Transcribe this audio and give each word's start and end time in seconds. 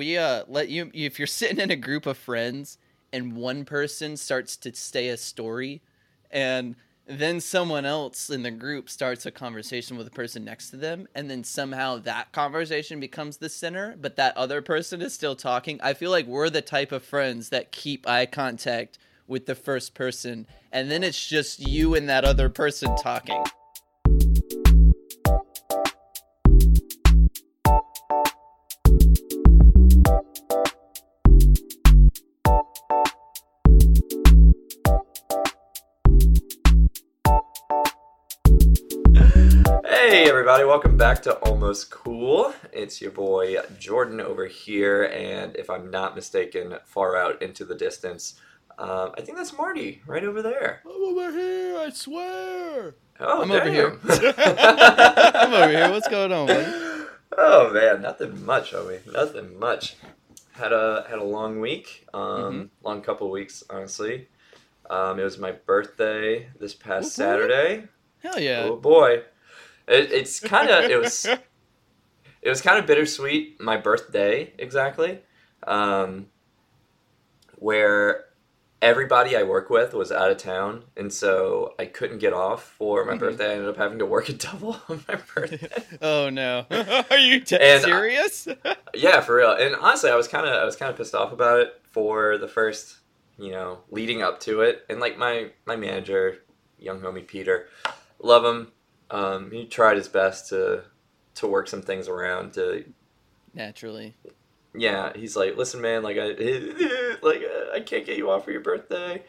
we 0.00 0.16
uh 0.16 0.44
let 0.48 0.70
you 0.70 0.90
if 0.94 1.18
you're 1.18 1.26
sitting 1.26 1.60
in 1.60 1.70
a 1.70 1.76
group 1.76 2.06
of 2.06 2.16
friends 2.16 2.78
and 3.12 3.36
one 3.36 3.66
person 3.66 4.16
starts 4.16 4.56
to 4.56 4.74
say 4.74 5.08
a 5.08 5.16
story 5.18 5.82
and 6.30 6.74
then 7.06 7.38
someone 7.38 7.84
else 7.84 8.30
in 8.30 8.42
the 8.42 8.50
group 8.50 8.88
starts 8.88 9.26
a 9.26 9.30
conversation 9.30 9.98
with 9.98 10.06
the 10.06 10.10
person 10.10 10.42
next 10.42 10.70
to 10.70 10.78
them 10.78 11.06
and 11.14 11.28
then 11.28 11.44
somehow 11.44 11.98
that 11.98 12.32
conversation 12.32 12.98
becomes 12.98 13.36
the 13.36 13.48
center 13.50 13.94
but 14.00 14.16
that 14.16 14.34
other 14.38 14.62
person 14.62 15.02
is 15.02 15.12
still 15.12 15.36
talking 15.36 15.78
i 15.82 15.92
feel 15.92 16.10
like 16.10 16.26
we're 16.26 16.48
the 16.48 16.62
type 16.62 16.92
of 16.92 17.04
friends 17.04 17.50
that 17.50 17.70
keep 17.70 18.08
eye 18.08 18.24
contact 18.24 18.96
with 19.26 19.44
the 19.44 19.54
first 19.54 19.92
person 19.92 20.46
and 20.72 20.90
then 20.90 21.04
it's 21.04 21.28
just 21.28 21.60
you 21.60 21.94
and 21.94 22.08
that 22.08 22.24
other 22.24 22.48
person 22.48 22.96
talking 22.96 23.44
everybody, 40.40 40.64
welcome 40.64 40.96
back 40.96 41.20
to 41.22 41.34
Almost 41.40 41.90
Cool. 41.90 42.54
It's 42.72 43.02
your 43.02 43.10
boy 43.10 43.56
Jordan 43.78 44.22
over 44.22 44.46
here, 44.46 45.04
and 45.04 45.54
if 45.56 45.68
I'm 45.68 45.90
not 45.90 46.14
mistaken, 46.14 46.76
far 46.86 47.14
out 47.14 47.42
into 47.42 47.66
the 47.66 47.74
distance, 47.74 48.40
um, 48.78 49.12
I 49.18 49.20
think 49.20 49.36
that's 49.36 49.52
Marty 49.56 50.00
right 50.06 50.24
over 50.24 50.40
there. 50.40 50.80
i'm 50.86 51.02
over 51.18 51.30
here 51.30 51.76
i 51.78 51.90
swear 51.90 52.94
Oh, 53.20 53.42
I'm 53.42 53.50
over 53.52 53.70
here. 53.70 53.98
i'm 54.08 55.52
over 55.52 55.68
here 55.68 55.90
what's 55.90 56.08
going 56.08 56.32
on 56.32 56.46
buddy? 56.46 57.04
Oh 57.36 57.70
man, 57.74 58.00
nothing 58.00 58.42
much, 58.46 58.72
homie. 58.72 59.00
Nothing 59.12 59.58
much. 59.58 59.96
Had 60.52 60.72
a 60.72 61.04
had 61.10 61.18
a 61.18 61.24
long 61.24 61.60
week, 61.60 62.06
um, 62.14 62.20
Mm-hmm. 62.22 62.62
long 62.86 63.02
couple 63.02 63.30
weeks, 63.30 63.62
honestly. 63.68 64.28
Um, 64.88 65.20
it 65.20 65.24
was 65.24 65.38
my 65.38 65.52
birthday 65.52 66.48
this 66.58 66.74
past 66.74 67.02
Woo-hoo. 67.18 67.30
Saturday. 67.30 67.84
hell 68.22 68.40
yeah 68.40 68.62
Oh 68.64 68.76
boy, 68.76 69.22
it, 69.90 70.12
it's 70.12 70.40
kind 70.40 70.70
of 70.70 70.84
it 70.84 70.98
was 70.98 71.26
it 71.26 72.48
was 72.48 72.60
kind 72.62 72.78
of 72.78 72.86
bittersweet. 72.86 73.60
My 73.60 73.76
birthday 73.76 74.52
exactly, 74.58 75.20
um, 75.66 76.26
where 77.56 78.24
everybody 78.82 79.36
I 79.36 79.42
work 79.42 79.68
with 79.68 79.92
was 79.92 80.10
out 80.10 80.30
of 80.30 80.38
town, 80.38 80.84
and 80.96 81.12
so 81.12 81.74
I 81.78 81.84
couldn't 81.84 82.18
get 82.18 82.32
off 82.32 82.64
for 82.64 83.04
my 83.04 83.14
Mhm. 83.14 83.18
birthday. 83.18 83.50
I 83.50 83.54
ended 83.54 83.68
up 83.68 83.76
having 83.76 83.98
to 83.98 84.06
work 84.06 84.28
a 84.30 84.32
double 84.32 84.80
on 84.88 85.04
my 85.08 85.16
birthday. 85.34 85.68
Oh 86.02 86.30
no! 86.30 86.64
Are 87.10 87.18
you 87.18 87.40
t- 87.40 87.56
And 87.56 87.84
I- 87.84 87.84
serious? 87.84 88.48
yeah, 88.94 89.20
for 89.20 89.36
real. 89.36 89.52
And 89.52 89.74
honestly, 89.76 90.10
I 90.10 90.16
was 90.16 90.28
kind 90.28 90.46
of 90.46 90.52
I 90.54 90.64
was 90.64 90.76
kind 90.76 90.90
of 90.90 90.96
pissed 90.96 91.14
off 91.14 91.32
about 91.32 91.60
it 91.60 91.80
for 91.90 92.38
the 92.38 92.48
first, 92.48 92.96
you 93.38 93.50
know, 93.52 93.80
leading 93.90 94.22
up 94.22 94.40
to 94.40 94.62
it. 94.62 94.84
And 94.88 94.98
like 95.00 95.18
my 95.18 95.50
my 95.66 95.76
manager, 95.76 96.38
young 96.78 97.00
homie 97.00 97.26
Peter, 97.26 97.68
love 98.18 98.44
him. 98.44 98.72
Um, 99.10 99.50
he 99.50 99.66
tried 99.66 99.96
his 99.96 100.08
best 100.08 100.48
to 100.50 100.84
to 101.34 101.46
work 101.46 101.68
some 101.68 101.82
things 101.82 102.08
around. 102.08 102.54
To 102.54 102.84
Naturally. 103.54 104.14
yeah, 104.74 105.12
he's 105.14 105.36
like, 105.36 105.56
listen, 105.56 105.80
man, 105.80 106.02
like 106.02 106.16
I 106.16 106.26
like 107.22 107.42
uh, 107.42 107.74
I 107.74 107.80
can't 107.84 108.06
get 108.06 108.16
you 108.16 108.30
off 108.30 108.44
for 108.44 108.52
your 108.52 108.60
birthday, 108.60 109.22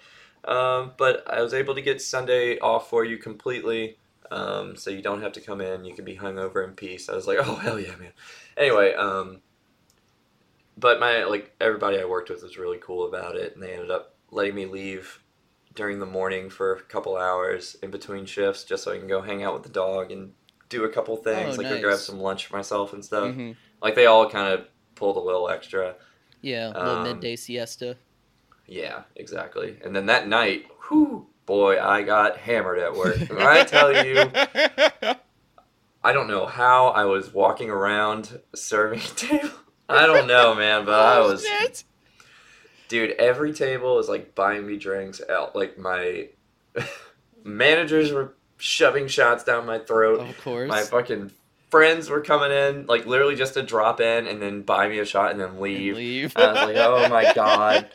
um, 0.45 0.91
but 0.97 1.23
I 1.31 1.41
was 1.41 1.53
able 1.53 1.75
to 1.75 1.81
get 1.81 2.01
Sunday 2.01 2.59
off 2.59 2.89
for 2.89 3.03
you 3.05 3.17
completely. 3.17 3.97
Um, 4.29 4.77
so 4.77 4.89
you 4.89 5.01
don't 5.01 5.21
have 5.21 5.33
to 5.33 5.41
come 5.41 5.59
in. 5.59 5.83
You 5.83 5.93
can 5.93 6.05
be 6.05 6.15
hungover 6.15 6.63
in 6.65 6.73
peace. 6.73 7.09
I 7.09 7.15
was 7.15 7.27
like, 7.27 7.39
oh 7.41 7.55
hell 7.61 7.79
yeah, 7.79 7.95
man. 7.97 8.13
Anyway, 8.55 8.93
um, 8.93 9.41
but 10.77 10.99
my 10.99 11.23
like 11.23 11.55
everybody 11.59 11.99
I 11.99 12.05
worked 12.05 12.29
with 12.29 12.43
was 12.43 12.57
really 12.57 12.79
cool 12.81 13.07
about 13.07 13.35
it, 13.35 13.53
and 13.53 13.63
they 13.63 13.73
ended 13.73 13.91
up 13.91 14.15
letting 14.31 14.55
me 14.55 14.65
leave 14.65 15.20
during 15.73 15.99
the 15.99 16.05
morning 16.05 16.49
for 16.49 16.73
a 16.75 16.81
couple 16.81 17.17
hours 17.17 17.75
in 17.81 17.91
between 17.91 18.25
shifts, 18.25 18.63
just 18.63 18.83
so 18.83 18.91
I 18.91 18.97
can 18.97 19.07
go 19.07 19.21
hang 19.21 19.43
out 19.43 19.53
with 19.53 19.63
the 19.63 19.69
dog 19.69 20.11
and 20.11 20.31
do 20.69 20.83
a 20.83 20.89
couple 20.89 21.15
things, 21.17 21.57
Oh, 21.57 21.61
like 21.61 21.69
go 21.69 21.81
grab 21.81 21.99
some 21.99 22.19
lunch 22.19 22.47
for 22.47 22.57
myself 22.57 22.93
and 22.93 23.03
stuff. 23.03 23.33
hmm 23.33 23.51
Like 23.81 23.95
they 23.95 24.05
all 24.05 24.29
kind 24.29 24.53
of 24.53 24.67
pulled 24.95 25.17
a 25.17 25.21
little 25.21 25.49
extra. 25.49 25.95
Yeah, 26.41 26.67
a 26.75 26.79
little 26.79 26.97
Um, 26.97 27.03
midday 27.03 27.35
siesta. 27.35 27.97
Yeah, 28.67 29.03
exactly. 29.15 29.77
And 29.83 29.95
then 29.95 30.05
that 30.07 30.27
night, 30.27 30.65
whew, 30.87 31.27
boy, 31.45 31.79
I 31.81 32.03
got 32.03 32.37
hammered 32.37 32.79
at 32.79 32.95
work. 32.95 33.17
I 33.37 33.63
tell 33.63 33.93
you, 34.05 34.31
I 36.03 36.13
don't 36.13 36.27
know 36.27 36.45
how 36.45 36.87
I 36.87 37.05
was 37.05 37.33
walking 37.33 37.69
around 37.69 38.39
serving 38.55 38.99
table. 39.15 39.49
I 39.89 40.05
don't 40.07 40.27
know, 40.27 40.55
man, 40.55 40.85
but 40.85 40.99
I 40.99 41.17
Oh, 41.17 41.29
was. 41.29 41.45
Dude. 42.91 43.11
Every 43.11 43.53
table 43.53 43.97
is 43.99 44.07
like 44.07 44.35
buying 44.35 44.67
me 44.67 44.77
drinks 44.77 45.19
out. 45.29 45.55
Like 45.55 45.77
my 45.79 46.27
managers 47.43 48.11
were 48.11 48.33
shoving 48.57 49.07
shots 49.07 49.43
down 49.43 49.65
my 49.65 49.79
throat. 49.79 50.19
Of 50.29 50.39
course. 50.41 50.69
My 50.69 50.83
fucking 50.83 51.31
friends 51.71 52.09
were 52.09 52.21
coming 52.21 52.51
in, 52.51 52.85
like 52.85 53.05
literally 53.07 53.35
just 53.35 53.53
to 53.55 53.63
drop 53.63 53.99
in 54.01 54.27
and 54.27 54.41
then 54.41 54.61
buy 54.61 54.87
me 54.87 54.99
a 54.99 55.05
shot 55.05 55.31
and 55.31 55.39
then 55.39 55.49
And 55.49 55.59
leave. 55.61 55.95
leave. 55.95 56.37
I 56.37 56.51
was 56.51 56.55
like, 56.73 56.75
oh 56.77 57.09
my 57.09 57.33
God. 57.35 57.89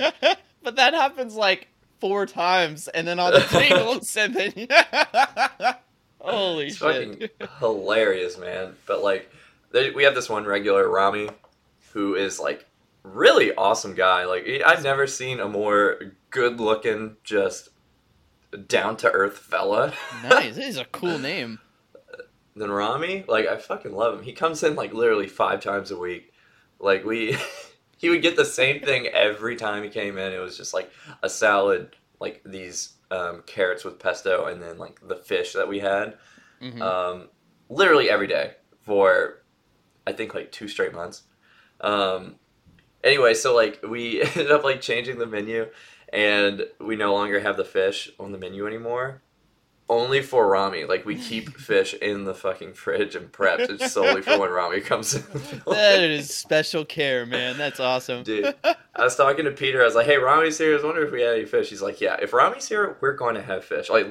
but 0.63 0.77
that 0.77 0.95
happens 0.95 1.35
like 1.37 1.69
four 2.01 2.27
times, 2.27 2.89
and 2.89 3.07
then 3.07 3.19
on 3.19 3.33
the 3.33 3.41
tables, 3.51 4.17
and 4.17 4.35
then 4.35 4.53
holy 6.21 6.67
It's 6.67 6.77
shit. 6.77 7.29
fucking 7.31 7.49
hilarious, 7.61 8.37
man. 8.39 8.75
But 8.87 9.03
like, 9.03 9.31
they, 9.73 9.91
we 9.91 10.05
have 10.05 10.15
this 10.15 10.29
one 10.29 10.45
regular 10.45 10.89
Rami, 10.89 11.29
who 11.93 12.15
is 12.15 12.39
like 12.41 12.67
really 13.07 13.55
awesome 13.55 13.95
guy. 13.95 14.25
Like 14.25 14.47
I've 14.67 14.83
never 14.83 15.07
seen 15.07 15.41
a 15.41 15.49
more 15.49 15.99
good-looking, 16.31 17.17
just 17.25 17.71
down 18.69 18.97
to 18.99 19.11
earth 19.11 19.39
fella 19.39 19.93
nice. 20.23 20.55
This 20.57 20.69
is 20.69 20.79
a 20.79 20.85
cool 20.87 21.19
name. 21.19 21.59
than 22.55 22.71
Rami. 22.71 23.25
Like 23.29 23.47
I 23.47 23.57
fucking 23.57 23.93
love 23.95 24.19
him. 24.19 24.25
He 24.25 24.33
comes 24.33 24.63
in 24.63 24.75
like 24.77 24.93
literally 24.95 25.29
five 25.29 25.61
times 25.61 25.91
a 25.91 25.99
week. 25.99 26.33
Like 26.79 27.05
we, 27.05 27.37
he 27.99 28.09
would 28.09 28.23
get 28.23 28.37
the 28.37 28.45
same 28.45 28.81
thing 28.83 29.07
every 29.09 29.57
time 29.57 29.83
he 29.83 29.89
came 29.91 30.17
in. 30.19 30.33
It 30.33 30.39
was 30.39 30.57
just 30.57 30.73
like 30.75 30.91
a 31.23 31.29
salad, 31.29 31.97
like 32.21 32.43
these 32.45 32.95
um, 33.11 33.43
carrots 33.47 33.85
with 33.85 33.99
pesto, 33.99 34.47
and 34.47 34.63
then 34.63 34.79
like 34.79 34.99
the 35.07 35.17
fish 35.17 35.53
that 35.53 35.69
we 35.69 35.81
had. 35.81 36.17
Mhm. 36.63 36.81
um, 36.81 37.29
literally 37.69 38.09
every 38.09 38.27
day 38.27 38.55
for 38.81 39.43
I 40.07 40.13
think 40.13 40.35
like 40.35 40.51
two 40.53 40.69
straight 40.69 40.95
months. 40.95 41.25
Um, 41.83 42.37
anyway, 43.07 43.35
so 43.35 43.55
like 43.55 43.81
we 43.83 44.21
ended 44.37 44.51
up 44.51 44.65
like 44.65 44.81
changing 44.81 45.19
the 45.19 45.27
menu, 45.27 45.69
and 46.13 46.67
we 46.81 46.97
no 46.97 47.15
longer 47.15 47.41
have 47.41 47.57
the 47.57 47.65
fish 47.65 48.11
on 48.19 48.33
the 48.33 48.39
menu 48.39 48.67
anymore. 48.67 49.23
Only 49.89 50.21
for 50.21 50.49
Rami, 50.49 50.85
like 50.85 51.07
we 51.07 51.15
keep 51.15 51.57
fish 51.57 51.95
in 51.95 52.25
the 52.25 52.35
fucking 52.35 52.75
fridge 52.75 53.15
and 53.15 53.31
prepped. 53.31 53.71
It's 53.71 53.93
solely 53.93 54.21
for 54.21 54.37
when 54.37 54.51
Rami 54.51 54.81
comes 54.81 55.15
in. 55.15 55.23
that 55.67 56.01
is 56.01 56.35
special 56.35 56.85
care, 56.85 57.25
man. 57.25 57.57
That's 57.57 57.79
awesome. 57.79 58.25
Dude, 58.25 58.53
I 58.65 59.05
was 59.05 59.15
talking 59.15 59.45
to 59.45 59.53
Peter. 59.53 59.81
I 59.83 59.85
was 59.85 59.95
like, 59.95 60.07
"Hey, 60.07 60.19
Rami's 60.19 60.59
here. 60.59 60.73
I 60.73 60.75
was 60.75 60.83
wondering 60.83 61.07
if 61.07 61.13
we 61.13 61.23
had 61.23 61.37
any 61.37 61.45
fish." 61.45 61.71
He's 61.71 61.83
like, 61.83 62.01
"Yeah, 62.01 62.17
if 62.21 62.33
Rami's 62.33 62.69
here, 62.69 62.97
we're 63.01 63.15
going 63.15 63.37
to 63.37 63.43
have 63.43 63.65
fish." 63.65 63.89
Like 63.89 64.09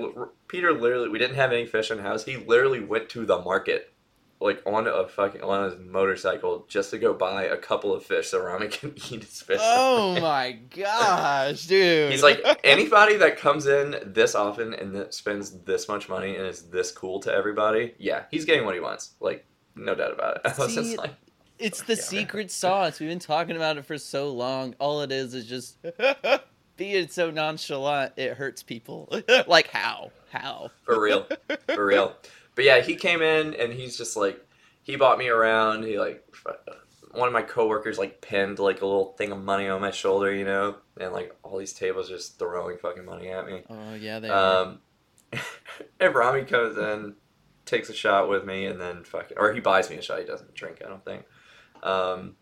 Peter, 0.47 0.71
literally, 0.71 1.09
we 1.09 1.19
didn't 1.19 1.35
have 1.35 1.51
any 1.51 1.65
fish 1.65 1.91
in 1.91 1.99
house. 1.99 2.23
He 2.23 2.37
literally 2.37 2.79
went 2.79 3.09
to 3.09 3.25
the 3.25 3.41
market, 3.41 3.91
like 4.41 4.61
on 4.65 4.85
a 4.87 5.07
fucking 5.07 5.41
on 5.41 5.69
his 5.71 5.79
motorcycle, 5.79 6.65
just 6.67 6.89
to 6.91 6.97
go 6.97 7.13
buy 7.13 7.43
a 7.43 7.57
couple 7.57 7.93
of 7.93 8.03
fish 8.03 8.27
so 8.29 8.43
Rami 8.43 8.67
can 8.69 8.93
eat 9.09 9.23
his 9.23 9.41
fish. 9.41 9.59
Oh 9.61 10.19
my 10.21 10.59
gosh, 10.75 11.65
dude. 11.67 12.11
He's 12.11 12.23
like 12.23 12.41
anybody 12.63 13.15
that 13.17 13.37
comes 13.37 13.65
in 13.67 13.95
this 14.05 14.35
often 14.35 14.73
and 14.73 14.93
that 14.95 15.13
spends 15.13 15.51
this 15.63 15.87
much 15.87 16.09
money 16.09 16.35
and 16.35 16.45
is 16.47 16.63
this 16.63 16.91
cool 16.91 17.19
to 17.21 17.33
everybody. 17.33 17.93
Yeah, 17.97 18.23
he's 18.31 18.45
getting 18.45 18.65
what 18.65 18.75
he 18.75 18.81
wants. 18.81 19.11
Like 19.19 19.45
no 19.75 19.95
doubt 19.95 20.13
about 20.13 20.37
it. 20.37 20.41
I 20.59 20.63
was 20.63 20.75
just 20.75 20.91
See, 20.91 20.97
like, 20.97 21.13
It's 21.59 21.81
the 21.81 21.93
Yeah, 21.93 21.97
man. 21.97 22.03
secret 22.05 22.51
sauce. 22.51 22.99
We've 22.99 23.09
been 23.09 23.19
talking 23.19 23.55
about 23.55 23.77
it 23.77 23.85
for 23.85 23.97
so 23.97 24.31
long. 24.31 24.75
All 24.79 25.01
it 25.01 25.11
is 25.11 25.33
is 25.33 25.47
just 25.47 25.77
being 26.77 27.07
so 27.07 27.31
nonchalant, 27.31 28.13
it 28.17 28.33
hurts 28.33 28.63
people. 28.63 29.09
like 29.47 29.67
how? 29.69 30.11
How? 30.31 30.71
For 30.83 30.99
real. 31.01 31.25
For 31.73 31.85
real. 31.85 32.13
But 32.55 32.65
yeah, 32.65 32.81
he 32.81 32.95
came 32.95 33.21
in 33.21 33.53
and 33.53 33.73
he's 33.73 33.97
just 33.97 34.15
like, 34.15 34.45
he 34.81 34.95
bought 34.95 35.17
me 35.17 35.27
around. 35.27 35.83
He 35.83 35.99
like, 35.99 36.23
one 37.11 37.27
of 37.27 37.33
my 37.33 37.41
coworkers 37.41 37.97
like 37.97 38.21
pinned 38.21 38.59
like 38.59 38.81
a 38.81 38.85
little 38.85 39.13
thing 39.13 39.31
of 39.31 39.43
money 39.43 39.67
on 39.67 39.81
my 39.81 39.91
shoulder, 39.91 40.33
you 40.33 40.45
know, 40.45 40.75
and 40.99 41.13
like 41.13 41.35
all 41.43 41.57
these 41.57 41.73
tables 41.73 42.09
just 42.09 42.37
throwing 42.39 42.77
fucking 42.77 43.05
money 43.05 43.29
at 43.29 43.45
me. 43.45 43.63
Oh 43.69 43.95
yeah, 43.95 44.19
they 44.19 44.29
are. 44.29 44.63
Um, 44.63 44.79
and 45.99 46.13
Rami 46.13 46.43
comes 46.43 46.77
in, 46.77 47.15
takes 47.65 47.89
a 47.89 47.93
shot 47.93 48.29
with 48.29 48.45
me, 48.45 48.65
and 48.65 48.79
then 48.79 49.03
fucking, 49.03 49.37
or 49.37 49.53
he 49.53 49.59
buys 49.59 49.89
me 49.89 49.97
a 49.97 50.01
shot. 50.01 50.19
He 50.19 50.25
doesn't 50.25 50.53
drink, 50.53 50.81
I 50.85 50.89
don't 50.89 51.03
think. 51.03 51.25
Um, 51.83 52.35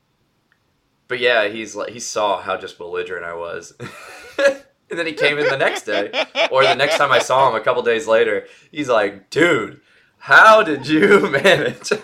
but 1.07 1.19
yeah, 1.19 1.48
he's 1.48 1.75
like, 1.75 1.92
he 1.92 2.00
saw 2.00 2.42
how 2.42 2.57
just 2.57 2.77
belligerent 2.77 3.25
I 3.25 3.36
was. 3.36 3.74
and 3.80 5.00
then 5.00 5.06
he 5.06 5.13
came 5.13 5.38
in 5.38 5.48
the 5.48 5.57
next 5.57 5.83
day, 5.83 6.12
or 6.51 6.63
the 6.63 6.75
next 6.75 6.98
time 6.98 7.12
I 7.12 7.19
saw 7.19 7.50
him 7.50 7.56
a 7.56 7.63
couple 7.63 7.81
days 7.83 8.07
later, 8.07 8.48
he's 8.71 8.89
like, 8.89 9.30
dude, 9.30 9.81
how 10.24 10.64
did 10.64 10.88
you 10.88 11.30
manage? 11.44 11.92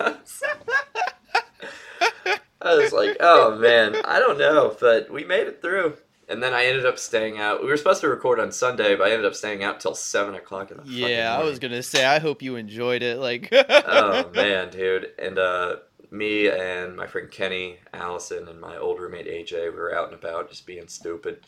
I 2.62 2.76
was 2.76 2.92
like, 2.92 3.16
oh 3.22 3.58
man, 3.58 3.96
I 4.04 4.20
don't 4.20 4.38
know, 4.38 4.76
but 4.78 5.10
we 5.10 5.24
made 5.24 5.48
it 5.48 5.62
through. 5.62 5.96
And 6.28 6.44
then 6.44 6.54
I 6.54 6.66
ended 6.66 6.86
up 6.86 7.00
staying 7.00 7.40
out. 7.40 7.62
We 7.64 7.70
were 7.70 7.78
supposed 7.78 8.02
to 8.02 8.10
record 8.10 8.42
on 8.42 8.52
Sunday, 8.52 8.98
but 8.98 9.08
I 9.08 9.12
ended 9.12 9.26
up 9.26 9.36
staying 9.36 9.64
out 9.64 9.80
till 9.80 9.96
seven 9.96 10.36
o'clock 10.36 10.70
in 10.70 10.78
the 10.78 10.84
fucking 10.84 10.98
Yeah, 10.98 11.38
I 11.40 11.44
was 11.46 11.60
gonna 11.60 11.82
say. 11.82 12.06
I 12.06 12.20
hope 12.20 12.42
you 12.42 12.58
enjoyed 12.58 13.04
it. 13.04 13.20
Like, 13.20 13.48
oh 13.54 14.30
man, 14.36 14.70
dude. 14.70 15.14
And 15.18 15.40
uh, 15.40 15.78
me 16.12 16.50
and 16.50 16.98
my 16.98 17.08
friend 17.08 17.32
Kenny, 17.32 17.78
Allison, 17.94 18.50
and 18.50 18.60
my 18.60 18.76
old 18.76 19.00
roommate 19.00 19.28
AJ, 19.28 19.72
we 19.72 19.80
were 19.80 19.96
out 19.96 20.12
and 20.12 20.16
about 20.16 20.50
just 20.50 20.68
being 20.68 20.90
stupid. 20.90 21.46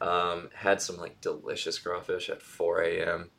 Um, 0.00 0.50
had 0.52 0.82
some 0.82 0.96
like 0.96 1.20
delicious 1.20 1.78
crawfish 1.78 2.28
at 2.28 2.42
4 2.42 2.82
a.m. 2.82 3.30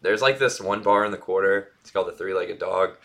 There's 0.00 0.22
like 0.22 0.38
this 0.38 0.60
one 0.60 0.82
bar 0.82 1.04
in 1.04 1.10
the 1.10 1.18
quarter. 1.18 1.72
It's 1.80 1.90
called 1.90 2.08
the 2.08 2.12
Three 2.12 2.34
Legged 2.34 2.58
Dog. 2.58 2.96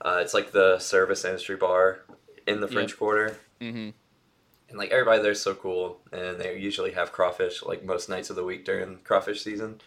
Uh, 0.00 0.18
it's 0.20 0.34
like 0.34 0.52
the 0.52 0.78
service 0.78 1.24
industry 1.24 1.56
bar 1.56 2.00
in 2.46 2.60
the 2.60 2.68
French 2.68 2.96
Quarter. 2.96 3.36
hmm 3.60 3.90
And 4.68 4.78
like 4.78 4.90
everybody 4.90 5.22
there's 5.22 5.40
so 5.40 5.54
cool, 5.54 6.00
and 6.12 6.38
they 6.38 6.58
usually 6.58 6.92
have 6.92 7.12
crawfish 7.12 7.62
like 7.62 7.84
most 7.84 8.08
nights 8.08 8.30
of 8.30 8.36
the 8.36 8.44
week 8.44 8.64
during 8.64 8.98
crawfish 8.98 9.42
season. 9.42 9.80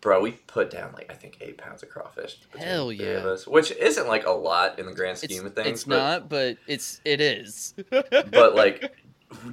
Bro, 0.00 0.22
we 0.22 0.32
put 0.32 0.70
down 0.70 0.92
like 0.94 1.12
I 1.12 1.14
think 1.14 1.36
eight 1.42 1.58
pounds 1.58 1.82
of 1.82 1.90
crawfish. 1.90 2.38
Hell 2.58 2.88
the 2.88 2.96
three 2.96 3.06
of 3.12 3.24
yeah. 3.24 3.30
us, 3.30 3.46
which 3.46 3.70
isn't 3.72 4.08
like 4.08 4.26
a 4.26 4.30
lot 4.30 4.78
in 4.78 4.86
the 4.86 4.94
grand 4.94 5.18
it's, 5.22 5.32
scheme 5.32 5.44
of 5.44 5.54
things. 5.54 5.68
it's 5.68 5.84
but, 5.84 5.96
not, 5.96 6.28
but 6.28 6.56
it's 6.66 7.00
it 7.04 7.20
is. 7.20 7.74
but 7.90 8.54
like 8.54 8.92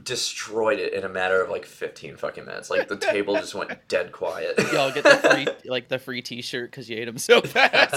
destroyed 0.04 0.80
it 0.80 0.94
in 0.94 1.04
a 1.04 1.10
matter 1.10 1.42
of 1.42 1.50
like 1.50 1.66
15 1.66 2.18
fucking 2.18 2.46
minutes. 2.46 2.70
Like 2.70 2.88
the 2.88 2.98
table 2.98 3.36
just 3.36 3.56
went 3.56 3.72
dead 3.88 4.12
quiet. 4.12 4.58
y'all 4.74 4.92
get 4.92 5.04
the 5.04 5.18
free 5.18 5.48
like 5.70 5.88
the 5.88 6.00
free 6.00 6.22
T-shirt 6.22 6.72
because 6.72 6.90
you 6.90 6.98
ate 6.98 7.06
them 7.06 7.18
so 7.18 7.42
fast. 7.42 7.94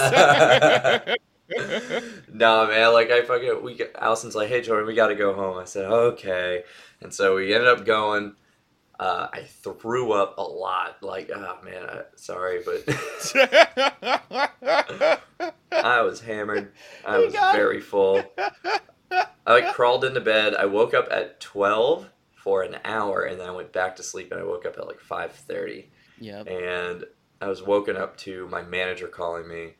no 2.31 2.67
man, 2.67 2.93
like 2.93 3.09
I 3.09 3.23
fucking 3.23 3.63
we 3.63 3.75
get 3.75 3.95
Allison's 3.95 4.35
like, 4.35 4.49
hey 4.49 4.61
Jordan, 4.61 4.87
we 4.87 4.93
got 4.93 5.07
to 5.07 5.15
go 5.15 5.33
home. 5.33 5.57
I 5.57 5.65
said 5.65 5.85
okay, 5.85 6.63
and 7.01 7.13
so 7.13 7.35
we 7.35 7.53
ended 7.53 7.67
up 7.67 7.85
going. 7.85 8.35
Uh, 8.99 9.27
I 9.33 9.41
threw 9.41 10.11
up 10.11 10.37
a 10.37 10.43
lot. 10.43 11.01
Like, 11.01 11.31
oh 11.33 11.57
man, 11.63 11.89
I, 11.89 12.01
sorry, 12.15 12.61
but 12.63 12.83
I 15.71 16.01
was 16.03 16.21
hammered. 16.21 16.71
I 17.03 17.17
was 17.17 17.33
very 17.33 17.81
full. 17.81 18.21
I 19.11 19.53
like 19.53 19.73
crawled 19.73 20.05
into 20.05 20.21
bed. 20.21 20.55
I 20.55 20.65
woke 20.65 20.93
up 20.93 21.07
at 21.11 21.39
twelve 21.39 22.09
for 22.35 22.63
an 22.63 22.77
hour, 22.85 23.23
and 23.23 23.39
then 23.39 23.47
I 23.47 23.51
went 23.51 23.71
back 23.71 23.95
to 23.97 24.03
sleep. 24.03 24.31
And 24.31 24.39
I 24.39 24.43
woke 24.43 24.65
up 24.65 24.77
at 24.77 24.87
like 24.87 24.99
five 24.99 25.31
thirty, 25.31 25.89
yep. 26.19 26.47
and 26.47 27.05
I 27.39 27.47
was 27.47 27.61
woken 27.61 27.97
up 27.97 28.17
to 28.17 28.47
my 28.47 28.61
manager 28.61 29.07
calling 29.07 29.47
me. 29.47 29.73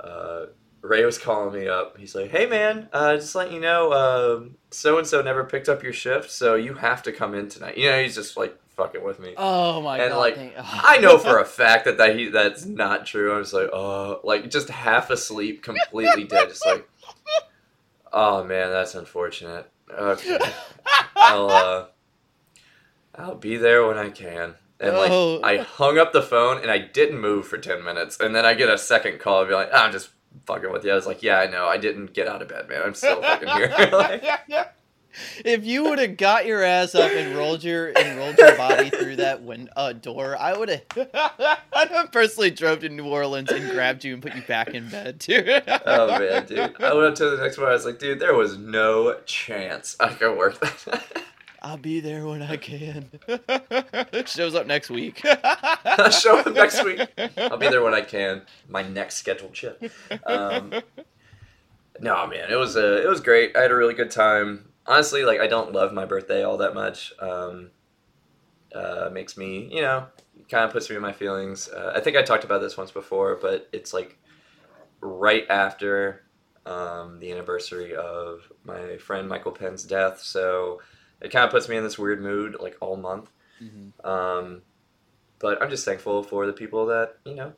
Uh, 0.00 0.46
Ray 0.80 1.04
was 1.04 1.18
calling 1.18 1.60
me 1.60 1.68
up. 1.68 1.98
He's 1.98 2.14
like, 2.14 2.30
"Hey 2.30 2.46
man, 2.46 2.88
uh, 2.92 3.16
just 3.16 3.34
letting 3.34 3.54
you 3.54 3.60
know, 3.60 4.50
so 4.70 4.98
and 4.98 5.06
so 5.06 5.22
never 5.22 5.44
picked 5.44 5.68
up 5.68 5.82
your 5.82 5.92
shift, 5.92 6.30
so 6.30 6.54
you 6.54 6.74
have 6.74 7.02
to 7.04 7.12
come 7.12 7.34
in 7.34 7.48
tonight." 7.48 7.76
You 7.76 7.90
know, 7.90 8.02
he's 8.02 8.14
just 8.14 8.36
like 8.36 8.56
fucking 8.78 9.02
with 9.02 9.18
me. 9.18 9.34
Oh 9.36 9.82
my 9.82 9.98
And, 9.98 10.12
god! 10.12 10.18
like, 10.18 10.54
I 10.58 10.98
know 10.98 11.18
for 11.18 11.38
a 11.40 11.44
fact 11.44 11.84
that, 11.84 11.98
that 11.98 12.16
he 12.16 12.28
that's 12.28 12.64
not 12.64 13.04
true. 13.04 13.34
I 13.34 13.38
was 13.38 13.52
like, 13.52 13.68
oh, 13.72 14.20
like 14.24 14.48
just 14.50 14.70
half 14.70 15.10
asleep, 15.10 15.62
completely 15.62 16.24
dead, 16.24 16.48
just 16.48 16.64
like, 16.64 16.88
oh 18.18 18.44
man, 18.44 18.70
that's 18.70 18.94
unfortunate. 18.94 19.70
Okay, 19.90 20.38
I'll 21.16 21.50
uh, 21.50 21.86
I'll 23.14 23.34
be 23.36 23.56
there 23.56 23.86
when 23.86 23.96
I 23.98 24.10
can. 24.10 24.54
And 24.80 24.96
like, 24.96 25.10
Oh. 25.10 25.40
I 25.42 25.58
hung 25.58 25.98
up 25.98 26.12
the 26.12 26.22
phone 26.22 26.60
and 26.62 26.70
I 26.70 26.78
didn't 26.78 27.20
move 27.20 27.46
for 27.46 27.58
ten 27.58 27.82
minutes, 27.84 28.18
and 28.20 28.34
then 28.34 28.44
I 28.44 28.54
get 28.54 28.68
a 28.68 28.78
second 28.78 29.18
call 29.20 29.40
and 29.40 29.48
be 29.48 29.54
like, 29.54 29.70
I'm 29.72 29.92
just 29.92 30.10
fucking 30.46 30.70
with 30.70 30.84
you. 30.84 30.92
I 30.92 30.94
was 30.94 31.06
like, 31.06 31.22
yeah, 31.22 31.38
I 31.38 31.46
know, 31.46 31.66
I 31.66 31.78
didn't 31.78 32.12
get 32.12 32.28
out 32.28 32.42
of 32.42 32.48
bed, 32.48 32.68
man. 32.68 32.82
I'm 32.84 32.94
still 32.94 33.20
fucking 33.22 33.48
here. 33.48 33.72
Like, 33.92 34.22
if 35.44 35.64
you 35.64 35.84
would 35.84 35.98
have 35.98 36.16
got 36.16 36.46
your 36.46 36.62
ass 36.62 36.94
up 36.94 37.10
and 37.10 37.36
rolled 37.36 37.64
your 37.64 37.92
and 37.98 38.18
rolled 38.18 38.38
your 38.38 38.56
body 38.56 38.90
through 38.90 39.16
that 39.16 39.42
win- 39.42 39.70
uh, 39.76 39.92
door, 39.92 40.36
I 40.38 40.56
would 40.56 40.68
have. 40.68 40.82
I'd 41.72 41.88
have 41.88 42.12
personally 42.12 42.50
drove 42.50 42.80
to 42.80 42.88
New 42.88 43.06
Orleans 43.06 43.50
and 43.50 43.70
grabbed 43.70 44.04
you 44.04 44.14
and 44.14 44.22
put 44.22 44.34
you 44.34 44.42
back 44.42 44.68
in 44.68 44.88
bed, 44.88 45.18
dude. 45.20 45.48
oh 45.86 46.18
man, 46.18 46.46
dude. 46.46 46.80
I 46.80 46.94
went 46.94 47.08
up 47.08 47.14
to 47.16 47.30
the 47.30 47.42
next 47.42 47.58
one. 47.58 47.68
I 47.68 47.72
was 47.72 47.84
like, 47.84 47.98
dude, 47.98 48.20
there 48.20 48.34
was 48.34 48.58
no 48.58 49.18
chance 49.26 49.96
I 50.00 50.08
could 50.08 50.36
work 50.36 50.60
that. 50.60 51.22
I'll 51.62 51.76
be 51.76 51.98
there 51.98 52.24
when 52.24 52.40
I 52.40 52.56
can. 52.56 53.10
Shows 54.26 54.54
up 54.54 54.68
next 54.68 54.90
week. 54.90 55.18
Show 55.18 56.38
up 56.38 56.54
next 56.54 56.84
week. 56.84 57.00
I'll 57.36 57.56
be 57.56 57.68
there 57.68 57.82
when 57.82 57.94
I 57.94 58.00
can. 58.02 58.42
My 58.68 58.82
next 58.82 59.16
scheduled 59.16 59.56
shift. 59.56 59.82
Um, 60.24 60.72
no, 62.00 62.28
man, 62.28 62.50
it 62.50 62.54
was 62.54 62.76
uh, 62.76 63.00
it 63.04 63.08
was 63.08 63.20
great. 63.20 63.56
I 63.56 63.62
had 63.62 63.72
a 63.72 63.76
really 63.76 63.94
good 63.94 64.12
time. 64.12 64.67
Honestly, 64.88 65.22
like 65.22 65.38
I 65.38 65.46
don't 65.46 65.72
love 65.72 65.92
my 65.92 66.06
birthday 66.06 66.42
all 66.42 66.56
that 66.56 66.74
much. 66.74 67.12
Um, 67.20 67.70
uh, 68.74 69.10
makes 69.12 69.36
me, 69.36 69.68
you 69.70 69.82
know, 69.82 70.06
kind 70.50 70.64
of 70.64 70.72
puts 70.72 70.88
me 70.90 70.96
in 70.96 71.02
my 71.02 71.12
feelings. 71.12 71.68
Uh, 71.68 71.92
I 71.94 72.00
think 72.00 72.16
I 72.16 72.22
talked 72.22 72.44
about 72.44 72.60
this 72.60 72.76
once 72.76 72.90
before, 72.90 73.36
but 73.40 73.68
it's 73.72 73.92
like 73.92 74.18
right 75.00 75.46
after 75.50 76.24
um, 76.66 77.18
the 77.20 77.30
anniversary 77.30 77.94
of 77.94 78.50
my 78.64 78.96
friend 78.96 79.28
Michael 79.28 79.52
Penn's 79.52 79.84
death, 79.84 80.20
so 80.22 80.80
it 81.20 81.30
kind 81.30 81.44
of 81.44 81.50
puts 81.50 81.68
me 81.68 81.76
in 81.76 81.84
this 81.84 81.98
weird 81.98 82.22
mood 82.22 82.56
like 82.58 82.76
all 82.80 82.96
month. 82.96 83.30
Mhm. 83.62 83.92
Um, 84.04 84.62
but 85.38 85.62
I'm 85.62 85.70
just 85.70 85.84
thankful 85.84 86.22
for 86.22 86.46
the 86.46 86.52
people 86.52 86.86
that 86.86 87.16
you 87.24 87.34
know 87.34 87.52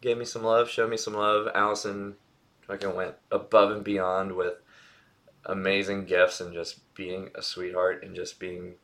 gave 0.00 0.18
me 0.18 0.24
some 0.24 0.42
love, 0.44 0.68
showed 0.68 0.90
me 0.90 0.96
some 0.96 1.14
love. 1.14 1.48
Allison 1.54 2.16
fucking 2.62 2.94
went 2.94 3.14
above 3.32 3.70
and 3.70 3.82
beyond 3.84 4.32
with 4.32 4.54
amazing 5.46 6.04
gifts 6.04 6.40
and 6.40 6.52
just 6.52 6.92
being 6.94 7.30
a 7.34 7.42
sweetheart 7.42 8.02
and 8.04 8.14
just 8.14 8.38
being 8.38 8.74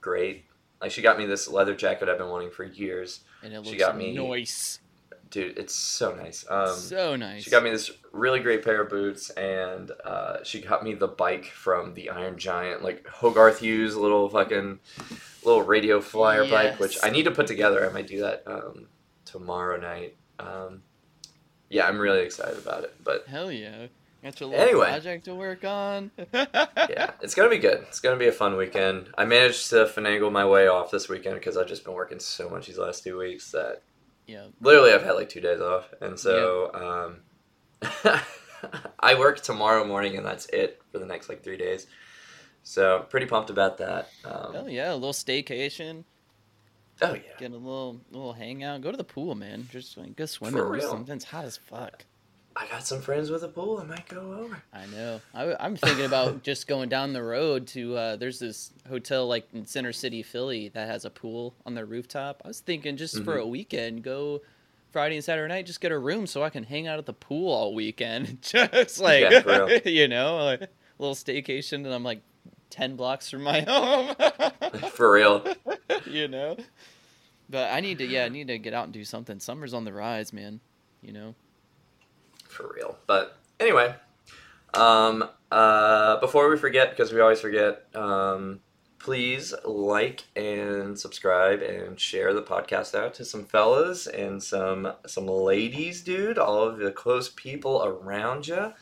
great. 0.00 0.44
Like 0.80 0.90
she 0.90 1.02
got 1.02 1.18
me 1.18 1.26
this 1.26 1.48
leather 1.48 1.74
jacket 1.74 2.08
I've 2.08 2.18
been 2.18 2.28
wanting 2.28 2.50
for 2.50 2.64
years, 2.64 3.20
And 3.42 3.52
it 3.52 3.64
She 3.64 3.72
looks 3.72 3.82
got 3.82 3.96
me- 3.96 4.14
nice. 4.14 4.80
dude. 5.30 5.58
It's 5.58 5.74
so 5.74 6.14
nice. 6.14 6.44
Um, 6.48 6.74
so 6.76 7.16
nice. 7.16 7.42
she 7.42 7.50
got 7.50 7.62
me 7.62 7.70
this 7.70 7.90
really 8.12 8.40
great 8.40 8.64
pair 8.64 8.80
of 8.82 8.88
boots, 8.88 9.30
and 9.30 9.90
uh, 10.04 10.42
she 10.42 10.60
got 10.60 10.82
me 10.82 10.94
the 10.94 11.06
bike 11.08 11.44
from 11.46 11.94
the 11.94 12.10
Iron 12.10 12.38
Giant, 12.38 12.82
like 12.82 13.06
Hogarth 13.06 13.60
Hughes 13.60 13.94
little 13.96 14.28
fucking 14.28 14.78
little 15.44 15.62
radio 15.62 16.00
flyer 16.00 16.48
bike, 16.48 16.80
which 16.80 16.96
I 17.02 17.10
need 17.10 17.24
to 17.24 17.30
put 17.30 17.46
together. 17.46 17.88
I 17.88 17.92
might 17.92 18.06
do 18.06 18.20
that 18.20 18.42
um, 18.46 18.86
tomorrow 19.24 19.78
night. 19.78 20.16
Um, 20.38 20.82
yeah, 21.68 21.86
I'm 21.86 21.98
really 21.98 22.20
excited 22.22 22.58
about 22.58 22.84
it. 22.84 22.94
But 23.04 23.26
Hell 23.28 23.52
yeah. 23.52 23.86
Got 24.22 24.38
your 24.40 24.50
little 24.50 24.64
Anyway. 24.64 24.86
project 24.88 25.24
to 25.24 25.34
work 25.34 25.64
on. 25.64 26.10
yeah, 26.34 27.10
it's 27.22 27.34
gonna 27.34 27.48
be 27.48 27.58
good. 27.58 27.84
It's 27.88 28.00
gonna 28.00 28.16
be 28.18 28.26
a 28.28 28.32
fun 28.32 28.56
weekend. 28.56 29.08
I 29.16 29.24
managed 29.24 29.70
to 29.70 29.86
finagle 29.86 30.30
my 30.30 30.44
way 30.46 30.66
off 30.68 30.90
this 30.90 31.08
weekend 31.08 31.36
because 31.36 31.56
I've 31.56 31.66
just 31.68 31.84
been 31.84 31.94
working 31.94 32.18
so 32.20 32.50
much 32.50 32.66
these 32.66 32.76
last 32.78 33.02
two 33.02 33.16
weeks 33.18 33.50
that 33.52 33.82
Yeah. 34.26 34.46
literally 34.60 34.92
I've 34.92 35.02
had 35.02 35.12
like 35.12 35.30
two 35.30 35.40
days 35.40 35.60
off, 35.60 35.92
and 36.02 36.18
so 36.18 37.16
um, 37.82 37.90
I 39.00 39.18
work 39.18 39.40
tomorrow 39.40 39.84
morning, 39.86 40.16
and 40.16 40.26
that's 40.26 40.46
it 40.46 40.82
for 40.92 40.98
the 40.98 41.06
next 41.06 41.28
like 41.28 41.42
three 41.42 41.56
days. 41.56 41.86
So 42.62 43.06
pretty 43.08 43.24
pumped 43.26 43.48
about 43.50 43.78
that. 43.78 44.10
Um, 44.24 44.52
Hell 44.52 44.68
yeah. 44.68 44.92
A 44.92 44.94
little 44.94 45.14
staycation. 45.14 46.04
oh 47.00 47.14
yeah, 47.14 47.20
Get 47.38 47.52
a 47.52 47.56
little 47.56 48.00
little 48.10 48.34
hangout. 48.34 48.82
Go 48.82 48.90
to 48.90 48.96
the 48.98 49.04
pool, 49.04 49.34
man. 49.34 49.66
Just 49.72 49.96
like, 49.96 50.14
go 50.14 50.26
swimming 50.26 50.60
or 50.60 50.78
something. 50.80 51.16
It's 51.16 51.24
hot 51.24 51.46
as 51.46 51.56
fuck. 51.56 52.04
I 52.56 52.66
got 52.66 52.84
some 52.86 53.00
friends 53.00 53.30
with 53.30 53.42
a 53.44 53.48
pool. 53.48 53.78
I 53.78 53.84
might 53.84 54.08
go 54.08 54.34
over. 54.34 54.62
I 54.72 54.84
know. 54.86 55.20
I, 55.34 55.54
I'm 55.64 55.76
thinking 55.76 56.04
about 56.04 56.42
just 56.42 56.66
going 56.66 56.88
down 56.88 57.12
the 57.12 57.22
road 57.22 57.66
to. 57.68 57.96
Uh, 57.96 58.16
there's 58.16 58.38
this 58.38 58.72
hotel 58.88 59.26
like 59.26 59.48
in 59.54 59.64
Center 59.66 59.92
City, 59.92 60.22
Philly, 60.22 60.68
that 60.70 60.88
has 60.88 61.04
a 61.04 61.10
pool 61.10 61.54
on 61.64 61.74
their 61.74 61.86
rooftop. 61.86 62.42
I 62.44 62.48
was 62.48 62.60
thinking 62.60 62.96
just 62.96 63.22
for 63.24 63.36
Mhm. 63.36 63.42
a 63.42 63.46
weekend, 63.46 64.02
go 64.02 64.40
Friday 64.90 65.14
and 65.14 65.24
Saturday 65.24 65.52
night, 65.54 65.66
just 65.66 65.80
get 65.80 65.92
a 65.92 65.98
room 65.98 66.26
so 66.26 66.42
I 66.42 66.50
can 66.50 66.64
hang 66.64 66.88
out 66.88 66.98
at 66.98 67.06
the 67.06 67.12
pool 67.12 67.52
all 67.52 67.72
weekend. 67.74 68.38
just 68.42 68.98
like 69.00 69.30
Yeah, 69.30 69.78
you 69.84 70.08
know, 70.08 70.44
like, 70.44 70.62
a 70.62 70.68
little 70.98 71.14
staycation, 71.14 71.84
and 71.84 71.94
I'm 71.94 72.02
like 72.04 72.20
ten 72.68 72.96
blocks 72.96 73.30
from 73.30 73.42
my 73.42 73.60
home. 73.60 74.14
For 74.90 75.12
real. 75.12 75.46
you 76.04 76.26
know. 76.28 76.56
But 77.48 77.72
I 77.72 77.80
need 77.80 77.98
to, 77.98 78.06
yeah, 78.06 78.24
I 78.24 78.28
need 78.28 78.48
to 78.48 78.58
get 78.58 78.74
out 78.74 78.84
and 78.84 78.92
do 78.92 79.04
something. 79.04 79.38
Summer's 79.40 79.72
on 79.74 79.84
the 79.84 79.92
rise, 79.92 80.32
man. 80.32 80.60
You 81.02 81.12
know. 81.12 81.34
For 82.50 82.72
real. 82.74 82.98
But 83.06 83.36
anyway, 83.58 83.94
um, 84.74 85.28
uh, 85.50 86.20
before 86.20 86.48
we 86.48 86.56
forget, 86.56 86.90
because 86.90 87.12
we 87.12 87.20
always 87.20 87.40
forget, 87.40 87.86
um, 87.94 88.60
please 88.98 89.54
like 89.64 90.24
and 90.36 90.98
subscribe 90.98 91.62
and 91.62 91.98
share 91.98 92.34
the 92.34 92.42
podcast 92.42 92.94
out 92.94 93.14
to 93.14 93.24
some 93.24 93.44
fellas 93.44 94.06
and 94.06 94.42
some 94.42 94.92
some 95.06 95.26
ladies, 95.26 96.02
dude. 96.02 96.38
All 96.38 96.62
of 96.62 96.78
the 96.78 96.92
close 96.92 97.30
people 97.30 97.82
around 97.84 98.46
you. 98.46 98.72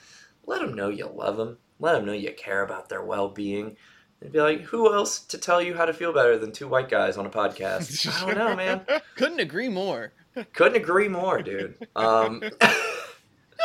Let 0.46 0.60
them 0.60 0.74
know 0.74 0.88
you 0.88 1.06
love 1.06 1.36
them. 1.36 1.58
Let 1.78 1.92
them 1.92 2.06
know 2.06 2.12
you 2.12 2.32
care 2.32 2.62
about 2.62 2.88
their 2.88 3.02
well 3.02 3.28
being. 3.28 3.76
And 4.20 4.32
be 4.32 4.40
like, 4.40 4.62
who 4.62 4.92
else 4.92 5.20
to 5.20 5.38
tell 5.38 5.62
you 5.62 5.74
how 5.74 5.84
to 5.84 5.92
feel 5.92 6.12
better 6.12 6.36
than 6.38 6.50
two 6.50 6.66
white 6.66 6.88
guys 6.88 7.16
on 7.16 7.26
a 7.26 7.30
podcast? 7.30 8.08
I 8.22 8.26
don't 8.26 8.36
know, 8.36 8.56
man. 8.56 8.80
Couldn't 9.14 9.38
agree 9.38 9.68
more. 9.68 10.12
Couldn't 10.52 10.76
agree 10.76 11.08
more, 11.08 11.40
dude. 11.40 11.86
Um, 11.94 12.42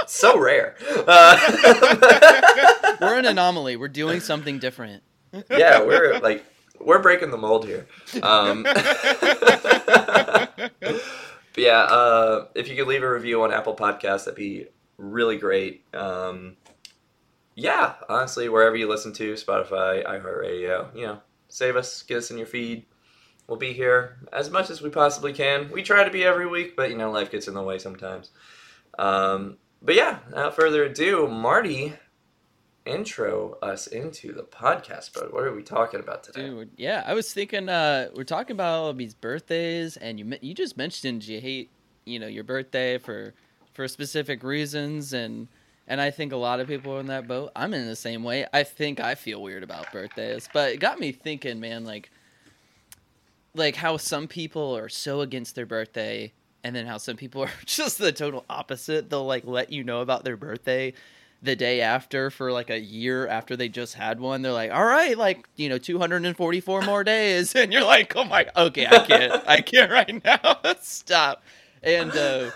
so 0.08 0.40
rare. 0.40 0.76
Uh, 1.08 1.38
we're 3.02 3.20
an 3.20 3.26
anomaly. 3.26 3.76
We're 3.76 3.88
doing 3.88 4.20
something 4.20 4.60
different. 4.60 5.04
yeah, 5.50 5.82
we're 5.82 6.20
like 6.20 6.46
we're 6.80 7.02
breaking 7.02 7.32
the 7.32 7.38
mold 7.38 7.66
here. 7.66 7.88
Um, 8.22 8.64
but 8.64 8.82
yeah, 11.56 11.84
uh, 11.84 12.48
if 12.56 12.68
you 12.68 12.76
could 12.76 12.88
leave 12.88 13.04
a 13.04 13.12
review 13.12 13.44
on 13.44 13.52
Apple 13.52 13.76
Podcasts, 13.76 14.26
that'd 14.26 14.36
be 14.36 14.68
really 14.98 15.38
great. 15.38 15.84
Um, 15.94 16.58
yeah, 17.56 17.94
honestly, 18.10 18.50
wherever 18.50 18.76
you 18.76 18.88
listen 18.88 19.14
to 19.14 19.34
Spotify, 19.34 20.06
iHeartRadio, 20.06 20.96
you 20.96 21.06
know, 21.06 21.20
save 21.50 21.76
us, 21.76 22.02
get 22.04 22.18
us 22.18 22.32
in 22.32 22.38
your 22.38 22.48
feed. 22.48 22.86
We'll 23.48 23.58
be 23.58 23.74
here 23.74 24.18
as 24.32 24.50
much 24.50 24.70
as 24.70 24.82
we 24.82 24.90
possibly 24.90 25.34
can. 25.34 25.70
We 25.72 25.84
try 25.84 26.04
to 26.04 26.12
be 26.12 26.24
every 26.24 26.48
week, 26.48 26.76
but 26.76 26.90
you 26.90 26.98
know, 26.98 27.12
life 27.12 27.30
gets 27.30 27.48
in 27.48 27.54
the 27.54 27.62
way 27.62 27.78
sometimes. 27.78 28.32
Um, 28.98 29.58
but 29.84 29.96
yeah, 29.96 30.20
without 30.28 30.56
further 30.56 30.84
ado, 30.84 31.28
Marty, 31.28 31.94
intro 32.86 33.58
us 33.62 33.88
into 33.88 34.34
the 34.34 34.44
podcast, 34.44 35.14
bud. 35.14 35.32
What 35.32 35.44
are 35.44 35.54
we 35.54 35.64
talking 35.64 36.00
about 36.00 36.24
today? 36.24 36.48
Dude, 36.48 36.72
yeah, 36.78 37.04
I 37.06 37.14
was 37.14 37.34
thinking 37.34 37.70
uh, 37.70 38.10
we're 38.16 38.24
talking 38.24 38.56
about 38.56 38.80
all 38.80 38.88
of 38.88 38.98
these 38.98 39.14
birthdays, 39.14 39.98
and 39.98 40.20
you 40.20 40.38
you 40.42 40.54
just 40.54 40.78
mentioned 40.78 41.28
you 41.28 41.40
hate 41.40 41.70
you 42.06 42.20
know 42.20 42.28
your 42.28 42.44
birthday 42.44 42.98
for 42.98 43.34
for 43.74 43.88
specific 43.88 44.44
reasons, 44.44 45.14
and 45.14 45.48
and 45.88 46.00
I 46.00 46.12
think 46.12 46.32
a 46.32 46.38
lot 46.38 46.60
of 46.60 46.68
people 46.68 46.94
are 46.94 47.00
in 47.00 47.08
that 47.08 47.28
boat. 47.28 47.52
I'm 47.56 47.74
in 47.74 47.88
the 47.88 47.96
same 47.96 48.24
way. 48.24 48.46
I 48.54 48.64
think 48.64 49.00
I 49.00 49.16
feel 49.16 49.42
weird 49.42 49.64
about 49.64 49.92
birthdays, 49.92 50.50
but 50.54 50.74
it 50.74 50.80
got 50.80 51.00
me 51.00 51.12
thinking, 51.12 51.60
man, 51.60 51.84
like 51.84 52.10
like 53.56 53.76
how 53.76 53.98
some 53.98 54.28
people 54.28 54.76
are 54.76 54.90
so 54.90 55.22
against 55.22 55.56
their 55.56 55.66
birthday 55.66 56.34
and 56.64 56.76
then 56.76 56.86
how 56.86 56.98
some 56.98 57.18
people 57.18 57.42
are 57.44 57.52
just 57.66 57.98
the 57.98 58.12
total 58.12 58.46
opposite. 58.50 59.10
They'll 59.10 59.26
like 59.26 59.46
let 59.46 59.72
you 59.72 59.84
know 59.84 60.02
about 60.02 60.24
their 60.24 60.38
birthday 60.38 60.94
the 61.42 61.56
day 61.56 61.82
after 61.82 62.30
for 62.30 62.52
like 62.54 62.70
a 62.70 62.80
year 62.80 63.28
after 63.28 63.58
they 63.58 63.68
just 63.68 63.96
had 63.96 64.20
one. 64.20 64.42
They're 64.42 64.54
like, 64.54 64.72
"All 64.72 64.86
right, 64.86 65.18
like, 65.18 65.48
you 65.56 65.70
know, 65.70 65.78
244 65.78 66.82
more 66.84 67.04
days." 67.06 67.54
And 67.64 67.72
you're 67.74 67.84
like, 67.84 68.16
"Oh 68.16 68.24
my, 68.24 68.48
okay, 68.56 68.88
I 68.88 69.00
can't. 69.00 69.44
I 69.48 69.62
can't 69.62 69.92
right 69.92 70.24
now. 70.24 70.60
Stop." 70.82 71.44
And 71.82 72.12
uh 72.16 72.52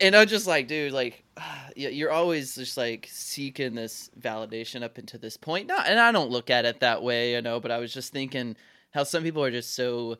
and 0.00 0.14
I'm 0.14 0.28
just 0.28 0.46
like, 0.46 0.68
dude, 0.68 0.92
like 0.92 1.24
you're 1.76 2.12
always 2.12 2.54
just 2.54 2.76
like 2.76 3.08
seeking 3.10 3.74
this 3.74 4.10
validation 4.20 4.82
up 4.82 4.98
into 4.98 5.18
this 5.18 5.36
point. 5.36 5.66
Not, 5.68 5.86
and 5.86 5.98
I 5.98 6.12
don't 6.12 6.30
look 6.30 6.50
at 6.50 6.64
it 6.64 6.80
that 6.80 7.02
way, 7.02 7.32
you 7.34 7.42
know. 7.42 7.60
But 7.60 7.70
I 7.70 7.78
was 7.78 7.92
just 7.92 8.12
thinking 8.12 8.56
how 8.92 9.04
some 9.04 9.22
people 9.22 9.42
are 9.42 9.50
just 9.50 9.74
so 9.74 10.18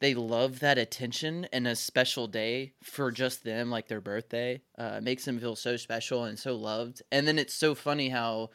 they 0.00 0.14
love 0.14 0.60
that 0.60 0.78
attention 0.78 1.46
and 1.52 1.66
a 1.66 1.76
special 1.76 2.26
day 2.26 2.72
for 2.82 3.10
just 3.12 3.44
them, 3.44 3.70
like 3.70 3.88
their 3.88 4.00
birthday. 4.00 4.60
Uh, 4.76 5.00
makes 5.02 5.24
them 5.24 5.38
feel 5.38 5.56
so 5.56 5.76
special 5.76 6.24
and 6.24 6.38
so 6.38 6.56
loved. 6.56 7.02
And 7.12 7.26
then 7.26 7.38
it's 7.38 7.54
so 7.54 7.74
funny 7.74 8.08
how 8.08 8.50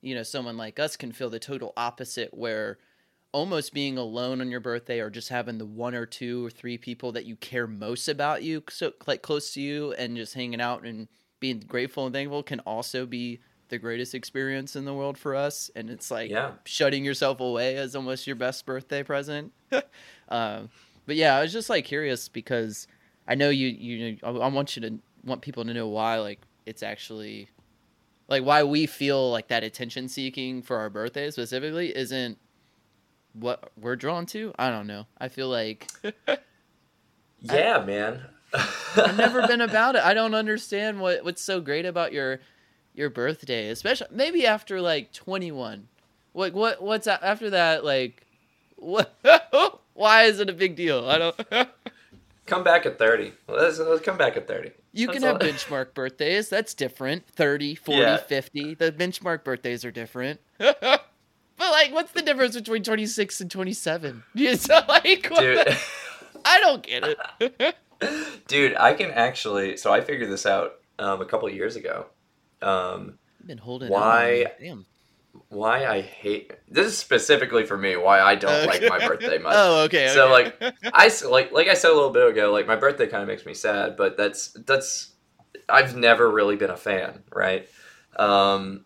you 0.00 0.14
know 0.14 0.22
someone 0.22 0.56
like 0.56 0.78
us 0.78 0.96
can 0.96 1.12
feel 1.12 1.30
the 1.30 1.40
total 1.40 1.72
opposite, 1.76 2.30
where 2.32 2.78
almost 3.32 3.74
being 3.74 3.98
alone 3.98 4.40
on 4.40 4.50
your 4.50 4.60
birthday 4.60 5.00
or 5.00 5.10
just 5.10 5.28
having 5.28 5.58
the 5.58 5.66
one 5.66 5.94
or 5.94 6.06
two 6.06 6.46
or 6.46 6.50
three 6.50 6.78
people 6.78 7.12
that 7.12 7.26
you 7.26 7.36
care 7.36 7.66
most 7.66 8.08
about 8.08 8.42
you 8.42 8.62
so 8.70 8.92
like 9.06 9.20
close 9.20 9.52
to 9.52 9.60
you 9.60 9.92
and 9.92 10.16
just 10.16 10.32
hanging 10.32 10.60
out 10.60 10.82
and 10.84 11.08
being 11.38 11.60
grateful 11.60 12.06
and 12.06 12.14
thankful 12.14 12.42
can 12.42 12.60
also 12.60 13.04
be 13.04 13.38
the 13.68 13.78
greatest 13.78 14.14
experience 14.14 14.76
in 14.76 14.84
the 14.84 14.94
world 14.94 15.16
for 15.18 15.34
us 15.34 15.70
and 15.76 15.90
it's 15.90 16.10
like 16.10 16.30
Yeah. 16.30 16.52
shutting 16.64 17.04
yourself 17.04 17.40
away 17.40 17.76
as 17.76 17.94
almost 17.94 18.26
your 18.26 18.36
best 18.36 18.64
birthday 18.66 19.02
present 19.02 19.52
um, 20.28 20.70
but 21.06 21.16
yeah 21.16 21.36
i 21.36 21.42
was 21.42 21.52
just 21.52 21.68
like 21.70 21.84
curious 21.84 22.28
because 22.28 22.86
i 23.26 23.34
know 23.34 23.50
you 23.50 23.68
you 23.68 24.18
I, 24.22 24.30
I 24.30 24.48
want 24.48 24.76
you 24.76 24.82
to 24.82 24.98
want 25.24 25.42
people 25.42 25.64
to 25.64 25.74
know 25.74 25.88
why 25.88 26.18
like 26.18 26.40
it's 26.66 26.82
actually 26.82 27.48
like 28.28 28.42
why 28.44 28.62
we 28.62 28.86
feel 28.86 29.30
like 29.30 29.48
that 29.48 29.64
attention 29.64 30.08
seeking 30.08 30.62
for 30.62 30.76
our 30.78 30.90
birthday 30.90 31.30
specifically 31.30 31.94
isn't 31.96 32.38
what 33.34 33.70
we're 33.80 33.96
drawn 33.96 34.26
to 34.26 34.52
i 34.58 34.70
don't 34.70 34.86
know 34.86 35.06
i 35.18 35.28
feel 35.28 35.48
like 35.48 35.88
Yeah, 37.40 37.84
man. 37.84 38.22
I've 38.96 39.16
never 39.16 39.46
been 39.46 39.60
about 39.60 39.94
it. 39.94 40.02
I 40.02 40.14
don't 40.14 40.34
understand 40.34 41.00
what 41.00 41.22
what's 41.24 41.42
so 41.42 41.60
great 41.60 41.84
about 41.86 42.12
your 42.12 42.40
your 42.98 43.08
birthday, 43.10 43.70
especially 43.70 44.08
maybe 44.10 44.46
after 44.46 44.80
like 44.80 45.12
21. 45.12 45.88
What 46.32 46.52
what 46.52 46.82
what's 46.82 47.06
after 47.06 47.50
that 47.50 47.84
like 47.84 48.26
what 48.76 49.14
why 49.94 50.24
is 50.24 50.40
it 50.40 50.50
a 50.50 50.52
big 50.52 50.76
deal? 50.76 51.08
I 51.08 51.18
don't 51.18 51.40
Come 52.46 52.64
back 52.64 52.86
at 52.86 52.98
30. 52.98 53.32
Let's, 53.46 53.78
let's 53.78 54.02
come 54.02 54.16
back 54.16 54.38
at 54.38 54.48
30. 54.48 54.70
You 54.94 55.08
can 55.08 55.22
have 55.22 55.36
benchmark 55.40 55.92
birthdays. 55.92 56.48
That's 56.48 56.72
different. 56.72 57.26
30, 57.28 57.74
40, 57.74 58.00
Yeah. 58.00 58.16
50. 58.16 58.74
The 58.74 58.90
benchmark 58.90 59.44
birthdays 59.44 59.84
are 59.84 59.90
different. 59.90 60.40
but 60.58 61.02
like 61.58 61.92
what's 61.92 62.12
the 62.12 62.22
difference 62.22 62.54
between 62.54 62.82
26 62.82 63.42
and 63.42 63.50
27? 63.50 64.22
It's 64.34 64.68
like 64.68 65.30
Dude. 65.36 65.76
I 66.44 66.60
don't 66.60 66.82
get 66.82 67.04
it. 67.04 67.76
Dude, 68.46 68.74
I 68.76 68.94
can 68.94 69.10
actually. 69.10 69.76
So 69.76 69.92
I 69.92 70.00
figured 70.00 70.30
this 70.30 70.46
out 70.46 70.76
um, 70.98 71.20
a 71.20 71.26
couple 71.26 71.50
years 71.50 71.76
ago. 71.76 72.06
Um, 72.62 73.18
I've 73.40 73.46
been 73.46 73.58
holding 73.58 73.90
Why- 73.90 74.46
Damn. 74.60 74.86
why 75.48 75.86
I 75.86 76.00
hate 76.00 76.52
this 76.68 76.86
is 76.86 76.98
specifically 76.98 77.64
for 77.64 77.76
me. 77.76 77.96
Why 77.96 78.20
I 78.20 78.34
don't 78.34 78.66
like 78.66 78.82
my 78.88 78.98
birthday 79.06 79.38
much. 79.38 79.54
Oh, 79.56 79.84
okay. 79.84 80.08
So, 80.08 80.34
okay. 80.34 80.72
I 80.92 81.10
like 81.28 81.52
like 81.52 81.68
I 81.68 81.74
said 81.74 81.90
a 81.90 81.94
little 81.94 82.10
bit 82.10 82.28
ago. 82.28 82.52
Like 82.52 82.66
my 82.66 82.76
birthday 82.76 83.06
kind 83.06 83.22
of 83.22 83.28
makes 83.28 83.46
me 83.46 83.54
sad, 83.54 83.96
but 83.96 84.16
that's 84.16 84.52
that's 84.66 85.12
I've 85.68 85.96
never 85.96 86.30
really 86.30 86.56
been 86.56 86.70
a 86.70 86.76
fan, 86.76 87.22
right? 87.32 87.68
Um, 88.16 88.84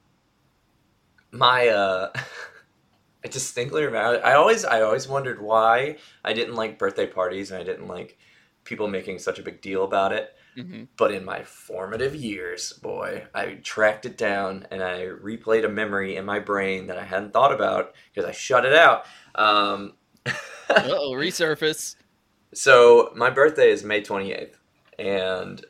my 1.31 1.69
uh, 1.69 2.13
I 3.25 3.29
distinctly 3.29 3.85
remember. 3.85 4.25
I 4.25 4.35
always 4.35 4.65
I 4.65 4.83
always 4.83 5.09
wondered 5.09 5.41
why 5.41 5.97
I 6.25 6.33
didn't 6.33 6.55
like 6.55 6.79
birthday 6.79 7.07
parties 7.07 7.51
and 7.51 7.61
I 7.61 7.65
didn't 7.65 7.89
like 7.89 8.19
people 8.65 8.89
making 8.89 9.19
such 9.19 9.39
a 9.39 9.43
big 9.43 9.61
deal 9.61 9.85
about 9.85 10.13
it. 10.13 10.35
Mhm. 10.57 10.89
But 10.97 11.13
in 11.13 11.25
my 11.25 11.43
formative 11.45 12.15
years, 12.15 12.73
boy, 12.75 13.25
I 13.35 13.55
tracked 13.63 14.05
it 14.07 14.19
down 14.19 14.67
and 14.71 14.83
I 14.83 15.07
replayed 15.07 15.65
a 15.65 15.69
memory 15.69 16.17
in 16.17 16.25
my 16.25 16.39
brain 16.41 16.87
that 16.89 16.99
I 16.99 17.05
hadn't 17.05 17.33
thought 17.33 17.53
about 17.53 17.95
because 18.13 18.29
I 18.29 18.33
shut 18.33 18.65
it 18.67 18.75
out. 18.75 19.07
Um, 19.35 19.95
Uh-oh, 20.69 21.13
resurface. 21.13 21.97
so 22.55 23.13
my 23.17 23.31
birthday 23.31 23.71
is 23.71 23.83
May 23.85 24.03
28th, 24.03 24.57
and 24.99 25.65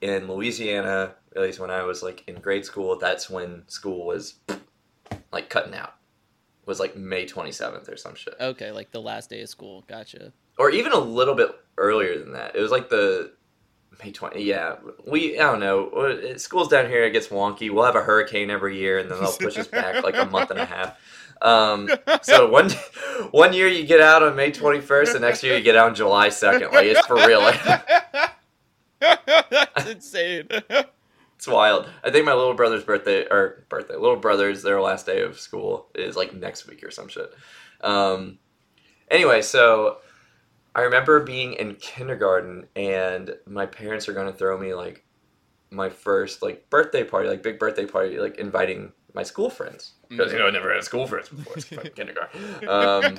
in 0.00 0.28
Louisiana, 0.28 1.14
at 1.34 1.42
least 1.42 1.58
when 1.60 1.70
I 1.70 1.82
was 1.84 2.02
like 2.02 2.24
in 2.26 2.36
grade 2.40 2.64
school, 2.64 2.98
that's 2.98 3.30
when 3.30 3.62
school 3.68 4.04
was 4.06 4.34
like 5.32 5.48
cutting 5.48 5.74
out. 5.74 5.94
It 6.62 6.66
was 6.66 6.80
like 6.80 6.96
May 6.96 7.26
27th 7.26 7.88
or 7.92 7.96
some 7.96 8.14
shit, 8.14 8.34
Okay, 8.40 8.70
like 8.72 8.90
the 8.90 9.00
last 9.00 9.30
day 9.30 9.42
of 9.42 9.48
school. 9.48 9.84
Gotcha. 9.88 10.32
or 10.58 10.70
even 10.70 10.92
a 10.92 10.98
little 10.98 11.34
bit 11.34 11.50
earlier 11.78 12.18
than 12.18 12.32
that. 12.32 12.54
It 12.56 12.60
was 12.60 12.70
like 12.70 12.88
the 12.88 13.32
May 14.02 14.12
20. 14.12 14.42
Yeah, 14.42 14.76
we 15.06 15.38
I 15.38 15.42
don't 15.42 15.60
know. 15.60 16.36
School's 16.36 16.68
down 16.68 16.88
here. 16.88 17.04
It 17.04 17.12
gets 17.12 17.28
wonky. 17.28 17.70
We'll 17.70 17.84
have 17.84 17.96
a 17.96 18.02
hurricane 18.02 18.50
every 18.50 18.78
year, 18.78 18.98
and 18.98 19.10
then 19.10 19.20
they'll 19.20 19.32
push 19.32 19.58
us 19.58 19.66
back 19.66 20.02
like 20.02 20.16
a 20.16 20.24
month 20.24 20.50
and 20.50 20.60
a 20.60 20.64
half. 20.64 20.98
Um, 21.42 21.90
so 22.22 22.48
one 22.50 22.70
one 23.30 23.52
year 23.52 23.68
you 23.68 23.86
get 23.86 24.00
out 24.00 24.22
on 24.22 24.36
May 24.36 24.50
21st, 24.50 25.12
the 25.12 25.20
next 25.20 25.42
year 25.42 25.56
you 25.56 25.62
get 25.62 25.76
out 25.76 25.88
on 25.88 25.94
July 25.94 26.28
2nd. 26.28 26.72
Like 26.72 26.86
it's 26.86 27.06
for 27.06 27.16
real. 27.16 27.40
That's 29.00 29.90
insane. 29.90 30.48
It's 31.36 31.46
wild. 31.46 31.88
I 32.02 32.10
think 32.10 32.24
my 32.24 32.32
little 32.32 32.54
brother's 32.54 32.84
birthday 32.84 33.26
or 33.26 33.64
birthday, 33.68 33.96
little 33.96 34.16
brother's 34.16 34.62
their 34.62 34.80
last 34.80 35.04
day 35.04 35.20
of 35.20 35.38
school 35.38 35.88
is 35.94 36.16
like 36.16 36.34
next 36.34 36.66
week 36.66 36.82
or 36.82 36.90
some 36.90 37.08
shit. 37.08 37.30
Um, 37.82 38.38
anyway, 39.10 39.42
so 39.42 39.98
I 40.74 40.82
remember 40.82 41.20
being 41.20 41.52
in 41.54 41.76
kindergarten 41.76 42.66
and 42.74 43.34
my 43.46 43.66
parents 43.66 44.08
are 44.08 44.12
going 44.12 44.26
to 44.26 44.36
throw 44.36 44.58
me 44.58 44.74
like 44.74 45.04
my 45.70 45.88
first 45.88 46.42
like 46.42 46.68
birthday 46.70 47.04
party, 47.04 47.28
like 47.28 47.42
big 47.42 47.58
birthday 47.58 47.86
party, 47.86 48.18
like 48.18 48.38
inviting 48.38 48.92
my 49.12 49.22
school 49.22 49.48
friends 49.48 49.92
because 50.08 50.32
you 50.32 50.38
know 50.38 50.48
I 50.48 50.50
never 50.50 50.74
had 50.74 50.82
school 50.82 51.06
friends 51.06 51.28
before 51.28 51.54
it's 51.56 51.64
kindergarten. 51.94 52.68
Um, 52.68 53.18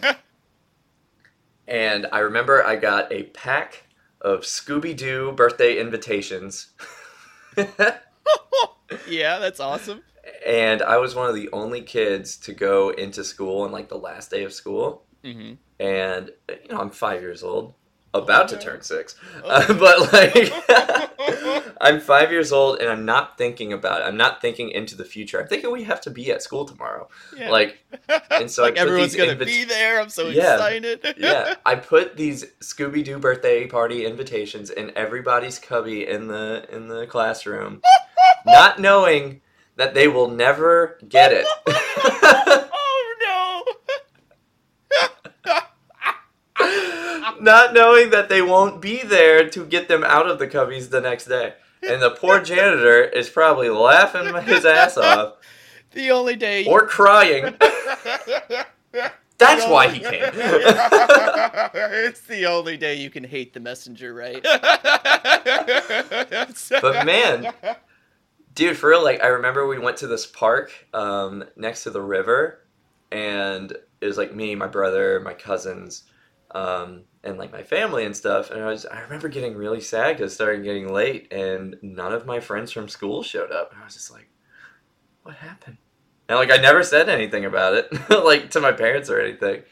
and 1.68 2.08
I 2.12 2.20
remember 2.20 2.66
I 2.66 2.76
got 2.76 3.12
a 3.12 3.24
pack 3.24 3.84
of 4.22 4.42
Scooby 4.42 4.96
Doo 4.96 5.32
birthday 5.32 5.80
invitations. 5.80 6.74
yeah, 9.08 9.40
that's 9.40 9.60
awesome. 9.60 10.02
and 10.46 10.82
I 10.82 10.98
was 10.98 11.16
one 11.16 11.30
of 11.30 11.36
the 11.36 11.50
only 11.54 11.82
kids 11.82 12.38
to 12.38 12.54
go 12.54 12.90
into 12.90 13.24
school 13.24 13.62
on 13.62 13.72
like 13.72 13.88
the 13.88 13.98
last 13.98 14.32
day 14.32 14.44
of 14.44 14.52
school. 14.54 15.05
Hmm 15.26 15.54
And 15.80 16.32
you 16.50 16.70
know, 16.70 16.80
I'm 16.80 16.90
five 16.92 17.22
years 17.22 17.42
old. 17.44 17.74
about 18.14 18.48
to 18.48 18.58
turn 18.58 18.82
six. 18.82 19.16
Oh. 19.44 19.50
Uh, 19.50 19.74
but 19.84 20.14
like, 20.14 21.74
I'm 21.82 22.00
five 22.00 22.32
years 22.32 22.54
old 22.54 22.80
and 22.80 22.90
I'm 22.90 23.04
not 23.04 23.38
thinking 23.38 23.74
about 23.74 24.00
it. 24.02 24.06
I'm 24.06 24.16
not 24.16 24.40
thinking 24.40 24.70
into 24.70 24.96
the 24.96 25.04
future. 25.04 25.42
I'm 25.42 25.48
thinking 25.48 25.70
we 25.72 25.84
have 25.84 26.00
to 26.02 26.10
be 26.12 26.32
at 26.32 26.42
school 26.42 26.64
tomorrow. 26.64 27.10
Yeah. 27.36 27.50
Like, 27.52 27.84
and 28.32 28.50
so 28.50 28.64
like 28.64 28.78
everyone's 28.78 29.16
gonna 29.18 29.36
be 29.36 29.66
there. 29.66 30.00
I'm 30.00 30.08
so 30.10 30.30
Yeah. 30.30 30.54
excited. 30.54 31.16
yeah, 31.18 31.56
I 31.66 31.76
put 31.76 32.16
these 32.16 32.46
Scooby 32.62 33.04
Doo 33.04 33.20
birthday 33.20 33.68
party 33.68 34.06
invitations 34.06 34.70
in 34.70 34.92
everybody's 34.96 35.60
cubby 35.60 36.08
in 36.08 36.28
the 36.28 36.66
in 36.72 36.88
the 36.88 37.06
classroom, 37.08 37.82
not 38.46 38.80
knowing 38.80 39.42
that 39.76 39.94
they 39.94 40.08
will 40.08 40.30
never 40.30 40.98
get 41.10 41.34
it. 41.34 41.46
Not 47.46 47.74
knowing 47.74 48.10
that 48.10 48.28
they 48.28 48.42
won't 48.42 48.82
be 48.82 49.04
there 49.04 49.50
to 49.50 49.66
get 49.66 49.88
them 49.88 50.04
out 50.04 50.30
of 50.30 50.40
the 50.40 50.48
cubbies 50.48 50.90
the 50.90 51.00
next 51.00 51.26
day. 51.26 51.54
And 51.88 52.02
the 52.02 52.12
poor 52.12 52.42
janitor 52.42 53.04
is 53.04 53.30
probably 53.30 53.70
laughing 53.70 54.34
his 54.44 54.66
ass 54.66 54.98
off! 54.98 55.36
The 55.92 56.12
only 56.12 56.36
day. 56.36 56.66
or 56.66 56.88
crying. 56.88 57.56
That's 59.38 59.68
why 59.68 59.90
he 59.90 60.00
came. 60.00 60.24
it's 61.74 62.22
the 62.22 62.46
only 62.46 62.78
day 62.78 62.96
you 62.96 63.10
can 63.10 63.24
hate 63.24 63.54
the 63.54 63.60
messenger, 63.60 64.14
right? 64.14 64.44
But 66.82 67.06
man, 67.06 67.54
dude, 68.54 68.78
for 68.78 68.90
real, 68.90 69.04
like 69.04 69.24
I 69.24 69.28
remember 69.28 69.68
we 69.68 69.78
went 69.78 69.98
to 69.98 70.08
this 70.08 70.26
park 70.26 70.72
um, 70.94 71.44
next 71.56 71.84
to 71.84 71.90
the 71.90 72.02
river, 72.02 72.62
and 73.12 73.72
it 74.02 74.06
was 74.06 74.18
like 74.18 74.34
me, 74.34 74.56
my 74.56 74.68
brother, 74.68 75.20
my 75.20 75.34
cousins, 75.34 76.04
um, 76.56 77.04
and 77.24 77.38
like 77.38 77.52
my 77.52 77.64
family 77.64 78.06
and 78.06 78.16
stuff. 78.16 78.50
And 78.50 78.64
I 78.64 78.68
was, 78.68 78.86
I 78.86 79.02
remember 79.02 79.28
getting 79.28 79.56
really 79.56 79.82
sad 79.82 80.16
because 80.18 80.32
it 80.32 80.36
started 80.36 80.64
getting 80.64 80.92
late, 80.92 81.32
and 81.32 81.76
none 81.82 82.14
of 82.14 82.26
my 82.26 82.40
friends 82.40 82.72
from 82.72 82.88
school 82.88 83.22
showed 83.24 83.52
up. 83.52 83.72
And 83.74 83.82
I 83.82 83.86
was 83.86 83.94
just 83.94 84.12
like, 84.12 84.30
what 85.24 85.36
happened? 85.36 85.78
And 86.30 86.40
like 86.40 86.52
I 86.52 86.58
never 86.58 86.82
said 86.82 87.10
anything 87.10 87.46
about 87.46 87.74
it, 87.76 88.10
like 88.26 88.52
to 88.52 88.62
my 88.62 88.72
parents 88.72 89.10
or 89.10 89.20
anything. 89.20 89.64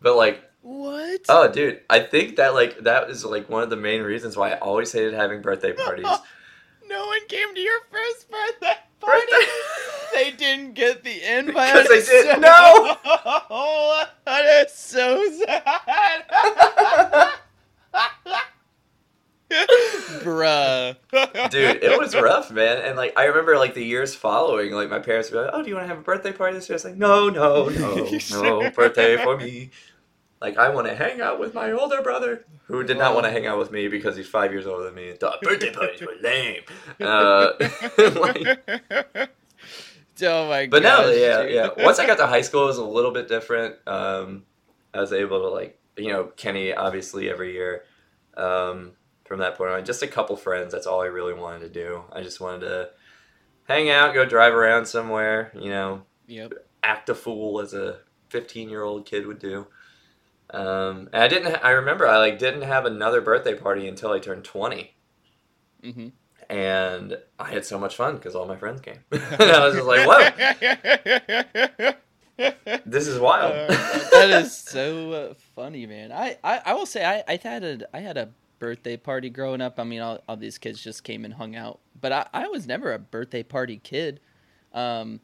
But 0.00 0.16
like 0.16 0.42
what? 0.60 1.20
Oh, 1.28 1.50
dude, 1.50 1.80
I 1.88 2.00
think 2.00 2.36
that 2.36 2.54
like 2.54 2.80
that 2.80 3.08
is 3.08 3.24
like 3.24 3.48
one 3.48 3.62
of 3.62 3.70
the 3.70 3.76
main 3.76 4.02
reasons 4.02 4.36
why 4.36 4.50
I 4.52 4.58
always 4.58 4.92
hated 4.92 5.14
having 5.14 5.40
birthday 5.42 5.72
parties. 5.72 6.06
no 6.88 7.06
one 7.06 7.26
came 7.28 7.54
to 7.54 7.60
your 7.60 7.80
first 7.90 8.30
birthday 8.30 8.74
party. 9.00 9.20
Birthday- 9.30 9.46
They 10.12 10.30
didn't 10.32 10.74
get 10.74 11.02
the 11.04 11.22
invite. 11.38 11.74
Because 11.88 12.08
they 12.08 12.22
So- 12.22 12.38
know. 12.38 12.96
Oh, 13.04 14.04
that 14.26 14.66
is 14.66 14.72
so 14.72 15.22
sad. 15.46 17.32
Bruh. 20.22 20.96
Dude, 21.50 21.82
it 21.84 21.98
was 21.98 22.14
rough, 22.14 22.50
man. 22.50 22.78
And 22.78 22.96
like 22.96 23.12
I 23.18 23.24
remember 23.26 23.58
like 23.58 23.74
the 23.74 23.84
years 23.84 24.14
following, 24.14 24.72
like 24.72 24.88
my 24.88 24.98
parents 24.98 25.30
would 25.30 25.38
be 25.38 25.42
like, 25.44 25.50
"Oh, 25.52 25.62
do 25.62 25.68
you 25.68 25.74
want 25.74 25.84
to 25.84 25.88
have 25.88 25.98
a 25.98 26.02
birthday 26.02 26.32
party 26.32 26.54
this 26.56 26.68
year?" 26.68 26.74
I 26.74 26.76
was 26.76 26.84
like, 26.86 26.96
"No, 26.96 27.28
no, 27.28 27.68
no, 27.68 28.08
no 28.42 28.70
birthday 28.70 29.22
for 29.22 29.36
me." 29.36 29.70
Like 30.40 30.56
I 30.56 30.70
want 30.70 30.86
to 30.88 30.94
hang 30.94 31.20
out 31.20 31.38
with 31.38 31.54
my 31.54 31.70
older 31.72 32.00
brother, 32.02 32.44
who 32.64 32.82
did 32.82 32.96
not 32.98 33.14
want 33.14 33.26
to 33.26 33.30
hang 33.30 33.46
out 33.46 33.58
with 33.58 33.70
me 33.70 33.88
because 33.88 34.16
he's 34.16 34.26
five 34.28 34.52
years 34.52 34.66
older 34.66 34.84
than 34.84 34.94
me. 34.94 35.10
and 35.10 35.20
thought 35.20 35.40
birthday 35.42 35.70
parties 35.72 36.00
were 36.00 36.14
lame. 36.22 36.62
Uh, 37.00 37.52
like, 37.98 39.30
oh 40.22 40.48
my 40.48 40.66
god. 40.66 40.70
but 40.70 40.82
no, 40.82 41.10
yeah, 41.10 41.42
yeah. 41.44 41.68
Once 41.84 41.98
I 41.98 42.06
got 42.06 42.18
to 42.18 42.26
high 42.26 42.40
school, 42.42 42.64
it 42.64 42.66
was 42.66 42.78
a 42.78 42.84
little 42.84 43.12
bit 43.12 43.28
different. 43.28 43.76
Um, 43.86 44.44
I 44.94 45.00
was 45.00 45.12
able 45.12 45.40
to 45.42 45.48
like, 45.48 45.78
you 45.96 46.08
know, 46.08 46.24
Kenny 46.36 46.72
obviously 46.72 47.30
every 47.30 47.52
year. 47.52 47.84
Um, 48.36 48.92
from 49.24 49.38
that 49.40 49.56
point 49.56 49.70
on, 49.70 49.84
just 49.84 50.02
a 50.02 50.06
couple 50.08 50.36
friends. 50.36 50.72
That's 50.72 50.86
all 50.86 51.00
I 51.00 51.06
really 51.06 51.32
wanted 51.34 51.60
to 51.60 51.68
do. 51.70 52.02
I 52.12 52.22
just 52.22 52.40
wanted 52.40 52.60
to 52.60 52.90
hang 53.66 53.88
out, 53.88 54.12
go 54.14 54.24
drive 54.26 54.52
around 54.52 54.86
somewhere. 54.86 55.52
You 55.54 55.70
know, 55.70 56.02
Yep. 56.26 56.52
act 56.82 57.08
a 57.08 57.14
fool 57.14 57.60
as 57.60 57.72
a 57.72 58.00
15 58.28 58.68
year 58.68 58.82
old 58.82 59.06
kid 59.06 59.26
would 59.26 59.38
do. 59.38 59.66
Um, 60.50 61.08
and 61.14 61.22
I 61.22 61.28
didn't. 61.28 61.56
I 61.64 61.70
remember 61.70 62.06
I 62.06 62.18
like 62.18 62.38
didn't 62.38 62.62
have 62.62 62.84
another 62.84 63.22
birthday 63.22 63.54
party 63.54 63.88
until 63.88 64.10
I 64.12 64.18
turned 64.18 64.44
20, 64.44 64.94
Mm-hmm. 65.82 66.08
And 66.52 67.18
I 67.38 67.50
had 67.50 67.64
so 67.64 67.78
much 67.78 67.96
fun 67.96 68.16
because 68.16 68.34
all 68.34 68.44
my 68.46 68.56
friends 68.56 68.82
came. 68.82 68.98
and 69.10 69.42
I 69.42 69.66
was 69.66 69.74
just 69.74 69.86
like, 69.86 70.06
"Whoa, 70.06 71.94
this 72.84 73.08
is 73.08 73.18
wild." 73.18 73.52
Uh, 73.52 73.68
that 74.12 74.42
is 74.42 74.54
so 74.54 75.12
uh, 75.12 75.32
funny, 75.56 75.86
man. 75.86 76.12
I, 76.12 76.36
I, 76.44 76.60
I 76.66 76.74
will 76.74 76.84
say 76.84 77.06
I, 77.06 77.24
I 77.26 77.40
had 77.42 77.64
a 77.64 77.96
I 77.96 78.00
had 78.00 78.18
a 78.18 78.28
birthday 78.58 78.98
party 78.98 79.30
growing 79.30 79.62
up. 79.62 79.80
I 79.80 79.84
mean, 79.84 80.02
all, 80.02 80.22
all 80.28 80.36
these 80.36 80.58
kids 80.58 80.82
just 80.82 81.04
came 81.04 81.24
and 81.24 81.32
hung 81.32 81.56
out, 81.56 81.80
but 81.98 82.12
I, 82.12 82.26
I 82.34 82.48
was 82.48 82.66
never 82.66 82.92
a 82.92 82.98
birthday 82.98 83.42
party 83.42 83.80
kid. 83.82 84.20
Um, 84.74 85.20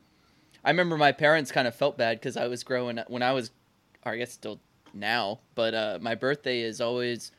I 0.65 0.71
remember 0.71 0.97
my 0.97 1.13
parents 1.13 1.53
kind 1.53 1.69
of 1.69 1.75
felt 1.75 1.99
bad 1.99 2.19
because 2.19 2.39
I 2.39 2.49
was 2.49 2.65
growing 2.65 2.99
up 2.99 3.11
when 3.11 3.23
I 3.23 3.33
was, 3.33 3.51
or 4.05 4.13
I 4.13 4.17
guess 4.17 4.33
still 4.33 4.61
now, 4.95 5.41
but 5.55 5.75
uh, 5.75 5.99
my 6.01 6.15
birthday 6.15 6.61
is 6.61 6.81
always 6.81 7.33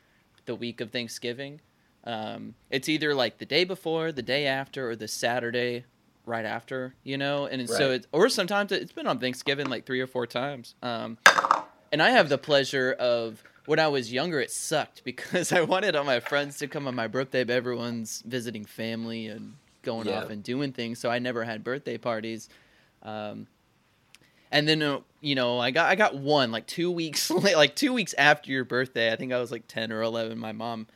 the 0.46 0.54
week 0.54 0.80
of 0.80 0.92
Thanksgiving. 0.92 1.60
Um, 2.04 2.54
it's 2.70 2.88
either 2.88 3.14
like 3.14 3.38
the 3.38 3.46
day 3.46 3.64
before, 3.64 4.12
the 4.12 4.22
day 4.22 4.46
after, 4.46 4.90
or 4.90 4.96
the 4.96 5.08
Saturday 5.08 5.84
right 6.24 6.44
after, 6.44 6.94
you 7.04 7.18
know. 7.18 7.46
And 7.46 7.68
so 7.68 7.90
it's 7.90 8.06
or 8.12 8.28
sometimes 8.28 8.72
it's 8.72 8.92
been 8.92 9.06
on 9.06 9.18
Thanksgiving 9.18 9.68
like 9.68 9.84
three 9.86 10.00
or 10.00 10.06
four 10.06 10.26
times. 10.26 10.74
Um, 10.82 11.18
and 11.92 12.02
I 12.02 12.10
have 12.10 12.28
the 12.28 12.38
pleasure 12.38 12.92
of 12.98 13.42
when 13.66 13.78
I 13.78 13.88
was 13.88 14.12
younger, 14.12 14.40
it 14.40 14.50
sucked 14.50 15.04
because 15.04 15.52
I 15.52 15.60
wanted 15.62 15.94
all 15.96 16.04
my 16.04 16.20
friends 16.20 16.58
to 16.58 16.66
come 16.68 16.86
on 16.88 16.94
my 16.94 17.06
birthday, 17.06 17.44
but 17.44 17.54
everyone's 17.54 18.22
visiting 18.26 18.64
family 18.64 19.26
and 19.26 19.54
going 19.82 20.06
Yeah. 20.08 20.18
off 20.24 20.30
and 20.30 20.42
doing 20.42 20.72
things, 20.72 20.98
so 20.98 21.10
I 21.10 21.18
never 21.18 21.44
had 21.44 21.62
birthday 21.64 21.98
parties. 21.98 22.48
Um, 23.02 23.46
and 24.52 24.66
then 24.68 24.82
uh, 24.82 25.00
you 25.20 25.34
know, 25.34 25.58
I 25.58 25.70
got 25.70 25.90
I 25.90 25.94
got 25.94 26.16
one 26.16 26.50
like 26.50 26.66
two 26.66 26.90
weeks 26.90 27.30
like 27.30 27.76
two 27.76 27.92
weeks 27.92 28.14
after 28.18 28.50
your 28.50 28.64
birthday. 28.64 29.12
I 29.12 29.16
think 29.16 29.32
I 29.32 29.38
was 29.40 29.50
like 29.52 29.66
ten 29.68 29.92
or 29.92 30.02
eleven. 30.02 30.38
My 30.38 30.52
mom 30.52 30.86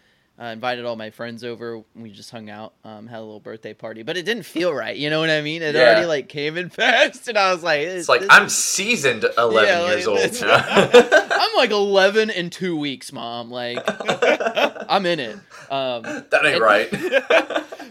uh, 0.41 0.47
invited 0.47 0.85
all 0.85 0.97
my 0.97 1.11
friends 1.11 1.45
over. 1.45 1.83
We 1.95 2.11
just 2.11 2.31
hung 2.31 2.51
out, 2.51 2.75
um, 2.85 3.07
had 3.07 3.19
a 3.19 3.21
little 3.21 3.39
birthday 3.41 3.73
party, 3.75 4.03
but 4.03 4.17
it 4.17 4.25
didn't 4.25 4.43
feel 4.45 4.75
right. 4.75 4.97
You 4.97 5.09
know 5.11 5.21
what 5.21 5.31
I 5.31 5.41
mean? 5.43 5.63
It 5.63 5.75
Yeah. 5.75 5.83
already 5.83 6.07
like 6.07 6.29
came 6.29 6.57
and 6.57 6.73
passed, 6.77 7.29
and 7.29 7.39
I 7.39 7.53
was 7.53 7.63
like, 7.63 7.81
It's 7.81 8.09
like 8.09 8.23
I'm 8.31 8.49
seasoned 8.49 9.25
11 9.39 9.69
Yeah, 9.69 9.87
years 9.89 10.07
like, 10.07 10.33
old. 10.33 10.41
now. 10.43 11.29
I'm 11.31 11.57
like 11.57 11.71
11 11.71 12.31
in 12.31 12.51
two 12.51 12.77
weeks, 12.77 13.13
mom. 13.13 13.51
Like, 13.51 13.79
I'm 14.91 15.07
in 15.07 15.21
it. 15.21 15.37
Um, 15.71 16.03
that 16.03 16.41
ain't 16.45 16.57
and- 16.57 16.61
right. 16.61 16.91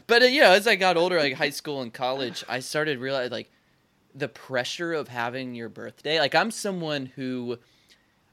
but 0.07 0.21
uh, 0.21 0.25
you 0.25 0.41
know, 0.41 0.51
as 0.51 0.67
I 0.67 0.75
got 0.75 0.97
older, 0.97 1.17
like 1.19 1.33
high 1.33 1.49
school 1.49 1.81
and 1.81 1.93
college, 1.93 2.43
I 2.49 2.59
started 2.59 2.99
realizing 2.99 3.31
like 3.31 3.49
the 4.15 4.27
pressure 4.27 4.93
of 4.93 5.07
having 5.07 5.55
your 5.55 5.69
birthday. 5.69 6.19
Like, 6.19 6.35
I'm 6.35 6.51
someone 6.51 7.07
who 7.15 7.57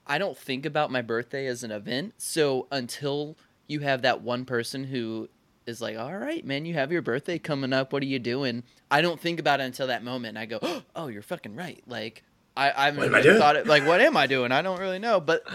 I 0.06 0.18
don't 0.18 0.36
think 0.36 0.66
about 0.66 0.90
my 0.90 1.00
birthday 1.00 1.46
as 1.46 1.62
an 1.62 1.70
event. 1.70 2.14
So 2.18 2.66
until 2.72 3.36
you 3.70 3.80
have 3.80 4.02
that 4.02 4.20
one 4.22 4.44
person 4.44 4.84
who 4.84 5.28
is 5.66 5.80
like, 5.80 5.96
"All 5.96 6.16
right, 6.16 6.44
man, 6.44 6.64
you 6.64 6.74
have 6.74 6.90
your 6.90 7.02
birthday 7.02 7.38
coming 7.38 7.72
up. 7.72 7.92
What 7.92 8.02
are 8.02 8.06
you 8.06 8.18
doing?" 8.18 8.64
I 8.90 9.00
don't 9.00 9.20
think 9.20 9.38
about 9.38 9.60
it 9.60 9.64
until 9.64 9.86
that 9.86 10.02
moment. 10.02 10.36
I 10.36 10.46
go, 10.46 10.58
"Oh, 10.96 11.06
you're 11.06 11.22
fucking 11.22 11.54
right." 11.54 11.82
Like, 11.86 12.24
I 12.56 12.72
I 12.76 12.84
haven't 12.86 13.14
I 13.14 13.38
thought 13.38 13.56
it. 13.56 13.66
Like, 13.66 13.86
what 13.86 14.00
am 14.00 14.16
I 14.16 14.26
doing? 14.36 14.50
I 14.52 14.60
don't 14.62 14.80
really 14.80 14.98
know. 14.98 15.20
But 15.20 15.46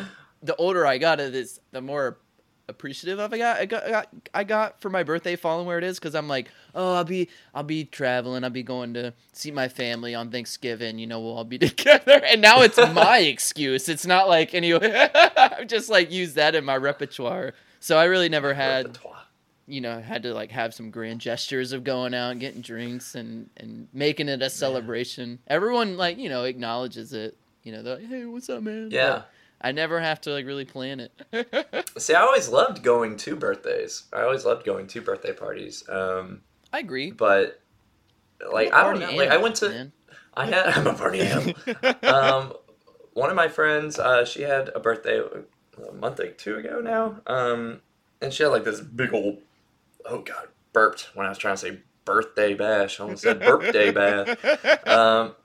the 0.41 0.55
older 0.55 0.87
I 0.87 0.97
got, 0.97 1.19
it 1.19 1.35
is 1.35 1.59
the 1.71 1.81
more 1.81 2.17
appreciative 2.67 3.19
of 3.19 3.31
I 3.31 3.37
got 3.37 3.59
I 3.59 3.65
got 3.65 3.83
I 3.83 3.91
got, 3.91 4.15
I 4.33 4.43
got 4.43 4.81
for 4.81 4.89
my 4.89 5.03
birthday 5.03 5.35
falling 5.35 5.67
where 5.67 5.77
it 5.77 5.83
is 5.83 5.99
because 5.99 6.15
I'm 6.15 6.27
like 6.27 6.49
oh 6.73 6.95
I'll 6.95 7.03
be 7.03 7.29
I'll 7.53 7.63
be 7.63 7.85
traveling 7.85 8.43
I'll 8.43 8.49
be 8.49 8.63
going 8.63 8.95
to 8.95 9.13
see 9.33 9.51
my 9.51 9.67
family 9.67 10.15
on 10.15 10.31
Thanksgiving 10.31 10.97
you 10.97 11.05
know 11.05 11.19
we'll 11.19 11.37
all 11.37 11.43
be 11.43 11.57
together 11.59 12.21
and 12.25 12.41
now 12.41 12.61
it's 12.61 12.77
my 12.77 13.19
excuse 13.19 13.87
it's 13.87 14.05
not 14.05 14.27
like 14.27 14.55
anyway 14.55 15.09
I've 15.37 15.67
just 15.67 15.89
like 15.89 16.11
used 16.11 16.35
that 16.37 16.55
in 16.55 16.65
my 16.65 16.75
repertoire 16.75 17.53
so 17.85 17.99
I 17.99 18.05
really 18.05 18.29
never 18.29 18.51
had 18.55 18.97
you 19.67 19.79
know 19.79 20.01
had 20.01 20.23
to 20.23 20.33
like 20.33 20.49
have 20.49 20.73
some 20.73 20.89
grand 20.89 21.21
gestures 21.21 21.71
of 21.71 21.83
going 21.83 22.15
out 22.15 22.31
and 22.31 22.39
getting 22.39 22.61
drinks 22.61 23.13
and 23.13 23.49
and 23.57 23.87
making 23.93 24.27
it 24.27 24.41
a 24.41 24.49
celebration 24.49 25.37
everyone 25.47 25.95
like 25.95 26.17
you 26.17 26.27
know 26.27 26.45
acknowledges 26.45 27.13
it 27.13 27.37
you 27.61 27.71
know 27.71 27.83
they're 27.83 27.97
like 27.97 28.07
hey 28.07 28.25
what's 28.25 28.49
up 28.49 28.63
man 28.63 28.89
Yeah. 28.91 29.09
But 29.09 29.29
I 29.61 29.71
never 29.71 29.99
have 29.99 30.19
to 30.21 30.31
like 30.31 30.47
really 30.47 30.65
plan 30.65 30.99
it 30.99 31.91
See, 31.97 32.15
I 32.15 32.21
always 32.21 32.49
loved 32.49 32.83
going 32.83 33.17
to 33.17 33.35
birthdays. 33.35 34.03
I 34.11 34.21
always 34.21 34.45
loved 34.45 34.65
going 34.65 34.87
to 34.87 35.01
birthday 35.01 35.33
parties. 35.33 35.87
Um, 35.87 36.41
I 36.73 36.79
agree 36.79 37.11
but 37.11 37.61
like 38.51 38.73
I 38.73 38.83
don't 38.83 38.99
know. 38.99 39.11
Like 39.11 39.29
I 39.29 39.37
went 39.37 39.57
to 39.57 39.69
man. 39.69 39.91
I 40.33 40.47
had 40.47 40.65
I'm 40.67 40.87
a 40.87 40.93
party 40.93 41.21
animal. 41.21 41.53
um, 42.03 42.53
one 43.13 43.29
of 43.29 43.35
my 43.35 43.47
friends, 43.47 43.97
uh, 43.97 44.25
she 44.25 44.41
had 44.41 44.69
a 44.75 44.79
birthday 44.79 45.21
a 45.89 45.93
month 45.93 46.19
or 46.19 46.27
two 46.29 46.55
ago 46.57 46.79
now, 46.81 47.21
um, 47.27 47.81
and 48.21 48.31
she 48.33 48.43
had 48.43 48.49
like 48.49 48.63
this 48.63 48.81
big 48.81 49.13
old 49.13 49.39
oh 50.05 50.19
god 50.19 50.47
burped 50.73 51.09
when 51.15 51.25
I 51.25 51.29
was 51.29 51.37
trying 51.37 51.55
to 51.55 51.61
say 51.61 51.79
birthday 52.05 52.53
bash. 52.53 52.99
I 52.99 53.03
almost 53.03 53.23
said 53.23 53.39
birthday 53.39 53.91
bash. 53.91 54.37
Um, 54.87 55.35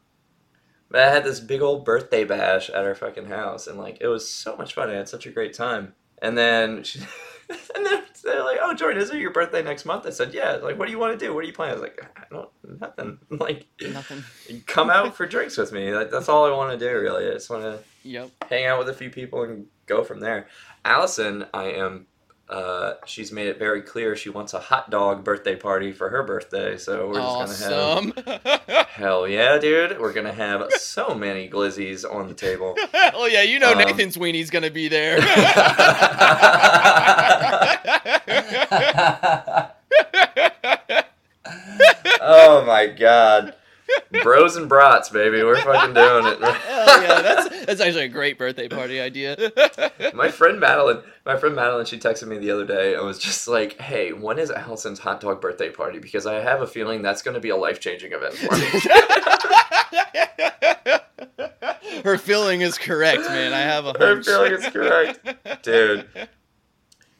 but 0.91 1.03
I 1.03 1.11
had 1.11 1.25
this 1.25 1.39
big 1.41 1.63
old 1.63 1.85
birthday 1.85 2.25
bash 2.25 2.69
at 2.69 2.85
our 2.85 2.95
fucking 2.95 3.27
house, 3.27 3.67
and 3.69 3.79
like 3.79 3.99
it 4.01 4.09
was 4.09 4.29
so 4.29 4.57
much 4.57 4.75
fun. 4.75 4.91
I 4.91 4.95
had 4.95 5.09
such 5.09 5.25
a 5.27 5.31
great 5.31 5.55
time, 5.55 5.95
And 6.21 6.37
then 6.37 6.83
she, 6.83 6.99
and 7.77 7.87
then 7.87 8.03
they're 8.25 8.43
like, 8.45 8.59
"Oh, 8.61 8.75
Jordan, 8.75 9.01
is 9.01 9.11
it 9.11 9.19
your 9.21 9.33
birthday 9.33 9.63
next 9.63 9.85
month?" 9.85 10.05
I 10.05 10.11
said, 10.11 10.35
"Yeah." 10.35 10.55
Like, 10.57 10.79
what 10.79 10.87
do 10.87 10.93
you 10.93 10.99
want 10.99 11.19
to 11.19 11.25
do? 11.25 11.33
What 11.33 11.45
are 11.45 11.47
you 11.47 11.53
planning? 11.53 11.79
I 11.79 11.81
was 11.81 11.83
like, 11.83 12.11
"I 12.17 12.23
don't 12.31 12.51
nothing." 12.81 13.19
Like, 13.31 13.67
Nothing. 13.81 14.25
come 14.67 14.91
out 14.91 15.15
for 15.17 15.27
drinks 15.27 15.57
with 15.57 15.71
me. 15.73 15.95
Like, 15.95 16.11
that's 16.11 16.29
all 16.29 16.45
I 16.45 16.51
want 16.57 16.79
to 16.79 16.85
do. 16.89 16.93
Really, 16.99 17.29
I 17.29 17.35
just 17.35 17.49
want 17.51 17.63
to 17.63 17.79
Yep. 18.03 18.31
hang 18.49 18.67
out 18.67 18.79
with 18.79 18.89
a 18.89 18.95
few 18.95 19.11
people 19.11 19.43
and 19.43 19.67
go 19.87 20.05
from 20.05 20.21
there. 20.21 20.47
Allison, 20.85 21.47
I 21.53 21.73
am. 21.73 22.07
Uh, 22.49 22.95
she's 23.07 23.31
made 23.31 23.47
it 23.47 23.61
very 23.61 23.81
clear 23.81 24.17
she 24.17 24.29
wants 24.29 24.55
a 24.55 24.59
hot 24.59 24.91
dog 24.91 25.23
birthday 25.23 25.55
party 25.55 25.93
for 25.93 26.11
her 26.11 26.25
birthday, 26.25 26.77
so 26.77 27.07
we're 27.09 27.15
just 27.21 27.69
gonna 27.71 28.41
have. 28.67 28.87
Hell 28.89 29.29
yeah, 29.29 29.57
dude! 29.59 30.01
We're 30.01 30.13
gonna 30.13 30.33
have 30.33 30.69
so 30.73 31.15
many 31.15 31.49
glizzies 31.49 32.05
on 32.05 32.27
the 32.27 32.35
table. 32.35 32.75
oh 33.15 33.27
yeah, 33.31 33.43
you 33.43 33.61
know 33.61 33.71
Um, 33.71 33.79
Nathan 33.79 34.11
Sweeney's 34.11 34.51
gonna 34.51 34.69
be 34.71 34.89
there. 34.89 35.19
oh 42.21 42.65
my 42.67 42.87
god, 42.87 43.55
bros 44.23 44.57
and 44.57 44.69
brats, 44.69 45.09
baby, 45.09 45.43
we're 45.43 45.61
fucking 45.61 45.95
doing 45.95 46.27
it. 46.27 46.41
Hell 46.41 47.03
yeah, 47.03 47.23
that's 47.23 47.67
that's 47.67 47.81
actually 47.81 48.05
a 48.05 48.09
great 48.09 48.39
birthday 48.39 48.69
party 48.69 49.01
idea. 49.01 49.37
my 50.15 50.31
friend 50.31 50.61
Madeline, 50.61 51.03
my 51.25 51.37
friend 51.37 51.55
Madeline, 51.55 51.87
she 51.87 51.99
texted 51.99 52.29
me 52.29 52.39
the 52.39 52.51
other 52.51 52.67
day 52.67 52.95
and 52.95 53.05
was 53.07 53.19
just 53.19 53.49
like, 53.49 53.81
"Hey, 53.81 54.13
when 54.13 54.39
is 54.39 54.51
Allison's 54.51 54.99
hot 54.99 55.21
dog 55.21 55.41
birthday 55.41 55.71
party? 55.71 55.99
Because 55.99 56.27
I 56.27 56.35
have 56.35 56.63
a 56.63 56.67
feeling 56.67 57.03
that's 57.03 57.23
going 57.23 57.35
to 57.35 57.41
be 57.41 57.51
a 57.51 57.57
life 57.57 57.81
changing 57.81 58.13
event 58.13 58.35
for 58.35 58.57
me." 58.57 58.67
Her 62.05 62.17
feeling 62.17 62.63
is 62.63 62.79
correct, 62.79 63.23
man. 63.23 63.53
I 63.53 63.61
have 63.61 63.85
a 63.85 63.93
Her 63.99 64.23
feeling 64.23 64.53
is 64.53 64.67
correct. 64.69 65.63
Dude. 65.63 66.07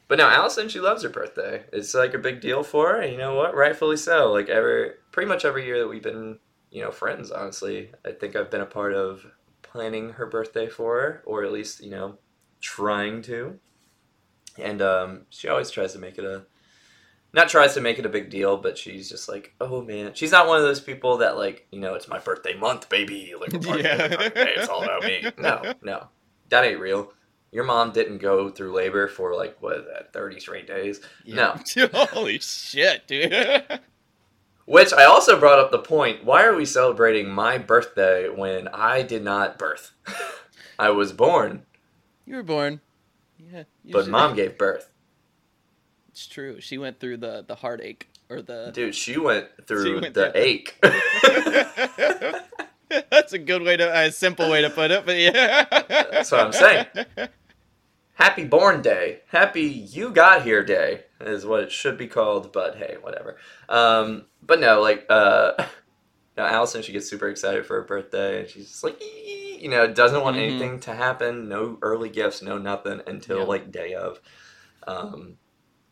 But 0.09 0.19
now 0.19 0.29
Allison, 0.29 0.69
she 0.69 0.81
loves 0.81 1.05
her 1.05 1.09
birthday. 1.09 1.63
It's 1.73 1.95
like 1.95 2.15
a 2.15 2.19
big 2.19 2.41
deal 2.41 2.65
for 2.65 2.89
her, 2.89 3.01
and 3.01 3.13
you 3.13 3.17
know 3.17 3.37
what? 3.37 3.55
Rightfully 3.55 3.97
so. 3.97 4.33
Like 4.33 4.49
every, 4.49 4.91
pretty 5.13 5.29
much 5.29 5.45
every 5.45 5.65
year 5.65 5.79
that 5.79 5.87
we've 5.87 6.03
been, 6.03 6.41
you 6.71 6.83
know, 6.83 6.91
friends. 6.91 7.31
Honestly, 7.31 7.91
I 8.05 8.13
think 8.13 8.37
I've 8.37 8.51
been 8.51 8.61
a 8.61 8.67
part 8.67 8.95
of 8.95 9.27
planning 9.63 10.11
her 10.11 10.27
birthday 10.27 10.69
for 10.69 11.01
her, 11.01 11.23
or 11.27 11.45
at 11.45 11.53
least 11.53 11.83
you 11.83 11.91
know, 11.91 12.19
trying 12.61 13.23
to. 13.23 13.59
And 14.59 14.83
um, 14.83 15.23
she 15.31 15.49
always 15.49 15.71
tries 15.71 15.93
to 15.93 15.99
make 15.99 16.19
it 16.19 16.25
a, 16.25 16.43
not 17.33 17.49
tries 17.49 17.75
to 17.75 17.81
make 17.81 17.99
it 17.99 18.05
a 18.07 18.11
big 18.11 18.31
deal, 18.31 18.57
but 18.57 18.77
she's 18.77 19.09
just 19.09 19.29
like, 19.29 19.55
oh 19.61 19.81
man, 19.83 20.13
she's 20.15 20.33
not 20.33 20.49
one 20.49 20.59
of 20.59 20.65
those 20.65 20.81
people 20.81 21.19
that 21.19 21.37
like, 21.37 21.67
you 21.71 21.79
know, 21.81 21.95
it's 21.95 22.09
my 22.09 22.19
birthday 22.19 22.55
month, 22.55 22.89
baby. 22.89 23.33
Like, 23.41 23.53
Yeah. 23.53 24.09
birthday, 24.09 24.55
it's 24.57 24.69
all 24.69 24.83
about 24.83 25.05
me. 25.05 25.25
No, 25.39 25.73
no, 25.83 26.09
that 26.49 26.65
ain't 26.65 26.81
real. 26.81 27.13
Your 27.53 27.65
mom 27.65 27.93
didn't 27.93 28.19
go 28.19 28.49
through 28.49 28.73
labor 28.75 29.09
for 29.09 29.35
like 29.35 29.61
what 29.63 29.79
is 29.79 29.85
that, 29.87 30.13
thirty 30.13 30.39
straight 30.41 30.67
days. 30.67 31.01
Yeah. 31.25 31.59
Holy 31.95 32.39
shit, 32.41 33.07
dude. 33.07 33.33
Which 34.71 34.93
I 34.93 35.03
also 35.05 35.37
brought 35.37 35.59
up 35.59 35.73
the 35.73 35.81
point: 35.81 36.25
why 36.25 36.45
are 36.45 36.55
we 36.55 36.65
celebrating 36.65 37.29
my 37.29 37.59
birthday 37.59 38.29
when 38.29 38.69
I 38.69 39.03
did 39.03 39.25
not 39.25 39.59
birth? 39.59 39.91
I 40.79 40.91
was 40.91 41.13
born, 41.13 41.65
You 42.25 42.37
were 42.37 42.45
born. 42.45 42.81
Yeah. 43.37 43.65
you 43.83 43.93
but 43.93 44.05
should- 44.05 44.13
mom 44.13 44.37
gave 44.37 44.57
birth. 44.57 44.89
It's 46.11 46.25
true. 46.25 46.61
She 46.61 46.79
went 46.79 47.01
through 47.01 47.17
the 47.17 47.45
the 47.45 47.57
heartache 47.57 48.11
or 48.29 48.43
the. 48.43 48.71
Dude, 48.73 48.95
she 48.95 49.19
went 49.19 49.49
through 49.67 49.85
She 49.87 50.01
went 50.03 50.15
the 50.15 50.31
ache. 50.39 50.79
That's 53.11 53.33
a 53.33 53.39
good 53.41 53.63
way 53.63 53.77
to, 53.77 53.93
a 54.07 54.13
simple 54.13 54.49
way 54.49 54.63
to 54.63 54.71
put 54.71 54.93
it, 54.93 55.05
but 55.05 55.17
yeah. 55.19 55.65
That's 56.13 56.31
what 56.31 56.43
I'm 56.43 56.53
saying. 56.53 56.87
Happy 58.15 58.45
born 58.45 58.83
day. 58.83 59.23
Happy 59.31 59.63
you 59.63 60.11
got 60.11 60.43
here 60.45 60.63
day 60.63 61.07
is 61.21 61.45
what 61.47 61.61
it 61.63 61.73
should 61.73 61.97
be 61.99 62.07
called, 62.07 62.53
but 62.53 62.77
hey, 62.77 62.97
whatever. 63.01 63.37
Um, 63.69 64.27
but 64.43 64.61
no, 64.61 64.81
like, 64.81 65.07
uh, 65.09 65.53
now 66.37 66.47
Allison, 66.47 66.83
she 66.83 66.93
gets 66.93 67.09
super 67.09 67.29
excited 67.29 67.67
for 67.67 67.77
her 67.77 67.83
birthday, 67.87 68.41
and 68.41 68.49
she's 68.49 68.69
just 68.69 68.85
like, 68.85 69.01
"Ee," 69.03 69.59
you 69.61 69.69
know, 69.69 69.87
doesn't 69.93 70.23
want 70.23 70.37
Mhm. 70.37 70.41
anything 70.41 70.81
to 70.81 70.95
happen, 70.95 71.49
no 71.49 71.79
early 71.83 72.09
gifts, 72.09 72.43
no 72.43 72.59
nothing 72.59 73.01
until 73.07 73.39
Yeah. 73.39 73.45
like 73.45 73.71
day 73.71 73.95
of. 73.95 74.21
Um, 74.87 75.37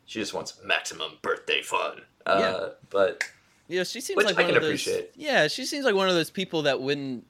she 0.05 0.19
just 0.19 0.33
wants 0.33 0.59
maximum 0.63 1.11
birthday 1.21 1.61
fun. 1.61 2.01
Uh, 2.25 2.37
Yeah. 2.39 2.69
But 2.89 3.23
Yeah, 3.67 3.83
she 3.83 4.01
seems 4.01 4.23
like 4.23 4.35
I 4.37 4.41
one 4.41 4.47
can 4.47 4.57
of 4.57 4.61
those. 4.63 4.69
appreciate. 4.87 5.11
Yeah, 5.15 5.47
she 5.47 5.65
seems 5.65 5.85
like 5.85 5.93
one 5.93 6.09
of 6.09 6.15
those 6.15 6.31
people 6.31 6.63
that 6.63 6.81
wouldn't. 6.81 7.27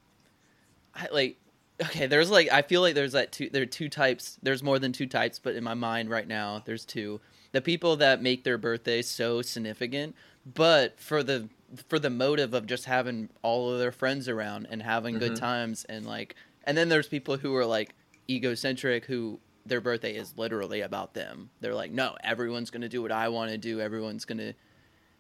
I, 0.96 1.08
like, 1.12 1.38
okay, 1.82 2.08
there's 2.08 2.30
like 2.32 2.50
I 2.52 2.62
feel 2.62 2.80
like 2.82 2.96
there's 2.96 3.12
that 3.12 3.34
two. 3.34 3.50
There 3.50 3.64
are 3.64 3.66
two 3.66 3.90
types. 3.90 4.38
There's 4.42 4.64
more 4.64 4.80
than 4.80 4.94
two 4.94 5.06
types, 5.06 5.38
but 5.40 5.56
in 5.56 5.64
my 5.66 5.74
mind 5.74 6.10
right 6.10 6.28
now, 6.28 6.62
there's 6.66 6.86
two. 6.86 7.20
The 7.52 7.62
people 7.62 7.96
that 7.98 8.22
make 8.22 8.44
their 8.44 8.58
birthday 8.58 9.02
so 9.02 9.42
significant, 9.42 10.16
but 10.46 11.00
for 11.00 11.24
the 11.24 11.50
for 11.88 12.00
the 12.00 12.10
motive 12.10 12.54
of 12.54 12.66
just 12.66 12.86
having 12.86 13.30
all 13.44 13.72
of 13.72 13.78
their 13.80 13.92
friends 13.92 14.28
around 14.28 14.68
and 14.72 14.82
having 14.82 15.20
good 15.20 15.34
Mhm. 15.34 15.40
times 15.40 15.86
and 15.88 16.06
like, 16.06 16.36
and 16.64 16.76
then 16.78 16.90
there's 16.90 17.08
people 17.08 17.38
who 17.38 17.56
are 17.56 17.66
like 17.66 17.94
egocentric 18.28 19.06
who 19.06 19.40
their 19.66 19.82
birthday 19.82 20.16
is 20.16 20.34
literally 20.36 20.82
about 20.82 21.14
them. 21.14 21.50
They're 21.62 21.76
like, 21.76 21.92
no, 21.92 22.16
everyone's 22.24 22.72
gonna 22.72 22.90
do 22.90 23.02
what 23.04 23.12
I 23.12 23.30
want 23.30 23.52
to 23.52 23.58
do. 23.58 23.80
Everyone's 23.82 24.26
gonna 24.26 24.54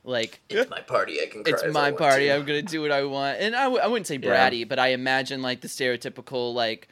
like 0.03 0.41
it's 0.49 0.69
my 0.71 0.79
party. 0.81 1.21
I 1.21 1.25
can 1.27 1.43
cry 1.43 1.53
it's 1.53 1.73
my 1.73 1.91
party. 1.91 2.25
to. 2.27 2.35
I'm 2.35 2.45
gonna 2.45 2.61
do 2.63 2.81
what 2.81 2.91
I 2.91 3.03
want, 3.03 3.39
and 3.39 3.55
I, 3.55 3.63
w- 3.65 3.81
I 3.81 3.87
wouldn't 3.87 4.07
say 4.07 4.15
Yeah. 4.21 4.49
bratty, 4.49 4.67
but 4.67 4.79
I 4.79 4.87
imagine 4.89 5.41
like 5.41 5.61
the 5.61 5.67
stereotypical 5.67 6.53
like, 6.53 6.87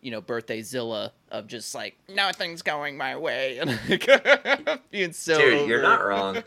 you 0.00 0.10
know, 0.10 0.20
birthday 0.20 0.62
Zilla 0.62 1.12
of 1.30 1.46
just 1.46 1.74
like 1.74 1.96
nothing's 2.08 2.62
going 2.62 2.96
my 2.96 3.16
way 3.16 3.58
and 3.58 3.78
like, 3.88 4.80
being 4.90 5.12
so. 5.12 5.38
Dude, 5.38 5.68
you're 5.68 5.82
not 5.82 6.04
wrong. 6.04 6.42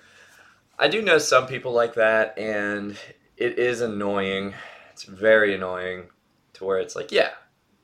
I 0.79 0.87
do 0.87 1.01
know 1.01 1.17
some 1.17 1.47
people 1.47 1.71
like 1.71 1.93
that, 1.95 2.37
and 2.37 2.97
it 3.37 3.59
is 3.59 3.81
annoying. 3.81 4.53
It's 4.91 5.03
very 5.03 5.55
annoying 5.55 6.07
to 6.53 6.65
where 6.65 6.79
it's 6.79 6.95
like, 6.95 7.11
yeah, 7.11 7.29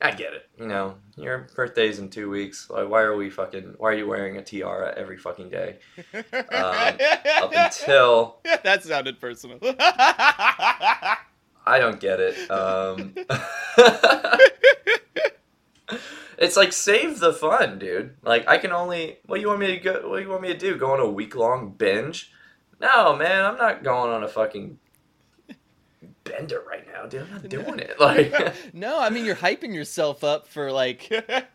I 0.00 0.12
get 0.12 0.32
it. 0.32 0.48
You 0.58 0.66
know, 0.66 0.94
your 1.16 1.48
birthday's 1.54 1.98
in 1.98 2.08
two 2.08 2.30
weeks. 2.30 2.68
Like, 2.70 2.88
why 2.88 3.02
are 3.02 3.16
we 3.16 3.30
fucking? 3.30 3.74
Why 3.78 3.90
are 3.90 3.94
you 3.94 4.06
wearing 4.06 4.36
a 4.38 4.42
tiara 4.42 4.94
every 4.96 5.18
fucking 5.18 5.50
day? 5.50 5.78
Um, 6.14 6.24
Up 6.52 7.52
until 7.56 8.38
that 8.44 8.82
sounded 8.82 9.20
personal. 9.20 9.58
I 11.66 11.78
don't 11.78 12.00
get 12.00 12.18
it. 12.20 12.50
Um, 12.50 13.14
it's 16.38 16.56
like 16.56 16.72
save 16.72 17.18
the 17.20 17.32
fun, 17.32 17.78
dude. 17.78 18.16
Like 18.22 18.48
I 18.48 18.58
can 18.58 18.72
only. 18.72 19.18
What 19.26 19.36
do 19.36 19.40
you 19.42 19.48
want 19.48 19.60
me 19.60 19.66
to 19.68 19.76
go? 19.78 20.08
What 20.08 20.16
do 20.18 20.22
you 20.22 20.28
want 20.30 20.42
me 20.42 20.48
to 20.48 20.58
do? 20.58 20.76
Go 20.76 20.92
on 20.92 21.00
a 21.00 21.08
week 21.08 21.34
long 21.36 21.70
binge? 21.70 22.32
No, 22.80 23.14
man, 23.14 23.44
I'm 23.44 23.58
not 23.58 23.82
going 23.84 24.10
on 24.10 24.24
a 24.24 24.28
fucking 24.28 24.78
bender 26.24 26.62
right 26.68 26.86
now, 26.92 27.06
dude. 27.06 27.22
I'm 27.22 27.30
not 27.32 27.48
doing 27.48 27.78
it. 27.78 27.96
Like, 28.00 28.34
no, 28.74 28.98
I 28.98 29.10
mean 29.10 29.24
you're 29.24 29.36
hyping 29.36 29.74
yourself 29.74 30.24
up 30.24 30.46
for 30.48 30.72
like 30.72 31.10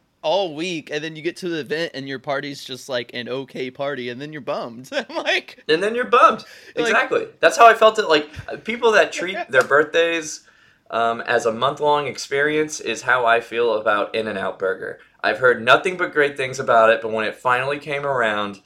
all 0.21 0.55
week, 0.55 0.89
and 0.91 1.03
then 1.03 1.15
you 1.15 1.21
get 1.21 1.37
to 1.37 1.49
the 1.49 1.59
event 1.59 1.91
and 1.95 2.07
your 2.07 2.19
party's 2.19 2.63
just 2.63 2.89
like 2.89 3.11
an 3.13 3.27
okay 3.29 3.71
party, 3.71 4.09
and 4.09 4.21
then 4.21 4.31
you're 4.31 4.41
bummed. 4.41 4.89
I'm 5.09 5.15
like, 5.15 5.63
and 5.67 5.81
then 5.81 5.95
you're 5.95 6.05
bummed. 6.05 6.43
Like- 6.75 6.87
Exactly. 6.87 7.27
That's 7.39 7.57
how 7.57 7.67
I 7.67 7.73
felt 7.73 7.97
it. 7.99 8.07
Like 8.07 8.29
uh, 8.47 8.57
people 8.57 8.91
that 8.93 9.11
treat 9.11 9.37
their 9.49 9.63
birthdays 9.63 10.41
um, 10.89 11.21
as 11.21 11.45
a 11.45 11.51
month 11.51 11.79
long 11.79 12.07
experience 12.07 12.79
is 12.79 13.01
how 13.03 13.25
I 13.25 13.41
feel 13.41 13.75
about 13.75 14.13
In-N-Out 14.13 14.59
Burger. 14.59 14.99
I've 15.23 15.39
heard 15.39 15.63
nothing 15.63 15.97
but 15.97 16.13
great 16.13 16.37
things 16.37 16.59
about 16.59 16.89
it, 16.89 17.01
but 17.01 17.11
when 17.11 17.25
it 17.25 17.35
finally 17.35 17.79
came 17.79 18.05
around, 18.05 18.61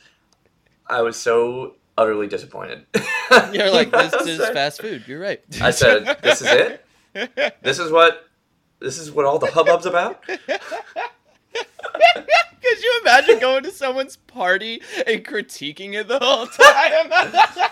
I 0.88 1.02
was 1.02 1.16
so 1.18 1.76
utterly 1.98 2.28
disappointed. 2.28 2.86
you're 3.52 3.72
like 3.72 3.92
this 3.92 4.14
is 4.28 4.40
fast 4.50 4.82
food. 4.82 5.04
You're 5.08 5.20
right. 5.20 5.42
I 5.62 5.72
said, 5.72 6.18
"This 6.22 6.42
is 6.42 6.48
it? 6.48 6.86
This 7.64 7.80
is 7.80 7.92
what 7.92 8.30
this 8.80 8.98
is 8.98 9.12
what 9.12 9.26
all 9.26 9.40
the 9.40 9.48
hubbub's 9.48 9.86
about. 9.86 10.24
Could 12.62 12.84
you 12.84 13.00
imagine 13.02 13.40
going 13.40 13.64
to 13.64 13.72
someone's 13.72 14.18
party 14.18 14.82
and 15.08 15.24
critiquing 15.26 15.94
it 15.94 16.08
the 16.08 16.20
whole 16.20 16.48
time? 16.48 17.70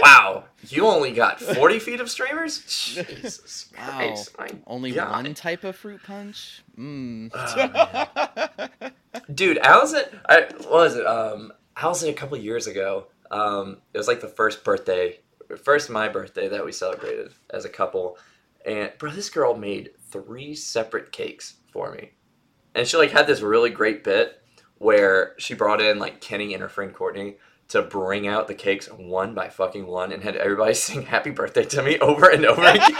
Wow, 0.00 0.44
you 0.68 0.86
only 0.86 1.10
got 1.10 1.40
forty 1.40 1.80
feet 1.80 1.98
of 2.00 2.08
streamers? 2.08 2.60
Jesus 2.64 3.68
Wow. 3.76 3.98
Christ! 3.98 4.30
Only 4.64 4.92
God. 4.92 5.10
one 5.24 5.34
type 5.34 5.64
of 5.64 5.74
fruit 5.74 6.00
punch? 6.04 6.62
Mmm. 6.78 7.30
Oh, 7.34 8.68
dude 9.34 9.58
allison 9.58 10.04
i 10.28 10.42
what 10.58 10.70
was 10.70 10.96
it 10.96 11.06
um 11.06 11.52
allison 11.76 12.08
a 12.10 12.12
couple 12.12 12.36
years 12.36 12.66
ago 12.66 13.06
um 13.30 13.78
it 13.92 13.98
was 13.98 14.06
like 14.08 14.20
the 14.20 14.28
first 14.28 14.62
birthday 14.64 15.18
first 15.62 15.90
my 15.90 16.08
birthday 16.08 16.48
that 16.48 16.64
we 16.64 16.72
celebrated 16.72 17.32
as 17.50 17.64
a 17.64 17.68
couple 17.68 18.16
and 18.64 18.92
bro 18.98 19.10
this 19.10 19.28
girl 19.30 19.54
made 19.56 19.90
three 20.10 20.54
separate 20.54 21.10
cakes 21.12 21.54
for 21.72 21.92
me 21.92 22.10
and 22.78 22.86
she 22.86 22.96
like 22.96 23.10
had 23.10 23.26
this 23.26 23.40
really 23.40 23.70
great 23.70 24.04
bit 24.04 24.40
where 24.78 25.34
she 25.38 25.54
brought 25.54 25.80
in 25.80 25.98
like 25.98 26.20
kenny 26.20 26.54
and 26.54 26.62
her 26.62 26.68
friend 26.68 26.94
courtney 26.94 27.36
to 27.68 27.82
bring 27.82 28.26
out 28.26 28.48
the 28.48 28.54
cakes 28.54 28.86
one 28.86 29.34
by 29.34 29.48
fucking 29.48 29.86
one 29.86 30.12
and 30.12 30.22
had 30.22 30.36
everybody 30.36 30.74
sing 30.86 31.02
happy 31.02 31.30
birthday 31.30 31.64
to 31.64 31.82
me 31.82 31.98
over 31.98 32.28
and 32.28 32.44
over 32.44 32.62
again 32.62 32.90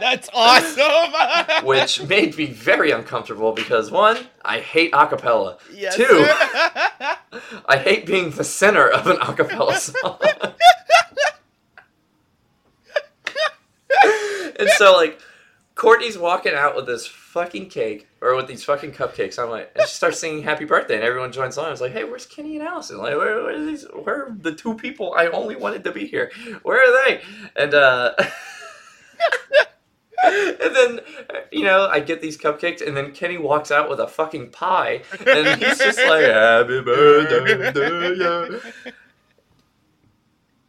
That's 0.00 0.28
awesome. 0.32 1.66
which 1.66 2.02
made 2.04 2.36
me 2.36 2.46
very 2.46 2.90
uncomfortable 2.90 3.52
because 3.52 3.90
one, 3.90 4.18
I 4.44 4.60
hate 4.60 4.92
acapella. 4.92 5.58
yes. 5.72 5.96
Two, 5.96 6.26
I 7.66 7.76
hate 7.78 8.06
being 8.06 8.30
the 8.30 8.44
center 8.44 8.88
of 8.88 9.06
an 9.06 9.16
acapella 9.16 9.76
song. 9.76 10.18
and 14.58 14.68
so 14.70 14.92
like 14.96 15.20
Courtney's 15.74 16.16
walking 16.16 16.54
out 16.54 16.76
with 16.76 16.86
this 16.86 17.06
fucking 17.06 17.68
cake 17.68 18.06
or 18.20 18.36
with 18.36 18.46
these 18.46 18.62
fucking 18.62 18.92
cupcakes. 18.92 19.42
I'm 19.42 19.50
like, 19.50 19.72
and 19.74 19.88
she 19.88 19.94
starts 19.94 20.20
singing 20.20 20.44
"Happy 20.44 20.64
Birthday," 20.64 20.94
and 20.94 21.02
everyone 21.02 21.32
joins 21.32 21.56
along. 21.56 21.68
I 21.68 21.72
was 21.72 21.80
like, 21.80 21.92
"Hey, 21.92 22.04
where's 22.04 22.26
Kenny 22.26 22.56
and 22.56 22.66
Allison? 22.66 22.98
Like, 22.98 23.16
where, 23.16 23.42
where 23.42 23.54
are 23.54 23.64
these? 23.64 23.84
Where 23.92 24.26
are 24.26 24.36
the 24.40 24.54
two 24.54 24.74
people 24.74 25.14
I 25.16 25.26
only 25.26 25.56
wanted 25.56 25.82
to 25.84 25.92
be 25.92 26.06
here? 26.06 26.30
Where 26.62 26.78
are 26.78 27.04
they?" 27.04 27.22
And 27.56 27.74
uh, 27.74 28.14
and 30.24 30.76
then 30.76 31.00
you 31.50 31.64
know, 31.64 31.88
I 31.88 31.98
get 31.98 32.20
these 32.20 32.38
cupcakes, 32.38 32.86
and 32.86 32.96
then 32.96 33.12
Kenny 33.12 33.38
walks 33.38 33.72
out 33.72 33.90
with 33.90 33.98
a 33.98 34.06
fucking 34.06 34.50
pie, 34.50 35.02
and 35.26 35.60
he's 35.60 35.78
just 35.78 35.98
like, 35.98 36.24
"Happy 36.24 36.82
birthday 36.82 37.72
to 37.72 38.60
you." 38.84 38.92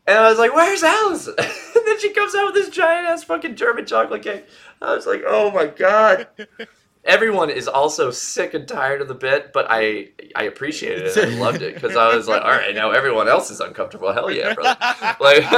And 0.07 0.17
I 0.17 0.29
was 0.29 0.37
like, 0.37 0.53
"Where's 0.53 0.83
Alice?" 0.83 1.27
and 1.27 1.37
then 1.85 1.99
she 1.99 2.11
comes 2.13 2.35
out 2.35 2.45
with 2.45 2.55
this 2.55 2.69
giant 2.69 3.07
ass 3.07 3.23
fucking 3.23 3.55
German 3.55 3.85
chocolate 3.85 4.23
cake. 4.23 4.45
I 4.81 4.95
was 4.95 5.05
like, 5.05 5.23
"Oh 5.25 5.51
my 5.51 5.67
god!" 5.67 6.27
Everyone 7.05 7.51
is 7.51 7.67
also 7.67 8.09
sick 8.09 8.55
and 8.55 8.67
tired 8.67 8.99
of 9.01 9.07
the 9.07 9.13
bit, 9.13 9.53
but 9.53 9.67
I 9.69 10.09
I 10.35 10.43
appreciated 10.43 11.05
it. 11.05 11.17
I 11.17 11.39
loved 11.39 11.61
it 11.61 11.75
because 11.75 11.95
I 11.95 12.15
was 12.15 12.27
like, 12.27 12.41
"All 12.41 12.49
right, 12.49 12.73
now 12.73 12.91
everyone 12.91 13.27
else 13.27 13.51
is 13.51 13.59
uncomfortable. 13.59 14.11
Hell 14.11 14.31
yeah, 14.31 14.53
brother!" 14.53 14.77
Like, 15.19 15.51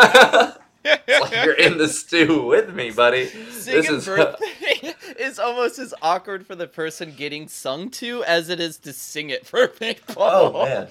like 1.08 1.44
you're 1.44 1.54
in 1.54 1.78
the 1.78 1.88
stew 1.90 2.44
with 2.44 2.74
me, 2.74 2.92
buddy. 2.92 3.26
Singing 3.28 3.82
This 3.82 3.90
is 3.90 4.06
birthday 4.06 4.94
is 5.20 5.40
almost 5.40 5.80
as 5.80 5.94
awkward 6.02 6.46
for 6.46 6.56
the 6.56 6.68
person 6.68 7.14
getting 7.16 7.48
sung 7.48 7.90
to 7.92 8.24
as 8.24 8.50
it 8.50 8.60
is 8.60 8.78
to 8.80 8.94
sing 8.94 9.30
it 9.30 9.46
for 9.46 9.68
people. 9.68 10.16
Oh 10.20 10.66
man, 10.66 10.88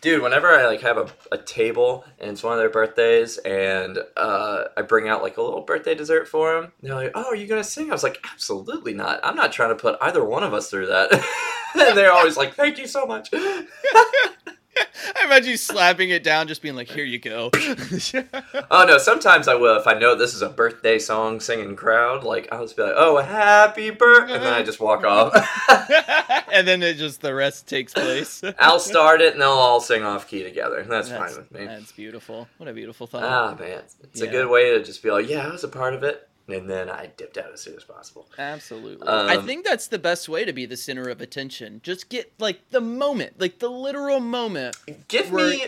dude! 0.00 0.22
Whenever 0.22 0.48
I 0.48 0.66
like 0.66 0.80
have 0.82 0.96
a, 0.98 1.08
a 1.32 1.38
table 1.38 2.04
and 2.18 2.30
it's 2.30 2.42
one 2.42 2.52
of 2.52 2.58
their 2.58 2.70
birthdays, 2.70 3.38
and 3.38 3.98
uh, 4.16 4.64
I 4.76 4.82
bring 4.82 5.08
out 5.08 5.22
like 5.22 5.36
a 5.36 5.42
little 5.42 5.62
birthday 5.62 5.94
dessert 5.94 6.28
for 6.28 6.54
them, 6.60 6.72
they're 6.82 6.94
like, 6.94 7.12
"Oh, 7.14 7.26
are 7.26 7.34
you 7.34 7.46
gonna 7.46 7.64
sing?" 7.64 7.90
I 7.90 7.92
was 7.94 8.02
like, 8.02 8.24
"Absolutely 8.32 8.94
not! 8.94 9.20
I'm 9.22 9.36
not 9.36 9.52
trying 9.52 9.70
to 9.70 9.74
put 9.76 9.98
either 10.00 10.24
one 10.24 10.42
of 10.42 10.54
us 10.54 10.70
through 10.70 10.86
that." 10.86 11.12
and 11.74 11.96
they're 11.96 12.12
always 12.12 12.36
like, 12.36 12.54
"Thank 12.54 12.78
you 12.78 12.86
so 12.86 13.06
much." 13.06 13.30
I 15.16 15.24
imagine 15.24 15.50
you 15.50 15.56
slapping 15.56 16.10
it 16.10 16.22
down, 16.22 16.48
just 16.48 16.62
being 16.62 16.74
like, 16.74 16.88
"Here 16.88 17.04
you 17.04 17.18
go." 17.18 17.50
oh 18.70 18.84
no, 18.86 18.98
sometimes 18.98 19.48
I 19.48 19.54
will 19.54 19.76
if 19.78 19.86
I 19.86 19.94
know 19.94 20.14
this 20.14 20.34
is 20.34 20.42
a 20.42 20.48
birthday 20.48 20.98
song 20.98 21.40
singing 21.40 21.76
crowd. 21.76 22.24
Like 22.24 22.48
I'll 22.52 22.62
just 22.62 22.76
be 22.76 22.82
like, 22.82 22.94
"Oh, 22.96 23.18
happy 23.18 23.90
birthday," 23.90 24.34
and 24.34 24.42
then 24.42 24.52
I 24.52 24.62
just 24.62 24.80
walk 24.80 25.04
off. 25.04 25.34
and 26.52 26.66
then 26.66 26.82
it 26.82 26.94
just 26.94 27.20
the 27.20 27.34
rest 27.34 27.66
takes 27.66 27.92
place. 27.92 28.42
I'll 28.58 28.80
start 28.80 29.20
it, 29.20 29.32
and 29.32 29.42
they'll 29.42 29.50
all 29.50 29.80
sing 29.80 30.02
off 30.02 30.28
key 30.28 30.42
together. 30.42 30.84
That's, 30.88 31.08
That's, 31.08 31.34
fine 31.34 31.42
with 31.42 31.52
me. 31.52 31.66
That's 31.66 31.92
beautiful. 31.92 32.48
What 32.58 32.68
a 32.68 32.72
beautiful 32.72 33.06
thought. 33.06 33.24
Ah 33.24 33.56
man, 33.58 33.82
it's 34.02 34.20
a 34.20 34.26
good 34.26 34.48
way 34.48 34.70
to 34.70 34.84
just 34.84 35.02
be 35.02 35.10
like, 35.10 35.28
yeah, 35.28 35.46
I 35.46 35.50
was 35.50 35.64
a 35.64 35.68
part 35.68 35.94
of 35.94 36.02
it, 36.02 36.27
and 36.48 36.68
then 36.68 36.88
I 36.88 37.06
dipped 37.16 37.36
out 37.36 37.52
as 37.52 37.60
soon 37.60 37.76
as 37.76 37.84
possible. 37.84 38.28
Absolutely. 38.38 39.06
Um, 39.06 39.28
I 39.28 39.36
think 39.38 39.64
that's 39.64 39.88
the 39.88 39.98
best 39.98 40.28
way 40.28 40.44
to 40.44 40.52
be 40.52 40.66
the 40.66 40.76
center 40.76 41.08
of 41.08 41.20
attention. 41.20 41.80
Just 41.82 42.08
get 42.08 42.32
like 42.38 42.70
the 42.70 42.80
moment, 42.80 43.38
like 43.38 43.58
the 43.58 43.68
literal 43.68 44.20
moment 44.20 44.76
Give 45.08 45.32
me 45.32 45.66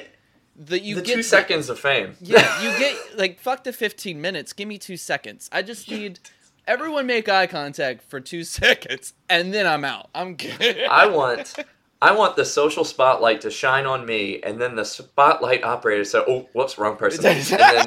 that 0.56 0.82
you 0.82 0.96
the 0.96 1.02
get 1.02 1.14
two 1.14 1.22
seconds 1.22 1.68
of 1.68 1.78
fame. 1.78 2.16
Yeah, 2.20 2.62
you 2.62 2.78
get 2.78 3.18
like 3.18 3.40
fuck 3.40 3.64
the 3.64 3.72
15 3.72 4.20
minutes. 4.20 4.52
Give 4.52 4.68
me 4.68 4.78
2 4.78 4.96
seconds. 4.96 5.48
I 5.52 5.62
just 5.62 5.90
need 5.90 6.18
everyone 6.66 7.06
make 7.06 7.28
eye 7.28 7.46
contact 7.46 8.02
for 8.02 8.20
2 8.20 8.44
seconds 8.44 9.14
and 9.28 9.52
then 9.52 9.66
I'm 9.66 9.84
out. 9.84 10.08
I'm 10.14 10.34
good. 10.36 10.84
I 10.90 11.06
want, 11.06 11.54
I 12.02 12.12
want 12.12 12.36
the 12.36 12.44
social 12.46 12.84
spotlight 12.84 13.42
to 13.42 13.50
shine 13.50 13.84
on 13.84 14.06
me, 14.06 14.40
and 14.42 14.58
then 14.58 14.74
the 14.74 14.84
spotlight 14.84 15.62
operator 15.62 16.04
say, 16.04 16.22
"Oh, 16.26 16.48
whoops, 16.54 16.78
wrong 16.78 16.96
person," 16.96 17.26
and 17.26 17.44
then 17.44 17.86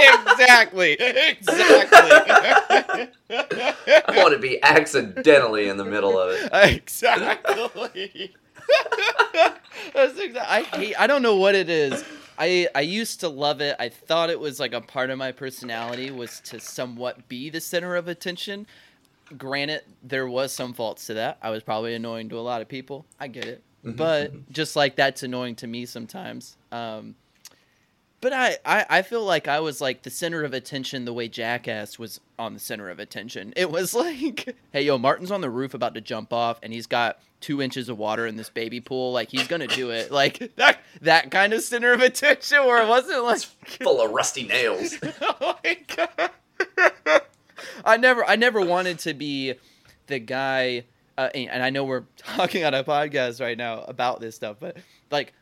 exactly. 0.00 0.96
Exactly. 1.30 2.10
I 3.30 4.04
want 4.16 4.32
to 4.34 4.38
be 4.38 4.62
accidentally 4.62 5.68
in 5.68 5.76
the 5.76 5.84
middle 5.84 6.18
of 6.18 6.30
it. 6.32 6.50
exactly. 6.52 8.34
That's 9.94 10.18
exa- 10.18 10.44
I 10.46 10.62
hate. 10.62 10.94
I 11.00 11.06
don't 11.06 11.22
know 11.22 11.36
what 11.36 11.54
it 11.54 11.68
is. 11.70 12.04
I 12.38 12.68
I 12.74 12.80
used 12.82 13.20
to 13.20 13.28
love 13.28 13.60
it. 13.60 13.76
I 13.78 13.88
thought 13.88 14.30
it 14.30 14.38
was 14.40 14.58
like 14.60 14.72
a 14.72 14.80
part 14.80 15.10
of 15.10 15.18
my 15.18 15.32
personality 15.32 16.10
was 16.10 16.40
to 16.46 16.60
somewhat 16.60 17.28
be 17.28 17.50
the 17.50 17.60
center 17.60 17.96
of 17.96 18.08
attention. 18.08 18.66
Granted, 19.36 19.82
there 20.02 20.26
was 20.26 20.52
some 20.52 20.72
faults 20.72 21.06
to 21.06 21.14
that. 21.14 21.38
I 21.42 21.50
was 21.50 21.62
probably 21.62 21.94
annoying 21.94 22.28
to 22.30 22.38
a 22.38 22.40
lot 22.40 22.62
of 22.62 22.68
people. 22.68 23.06
I 23.20 23.28
get 23.28 23.44
it, 23.46 23.62
Mhm, 23.84 23.96
but 23.96 24.32
just 24.52 24.74
like 24.76 24.96
that's 24.96 25.22
annoying 25.22 25.54
to 25.56 25.66
me 25.66 25.86
sometimes. 25.86 26.56
Um, 26.72 27.14
but 28.20 28.32
I, 28.32 28.58
I, 28.64 28.86
I 28.88 29.02
feel 29.02 29.24
like 29.24 29.48
I 29.48 29.60
was 29.60 29.80
like 29.80 30.02
the 30.02 30.10
center 30.10 30.44
of 30.44 30.52
attention 30.52 31.04
the 31.04 31.12
way 31.12 31.28
Jackass 31.28 31.98
was 31.98 32.20
on 32.38 32.54
the 32.54 32.60
center 32.60 32.90
of 32.90 32.98
attention. 32.98 33.52
It 33.56 33.70
was 33.70 33.94
like, 33.94 34.54
hey, 34.72 34.82
yo, 34.82 34.98
Martin's 34.98 35.30
on 35.30 35.40
the 35.40 35.50
roof 35.50 35.74
about 35.74 35.94
to 35.94 36.00
jump 36.00 36.32
off, 36.32 36.58
and 36.62 36.72
he's 36.72 36.86
got 36.86 37.20
two 37.40 37.62
inches 37.62 37.88
of 37.88 37.96
water 37.96 38.26
in 38.26 38.36
this 38.36 38.50
baby 38.50 38.80
pool. 38.80 39.12
Like 39.12 39.30
he's 39.30 39.48
gonna 39.48 39.66
do 39.66 39.90
it. 39.90 40.10
Like 40.10 40.52
that 40.56 40.80
that 41.00 41.30
kind 41.30 41.52
of 41.52 41.62
center 41.62 41.92
of 41.92 42.02
attention, 42.02 42.64
where 42.64 42.82
it 42.82 42.88
wasn't 42.88 43.24
like, 43.24 43.40
Full 43.82 44.00
of 44.02 44.10
rusty 44.10 44.44
nails. 44.44 44.96
oh 45.20 45.58
my 45.64 45.78
god. 45.96 46.30
I 47.84 47.96
never, 47.96 48.24
I 48.24 48.36
never 48.36 48.60
wanted 48.60 48.98
to 49.00 49.14
be 49.14 49.54
the 50.06 50.18
guy. 50.18 50.84
Uh, 51.16 51.28
and 51.34 51.50
and 51.50 51.62
I 51.62 51.70
know 51.70 51.84
we're 51.84 52.04
talking 52.16 52.64
on 52.64 52.74
a 52.74 52.84
podcast 52.84 53.40
right 53.40 53.56
now 53.56 53.80
about 53.82 54.20
this 54.20 54.36
stuff, 54.36 54.56
but 54.60 54.76
like 55.10 55.32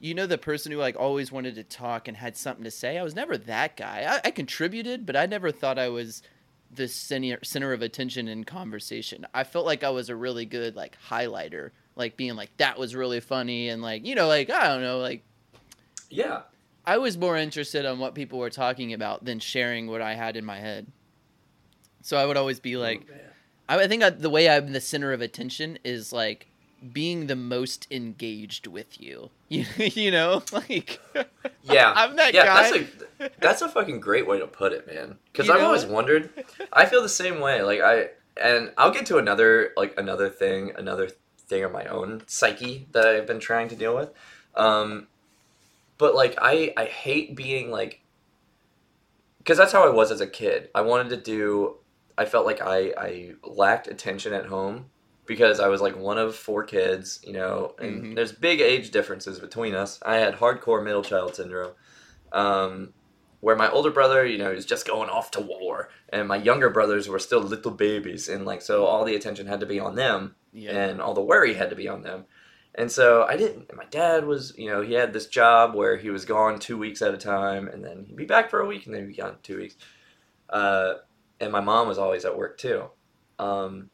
you 0.00 0.14
know 0.14 0.26
the 0.26 0.38
person 0.38 0.70
who 0.72 0.78
like 0.78 0.96
always 0.96 1.32
wanted 1.32 1.54
to 1.56 1.64
talk 1.64 2.08
and 2.08 2.16
had 2.16 2.36
something 2.36 2.64
to 2.64 2.70
say? 2.70 2.98
I 2.98 3.02
was 3.02 3.14
never 3.14 3.36
that 3.38 3.76
guy. 3.76 4.20
I, 4.24 4.28
I 4.28 4.30
contributed 4.30 5.04
but 5.06 5.16
i 5.16 5.26
never 5.26 5.50
thought 5.50 5.78
i 5.78 5.88
was 5.88 6.22
the 6.70 6.86
center, 6.86 7.38
center 7.42 7.72
of 7.72 7.80
attention 7.80 8.28
in 8.28 8.44
conversation. 8.44 9.26
I 9.32 9.44
felt 9.44 9.64
like 9.66 9.82
i 9.82 9.90
was 9.90 10.08
a 10.08 10.16
really 10.16 10.44
good 10.44 10.76
like 10.76 10.96
highlighter 11.08 11.70
like 11.96 12.16
being 12.16 12.36
like 12.36 12.54
that 12.58 12.78
was 12.78 12.94
really 12.94 13.20
funny 13.20 13.68
and 13.70 13.82
like 13.82 14.06
you 14.06 14.14
know 14.14 14.28
like 14.28 14.50
i 14.50 14.68
don't 14.68 14.82
know 14.82 14.98
like 14.98 15.24
Yeah, 16.10 16.42
i 16.86 16.98
was 16.98 17.18
more 17.18 17.36
interested 17.36 17.84
on 17.86 17.98
what 17.98 18.14
people 18.14 18.38
were 18.38 18.50
talking 18.50 18.92
about 18.92 19.24
than 19.24 19.38
sharing 19.40 19.86
what 19.88 20.00
i 20.02 20.14
had 20.14 20.36
in 20.36 20.44
my 20.44 20.58
head. 20.58 20.86
So 22.02 22.16
i 22.16 22.24
would 22.24 22.36
always 22.36 22.60
be 22.60 22.76
oh, 22.76 22.80
like 22.80 23.06
Oh. 23.10 23.14
I 23.68 23.82
I 23.84 23.88
think 23.88 24.02
I, 24.02 24.10
the 24.10 24.30
way 24.30 24.48
I'm 24.48 24.72
the 24.72 24.80
center 24.80 25.12
of 25.12 25.20
attention 25.20 25.78
is 25.84 26.12
like 26.12 26.48
being 26.92 27.26
the 27.26 27.36
most 27.36 27.86
engaged 27.90 28.66
with 28.66 29.00
you. 29.00 29.30
You, 29.50 29.64
you 29.78 30.10
know, 30.10 30.42
like 30.52 31.00
Yeah, 31.62 31.90
I'm 31.96 32.16
that 32.16 32.34
yeah, 32.34 32.44
guy. 32.44 32.70
that's 32.70 32.76
a 32.76 33.30
that's 33.40 33.62
a 33.62 33.68
fucking 33.70 33.98
great 33.98 34.26
way 34.26 34.38
to 34.38 34.46
put 34.46 34.74
it, 34.74 34.86
man. 34.86 35.16
Because 35.32 35.48
I've 35.48 35.60
know 35.60 35.66
always 35.68 35.86
wondered. 35.86 36.28
I 36.70 36.84
feel 36.84 37.00
the 37.00 37.08
same 37.08 37.40
way. 37.40 37.62
Like 37.62 37.80
I 37.80 38.10
and 38.38 38.72
I'll 38.76 38.90
get 38.90 39.06
to 39.06 39.16
another 39.16 39.72
like 39.74 39.94
another 39.98 40.28
thing, 40.28 40.72
another 40.76 41.08
thing 41.48 41.64
of 41.64 41.72
my 41.72 41.86
own 41.86 42.24
psyche 42.26 42.88
that 42.92 43.06
I've 43.06 43.26
been 43.26 43.40
trying 43.40 43.68
to 43.68 43.74
deal 43.74 43.96
with. 43.96 44.10
Um, 44.54 45.06
but 45.96 46.14
like 46.14 46.36
I 46.42 46.74
I 46.76 46.84
hate 46.84 47.34
being 47.34 47.70
like 47.70 48.02
because 49.38 49.56
that's 49.56 49.72
how 49.72 49.82
I 49.82 49.88
was 49.90 50.10
as 50.12 50.20
a 50.20 50.26
kid. 50.26 50.68
I 50.74 50.82
wanted 50.82 51.08
to 51.08 51.16
do. 51.16 51.76
I 52.18 52.26
felt 52.26 52.44
like 52.44 52.60
I 52.60 52.92
I 52.98 53.30
lacked 53.42 53.86
attention 53.88 54.34
at 54.34 54.44
home 54.46 54.90
because 55.28 55.60
I 55.60 55.68
was 55.68 55.80
like 55.80 55.96
one 55.96 56.18
of 56.18 56.34
four 56.34 56.64
kids, 56.64 57.20
you 57.22 57.32
know, 57.32 57.74
and 57.78 58.02
Mhm. 58.02 58.14
there's 58.16 58.32
big 58.32 58.60
age 58.60 58.90
differences 58.90 59.38
between 59.38 59.74
us. 59.74 60.00
I 60.02 60.16
had 60.16 60.34
hardcore 60.36 60.82
middle 60.82 61.02
child 61.02 61.36
syndrome, 61.36 61.74
um, 62.32 62.94
where 63.40 63.54
my 63.54 63.70
older 63.70 63.90
brother, 63.90 64.26
you 64.26 64.38
know, 64.38 64.52
was 64.52 64.64
just 64.64 64.86
going 64.86 65.10
off 65.10 65.30
to 65.32 65.40
war, 65.40 65.90
and 66.08 66.26
my 66.26 66.36
younger 66.36 66.70
brothers 66.70 67.08
were 67.08 67.18
still 67.20 67.40
little 67.40 67.70
babies, 67.70 68.28
and 68.28 68.44
like 68.44 68.62
so 68.62 68.86
all 68.86 69.04
the 69.04 69.14
attention 69.14 69.46
had 69.46 69.60
to 69.60 69.66
be 69.66 69.78
on 69.78 69.94
them, 69.94 70.34
yeah, 70.52 70.72
and 70.72 71.00
all 71.00 71.14
the 71.14 71.22
worry 71.22 71.54
had 71.54 71.70
to 71.70 71.76
be 71.76 71.86
on 71.86 72.02
them. 72.02 72.24
And 72.74 72.90
so 72.90 73.24
I 73.24 73.36
didn't. 73.36 73.74
My 73.74 73.86
dad 73.86 74.24
was, 74.24 74.54
you 74.56 74.70
know, 74.70 74.82
he 74.82 74.94
had 74.94 75.12
this 75.12 75.26
job 75.26 75.74
where 75.74 75.96
he 75.96 76.10
was 76.10 76.24
gone 76.24 76.58
two 76.58 76.78
weeks 76.78 77.02
at 77.02 77.14
a 77.14 77.18
time, 77.18 77.68
and 77.68 77.84
then 77.84 78.04
he'd 78.04 78.16
be 78.16 78.24
back 78.24 78.50
for 78.50 78.60
a 78.60 78.66
week, 78.66 78.86
and 78.86 78.94
then 78.94 79.02
he'd 79.02 79.16
be 79.16 79.22
gone 79.22 79.36
two 79.42 79.58
weeks. 79.58 79.76
Uh, 80.48 80.94
and 81.40 81.52
my 81.52 81.60
mom 81.60 81.86
was 81.86 81.98
always 81.98 82.24
at 82.24 82.36
work 82.36 82.56
too. 82.58 82.84
Um, 83.38 83.90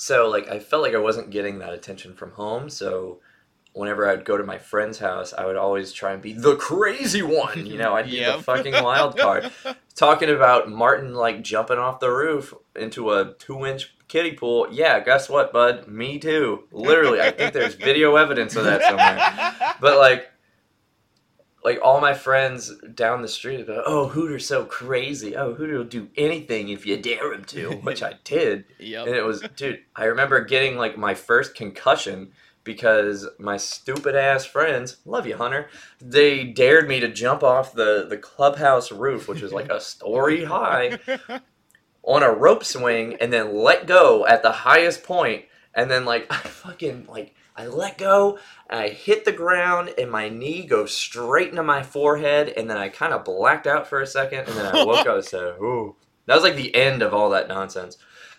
so 0.00 0.28
like 0.28 0.48
I 0.48 0.60
felt 0.60 0.82
like 0.84 0.94
I 0.94 0.98
wasn't 0.98 1.30
getting 1.30 1.58
that 1.58 1.72
attention 1.72 2.14
from 2.14 2.30
home. 2.32 2.70
So 2.70 3.18
whenever 3.72 4.08
I'd 4.08 4.24
go 4.24 4.36
to 4.36 4.44
my 4.44 4.56
friend's 4.58 4.98
house, 5.00 5.34
I 5.36 5.44
would 5.44 5.56
always 5.56 5.92
try 5.92 6.12
and 6.12 6.22
be 6.22 6.32
the 6.34 6.54
crazy 6.54 7.22
one. 7.22 7.66
You 7.66 7.78
know, 7.78 7.94
I'd 7.96 8.06
be 8.06 8.16
Yep. 8.18 8.36
the 8.36 8.42
fucking 8.44 8.82
wild 8.84 9.18
card 9.18 9.50
talking 9.96 10.30
about 10.30 10.70
Martin 10.70 11.14
like 11.14 11.42
jumping 11.42 11.78
off 11.78 11.98
the 11.98 12.10
roof 12.12 12.54
into 12.76 13.10
a 13.10 13.34
two 13.40 13.66
inch 13.66 13.92
kiddie 14.06 14.34
pool. 14.34 14.68
Yeah, 14.70 15.00
guess 15.00 15.28
what, 15.28 15.52
bud? 15.52 15.88
Me 15.88 16.18
too. 16.20 16.64
Literally, 16.70 17.20
I 17.20 17.32
think 17.32 17.52
there's 17.52 17.74
video 17.74 18.14
evidence 18.14 18.54
of 18.54 18.64
that 18.66 18.82
somewhere. 18.82 19.74
But 19.80 19.98
like, 19.98 20.30
like 21.64 21.80
all 21.82 22.00
my 22.00 22.14
friends 22.14 22.72
down 22.94 23.22
the 23.22 23.28
street 23.28 23.60
about, 23.60 23.84
oh, 23.86 24.08
Hooter's 24.08 24.46
so 24.46 24.64
crazy. 24.64 25.36
Oh, 25.36 25.54
Hooter 25.54 25.78
will 25.78 25.84
do 25.84 26.08
anything 26.16 26.68
if 26.68 26.86
you 26.86 26.96
dare 26.96 27.32
him 27.32 27.44
to, 27.46 27.72
which 27.82 28.02
I 28.02 28.14
did. 28.24 28.64
Yep. 28.78 29.06
And 29.06 29.16
it 29.16 29.24
was, 29.24 29.42
dude, 29.56 29.80
I 29.96 30.04
remember 30.04 30.44
getting 30.44 30.76
like 30.76 30.96
my 30.96 31.14
first 31.14 31.54
concussion 31.54 32.32
because 32.64 33.26
my 33.38 33.56
stupid 33.56 34.14
ass 34.14 34.44
friends, 34.44 34.98
love 35.04 35.26
you, 35.26 35.36
Hunter, 35.36 35.68
they 36.00 36.44
dared 36.44 36.86
me 36.88 37.00
to 37.00 37.08
jump 37.08 37.42
off 37.42 37.72
the, 37.72 38.06
the 38.08 38.18
clubhouse 38.18 38.92
roof, 38.92 39.26
which 39.26 39.42
was 39.42 39.52
like 39.52 39.70
a 39.70 39.80
story 39.80 40.44
high, 40.44 40.98
on 42.02 42.22
a 42.22 42.32
rope 42.32 42.64
swing 42.64 43.16
and 43.20 43.32
then 43.32 43.54
let 43.54 43.86
go 43.86 44.26
at 44.26 44.42
the 44.42 44.52
highest 44.52 45.02
point 45.02 45.44
and 45.78 45.90
then 45.90 46.04
like 46.04 46.26
I 46.30 46.36
fucking 46.36 47.06
like 47.08 47.34
I 47.56 47.66
let 47.66 47.98
go, 47.98 48.38
I 48.70 48.88
hit 48.88 49.24
the 49.24 49.32
ground, 49.32 49.92
and 49.98 50.10
my 50.10 50.28
knee 50.28 50.64
goes 50.64 50.92
straight 50.94 51.48
into 51.48 51.62
my 51.62 51.82
forehead, 51.82 52.50
and 52.56 52.68
then 52.70 52.76
I 52.76 52.88
kind 52.88 53.12
of 53.12 53.24
blacked 53.24 53.66
out 53.66 53.88
for 53.88 54.00
a 54.00 54.06
second, 54.06 54.40
and 54.46 54.56
then 54.56 54.66
I 54.74 54.84
woke 54.84 55.06
up 55.06 55.16
and 55.16 55.24
said, 55.24 55.54
"Ooh." 55.60 55.96
That 56.26 56.34
was 56.34 56.44
like 56.44 56.56
the 56.56 56.74
end 56.74 57.02
of 57.02 57.14
all 57.14 57.30
that 57.30 57.48
nonsense. 57.48 57.96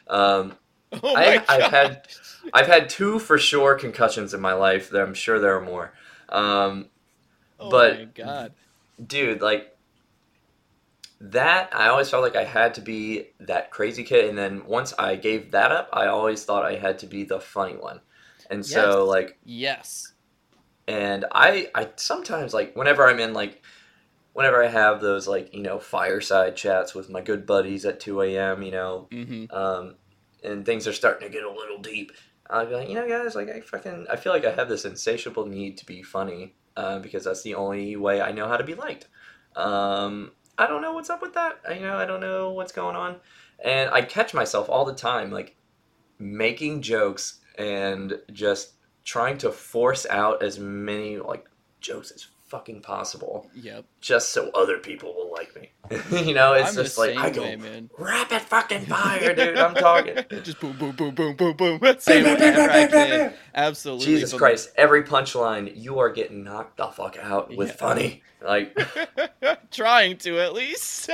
Um, 0.08 0.54
Oh 0.92 1.16
I, 1.16 1.44
I've 1.48 1.72
had 1.72 2.08
I've 2.54 2.66
had 2.68 2.90
two 2.90 3.20
for 3.20 3.38
sure 3.38 3.76
concussions 3.76 4.34
in 4.34 4.42
my 4.42 4.54
life. 4.54 4.92
I'm 4.94 5.14
sure 5.14 5.38
there 5.40 5.56
are 5.58 5.62
more. 5.62 5.94
Um, 6.30 6.88
Oh 7.60 7.70
but- 7.70 7.98
my 8.00 8.06
god. 8.06 8.54
dude, 9.06 9.42
like 9.42 9.76
that, 11.22 11.70
I 11.76 11.90
always 11.90 12.10
felt 12.10 12.24
like 12.24 12.36
I 12.36 12.46
had 12.46 12.74
to 12.76 12.82
be 12.82 13.28
that 13.42 13.72
crazy 13.72 14.04
kid, 14.04 14.30
and 14.30 14.38
then 14.38 14.66
once 14.66 14.94
I 14.98 15.16
gave 15.16 15.52
that 15.52 15.72
up, 15.72 15.90
I 15.92 16.08
always 16.08 16.44
thought 16.46 16.66
I 16.66 16.76
had 16.76 17.00
to 17.00 17.08
be 17.08 17.24
the 17.24 17.40
funny 17.40 17.76
one, 17.76 18.02
and 18.50 18.66
so 18.66 19.06
like, 19.06 19.38
Yes. 19.44 20.14
and 20.88 21.26
I, 21.32 21.70
I 21.76 21.90
sometimes 21.98 22.54
like 22.54 22.76
whenever 22.76 23.08
I'm 23.08 23.20
in 23.20 23.34
like, 23.34 23.62
whenever 24.34 24.64
I 24.64 24.68
have 24.68 25.02
those 25.02 25.28
like 25.28 25.54
you 25.54 25.62
know 25.62 25.80
fireside 25.80 26.56
chats 26.56 26.96
with 26.96 27.10
my 27.10 27.22
good 27.22 27.46
buddies 27.46 27.86
at 27.86 28.00
two 28.00 28.22
a.m. 28.22 28.62
You 28.64 28.72
know, 28.72 29.08
Mm-hmm. 29.12 29.56
um, 29.56 29.96
and 30.44 30.66
things 30.66 30.88
are 30.88 30.94
starting 30.94 31.28
to 31.28 31.34
get 31.34 31.44
a 31.44 31.52
little 31.52 31.80
deep. 31.80 32.12
I'll 32.50 32.66
be 32.66 32.74
like, 32.74 32.90
you 32.90 32.96
know, 32.96 33.08
guys, 33.08 33.36
like 33.36 33.50
I 33.50 33.60
fucking, 33.60 34.08
I 34.10 34.16
feel 34.16 34.34
like 34.34 34.46
I 34.46 34.52
have 34.52 34.70
this 34.70 34.84
insatiable 34.86 35.46
need 35.46 35.78
to 35.80 35.86
be 35.86 36.02
funny 36.02 36.56
uh, 36.76 36.98
because 36.98 37.26
that's 37.26 37.44
the 37.44 37.54
only 37.54 37.96
way 37.96 38.22
I 38.22 38.32
know 38.32 38.48
how 38.48 38.58
to 38.58 38.64
be 38.64 38.74
liked. 38.74 39.08
Um, 39.56 40.32
I 40.60 40.68
don't 40.68 40.82
know 40.82 40.92
what's 40.92 41.10
up 41.10 41.22
with 41.22 41.34
that. 41.36 41.60
You 41.74 41.82
know, 41.82 41.98
I 41.98 42.06
don't 42.06 42.20
know 42.20 42.52
what's 42.52 42.74
going 42.74 42.98
on, 42.98 43.16
and 43.64 43.90
I 43.90 44.02
catch 44.02 44.34
myself 44.34 44.70
all 44.70 44.84
the 44.86 44.94
time, 44.94 45.32
like 45.32 45.56
making 46.20 46.82
jokes 46.82 47.40
and 47.58 48.20
just 48.34 48.74
trying 49.06 49.38
to 49.40 49.52
force 49.52 50.06
out 50.10 50.44
as 50.44 50.60
many 50.60 51.18
like 51.18 51.46
jokes 51.80 52.12
as 52.12 52.28
fucking 52.50 52.82
possible, 52.82 53.50
Yep. 53.56 53.86
just 54.02 54.32
so 54.32 54.50
other 54.52 54.78
people 54.80 55.14
will 55.16 55.32
like 55.32 55.56
me. 55.56 55.70
you 56.28 56.34
know, 56.34 56.54
it's 56.54 56.70
I'm 56.70 56.84
just 56.84 56.98
like 56.98 57.16
I 57.18 57.30
go 57.30 57.44
way, 57.44 57.56
man. 57.56 57.90
rapid 57.98 58.42
fucking 58.42 58.86
fire, 58.86 59.34
dude. 59.34 59.58
I'm 59.58 59.74
talking. 59.76 60.16
Just 60.44 60.60
boom, 60.60 60.76
boom, 60.78 60.92
boom, 60.96 61.16
boom, 61.16 61.36
boom, 61.36 61.56
boom. 61.58 61.80
Say 62.00 62.22
whatever. 62.24 63.34
Absolutely. 63.56 64.06
Jesus 64.06 64.32
but- 64.32 64.38
Christ! 64.40 64.72
Every 64.76 65.04
punchline, 65.04 65.72
you 65.76 66.00
are 66.00 66.10
getting 66.10 66.44
knocked 66.44 66.78
the 66.78 66.88
fuck 66.88 67.18
out 67.22 67.56
with 67.56 67.70
Yeah. 67.70 67.76
funny. 67.76 68.24
Like, 68.42 68.78
Trying 69.72 70.18
to 70.20 70.40
at 70.40 70.54
least. 70.54 71.10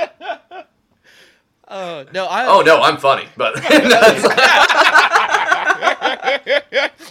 oh 1.68 2.04
no! 2.12 2.26
I. 2.26 2.46
oh 2.46 2.60
no, 2.62 2.80
I'm 2.82 2.96
funny, 2.98 3.26
but 3.36 3.54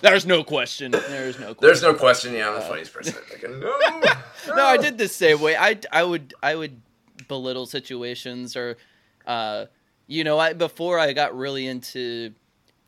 There's 0.02 0.26
no 0.26 0.44
question. 0.44 0.91
There's 0.91 1.39
no 1.39 1.54
question. 1.54 1.58
there's 1.62 1.82
no 1.82 1.94
question. 1.94 2.34
Yeah, 2.34 2.50
I'm 2.50 2.56
the 2.56 2.60
Uh, 2.65 2.68
funniest 2.70 2.94
person. 2.94 3.15
Like, 3.32 3.44
no, 3.50 4.56
no, 4.56 4.65
I 4.65 4.78
did 4.78 4.98
the 4.98 5.08
same 5.08 5.41
way. 5.41 5.56
I, 5.56 5.78
I 5.91 6.04
would 6.04 6.34
I 6.44 6.56
would 6.56 6.82
belittle 7.28 7.65
situations 7.65 8.56
or, 8.56 8.78
uh, 9.26 9.65
you 10.08 10.24
know, 10.24 10.38
I 10.39 10.54
before 10.54 11.00
I 11.00 11.13
got 11.13 11.36
really 11.36 11.65
into 11.68 12.34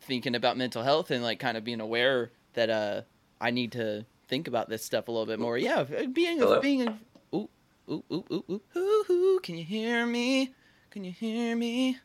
thinking 0.01 0.35
about 0.35 0.57
mental 0.57 0.83
health 0.83 1.11
and 1.11 1.23
like 1.23 1.39
kind 1.39 1.57
of 1.57 1.63
being 1.63 1.81
aware 1.81 2.31
that 2.53 2.69
uh 2.69 3.01
I 3.41 3.51
need 3.51 3.71
to 3.73 4.05
think 4.27 4.47
about 4.47 4.69
this 4.69 4.83
stuff 4.83 5.07
a 5.07 5.11
little 5.11 5.25
bit 5.25 5.39
more. 5.39 5.57
Yeah, 5.57 5.83
being 6.11 6.39
Hello? 6.39 6.59
being 6.61 6.87
a, 6.87 6.97
ooh 7.35 7.49
ooh 7.89 8.03
ooh 8.11 8.23
ooh 8.31 8.43
ooh 8.49 8.61
ooh 8.75 9.05
ooh. 9.09 9.39
Can 9.41 9.57
you 9.57 9.63
hear 9.65 10.05
me? 10.05 10.53
Can 10.91 11.03
you 11.03 11.11
hear 11.11 11.55
me? 11.55 11.97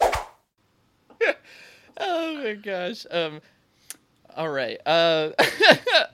oh 1.98 2.42
my 2.42 2.54
gosh. 2.54 3.06
Um. 3.10 3.40
All 4.36 4.48
right. 4.48 4.78
Uh, 4.86 5.30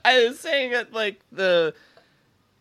I 0.05 0.25
was 0.27 0.39
saying 0.39 0.71
that 0.71 0.93
like 0.93 1.19
the 1.31 1.73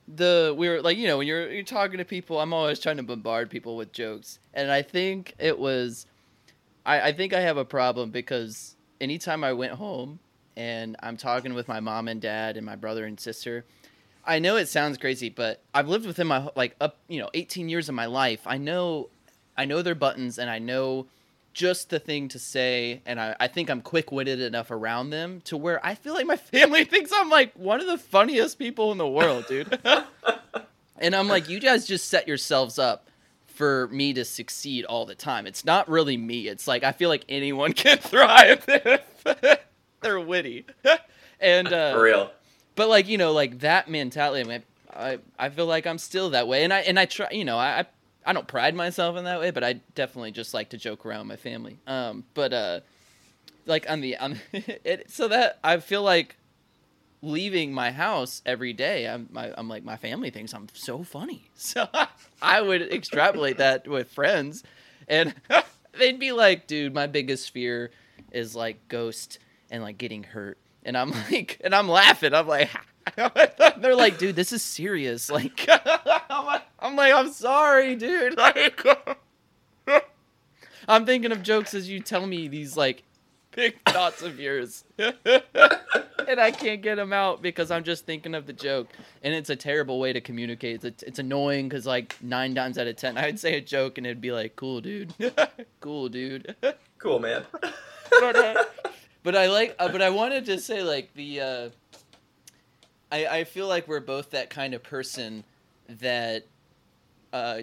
the 0.06 0.54
we 0.56 0.68
were 0.68 0.82
like 0.82 0.98
you 0.98 1.06
know 1.06 1.18
when 1.18 1.26
you're 1.26 1.50
you're 1.50 1.62
talking 1.64 1.98
to 1.98 2.04
people, 2.04 2.40
I'm 2.40 2.52
always 2.52 2.78
trying 2.78 2.98
to 2.98 3.02
bombard 3.02 3.50
people 3.50 3.76
with 3.76 3.92
jokes, 3.92 4.38
and 4.52 4.70
I 4.70 4.82
think 4.82 5.34
it 5.38 5.58
was, 5.58 6.06
I 6.84 7.08
I 7.08 7.12
think 7.12 7.32
I 7.32 7.40
have 7.40 7.56
a 7.56 7.64
problem 7.64 8.10
because 8.10 8.76
anytime 9.00 9.42
I 9.44 9.52
went 9.52 9.72
home 9.72 10.18
and 10.56 10.96
I'm 11.02 11.16
talking 11.16 11.54
with 11.54 11.68
my 11.68 11.80
mom 11.80 12.08
and 12.08 12.20
dad 12.20 12.56
and 12.56 12.64
my 12.64 12.76
brother 12.76 13.04
and 13.04 13.18
sister. 13.18 13.64
I 14.26 14.38
know 14.38 14.56
it 14.56 14.68
sounds 14.68 14.96
crazy, 14.96 15.28
but 15.28 15.62
I've 15.74 15.88
lived 15.88 16.06
with 16.06 16.16
them 16.16 16.28
my 16.28 16.48
like 16.56 16.76
up, 16.80 16.96
you 17.08 17.20
know, 17.20 17.30
18 17.34 17.68
years 17.68 17.88
of 17.88 17.94
my 17.94 18.06
life. 18.06 18.40
I 18.46 18.56
know, 18.56 19.10
I 19.56 19.64
know 19.64 19.82
their 19.82 19.94
buttons, 19.94 20.38
and 20.38 20.48
I 20.48 20.58
know 20.58 21.06
just 21.54 21.88
the 21.90 21.98
thing 21.98 22.28
to 22.28 22.38
say, 22.38 23.00
and 23.06 23.18
I, 23.20 23.34
I 23.40 23.48
think 23.48 23.70
I'm 23.70 23.80
quick 23.80 24.12
witted 24.12 24.40
enough 24.40 24.70
around 24.70 25.10
them 25.10 25.40
to 25.42 25.56
where 25.56 25.84
I 25.86 25.94
feel 25.94 26.12
like 26.12 26.26
my 26.26 26.36
family 26.54 26.84
thinks 26.84 27.10
I'm 27.14 27.30
like 27.30 27.54
one 27.54 27.80
of 27.80 27.86
the 27.86 27.96
funniest 27.98 28.58
people 28.58 28.92
in 28.92 28.98
the 28.98 29.08
world, 29.08 29.46
dude. 29.48 29.78
and 30.98 31.14
I'm 31.14 31.28
like, 31.28 31.48
you 31.48 31.60
guys 31.60 31.86
just 31.86 32.08
set 32.08 32.28
yourselves 32.28 32.78
up 32.78 33.08
for 33.46 33.88
me 33.88 34.12
to 34.14 34.24
succeed 34.24 34.84
all 34.84 35.06
the 35.06 35.14
time. 35.14 35.46
It's 35.46 35.64
not 35.64 35.88
really 35.88 36.16
me. 36.16 36.48
It's 36.48 36.66
like 36.66 36.82
I 36.82 36.92
feel 36.92 37.08
like 37.08 37.24
anyone 37.28 37.72
can 37.84 37.98
thrive 37.98 38.64
if 38.68 39.60
they're 40.02 40.20
witty. 40.20 40.66
and 41.40 41.72
uh, 41.72 41.94
for 41.94 42.02
real. 42.02 42.30
but 42.74 42.88
like 42.88 43.08
you 43.08 43.16
know 43.16 43.32
like 43.32 43.60
that 43.60 43.88
mentality 43.88 44.40
I, 44.40 44.44
mean, 44.44 44.62
I 44.92 45.18
i 45.38 45.48
feel 45.48 45.66
like 45.66 45.86
i'm 45.86 45.98
still 45.98 46.30
that 46.30 46.46
way 46.46 46.62
and 46.62 46.72
i 46.72 46.80
and 46.80 46.98
i 47.00 47.06
try 47.06 47.28
you 47.32 47.44
know 47.44 47.58
i 47.58 47.84
i 48.24 48.32
don't 48.32 48.46
pride 48.48 48.74
myself 48.74 49.16
in 49.16 49.24
that 49.24 49.40
way 49.40 49.50
but 49.50 49.64
i 49.64 49.74
definitely 49.94 50.30
just 50.30 50.54
like 50.54 50.70
to 50.70 50.76
joke 50.78 51.04
around 51.06 51.20
with 51.20 51.28
my 51.28 51.36
family. 51.36 51.78
Um 51.86 52.24
but 52.34 52.52
uh 52.52 52.80
like 53.66 53.88
on 53.90 54.00
the 54.00 54.16
on 54.18 54.40
it 54.52 55.10
so 55.10 55.28
that 55.28 55.58
i 55.64 55.78
feel 55.78 56.02
like 56.02 56.36
leaving 57.22 57.72
my 57.72 57.90
house 57.90 58.42
every 58.44 58.74
day 58.74 59.08
i'm 59.08 59.28
my, 59.32 59.52
i'm 59.56 59.68
like 59.68 59.82
my 59.82 59.96
family 59.96 60.30
thinks 60.30 60.52
i'm 60.54 60.68
so 60.72 61.02
funny. 61.02 61.50
So 61.56 61.86
i 62.42 62.60
would 62.60 62.82
extrapolate 62.82 63.58
that 63.58 63.88
with 63.88 64.10
friends. 64.10 64.62
And 65.08 65.34
they'd 65.98 66.18
be 66.18 66.32
like 66.32 66.66
dude 66.66 66.94
my 66.94 67.06
biggest 67.06 67.50
fear 67.50 67.90
is 68.32 68.54
like 68.54 68.88
ghost 68.88 69.38
and 69.70 69.82
like 69.82 69.98
getting 69.98 70.22
hurt. 70.24 70.58
And 70.84 70.96
i'm 70.96 71.10
like 71.30 71.60
and 71.64 71.74
i'm 71.74 71.88
laughing. 71.88 72.34
I'm 72.34 72.46
like 72.46 72.70
they're 73.78 73.96
like 73.96 74.18
dude 74.18 74.36
this 74.36 74.52
is 74.52 74.62
serious. 74.62 75.30
Like 75.30 75.66
i'm 76.30 76.46
like 76.46 76.62
i'm, 76.78 76.96
like, 76.96 77.12
I'm 77.14 77.32
sorry 77.32 77.96
dude. 77.96 78.38
Like 78.38 78.84
i'm 80.86 81.06
thinking 81.06 81.32
of 81.32 81.42
jokes 81.42 81.74
as 81.74 81.88
you 81.88 82.00
tell 82.00 82.26
me 82.26 82.48
these 82.48 82.76
like 82.76 83.04
big 83.52 83.76
thoughts 83.86 84.22
of 84.22 84.38
yours. 84.38 84.84
And 84.98 86.40
i 86.40 86.50
can't 86.50 86.82
get 86.82 86.96
them 86.96 87.12
out 87.12 87.42
because 87.42 87.70
i'm 87.70 87.84
just 87.84 88.06
thinking 88.06 88.34
of 88.34 88.46
the 88.46 88.52
joke. 88.52 88.88
And 89.22 89.34
it's 89.34 89.50
a 89.50 89.56
terrible 89.56 89.98
way 90.00 90.12
to 90.12 90.20
communicate. 90.20 90.84
It's, 90.84 91.02
it's 91.02 91.18
annoying 91.18 91.68
because 91.68 91.86
like 91.86 92.16
nine 92.22 92.54
times 92.54 92.78
out 92.78 92.86
of 92.86 92.96
ten 92.96 93.16
i'd 93.18 93.38
say 93.38 93.56
a 93.56 93.60
joke 93.60 93.98
and 93.98 94.06
it'd 94.06 94.20
be 94.20 94.32
like 94.32 94.56
cool 94.56 94.80
dude. 94.80 95.14
Cool 95.80 96.08
dude. 96.08 96.56
Cool, 96.98 97.18
man. 97.18 97.44
but, 99.22 99.36
I 99.36 99.48
like, 99.48 99.76
uh, 99.78 99.88
but 99.92 100.00
I 100.00 100.08
wanted 100.08 100.46
to 100.46 100.58
say 100.58 100.82
like 100.82 101.12
the, 101.12 101.40
uh, 101.40 101.68
I 103.10 103.26
I 103.26 103.44
feel 103.44 103.68
like 103.68 103.88
we're 103.88 104.00
both 104.00 104.30
that 104.30 104.50
kind 104.50 104.74
of 104.74 104.82
person 104.82 105.44
that, 105.88 106.46
uh, 107.32 107.62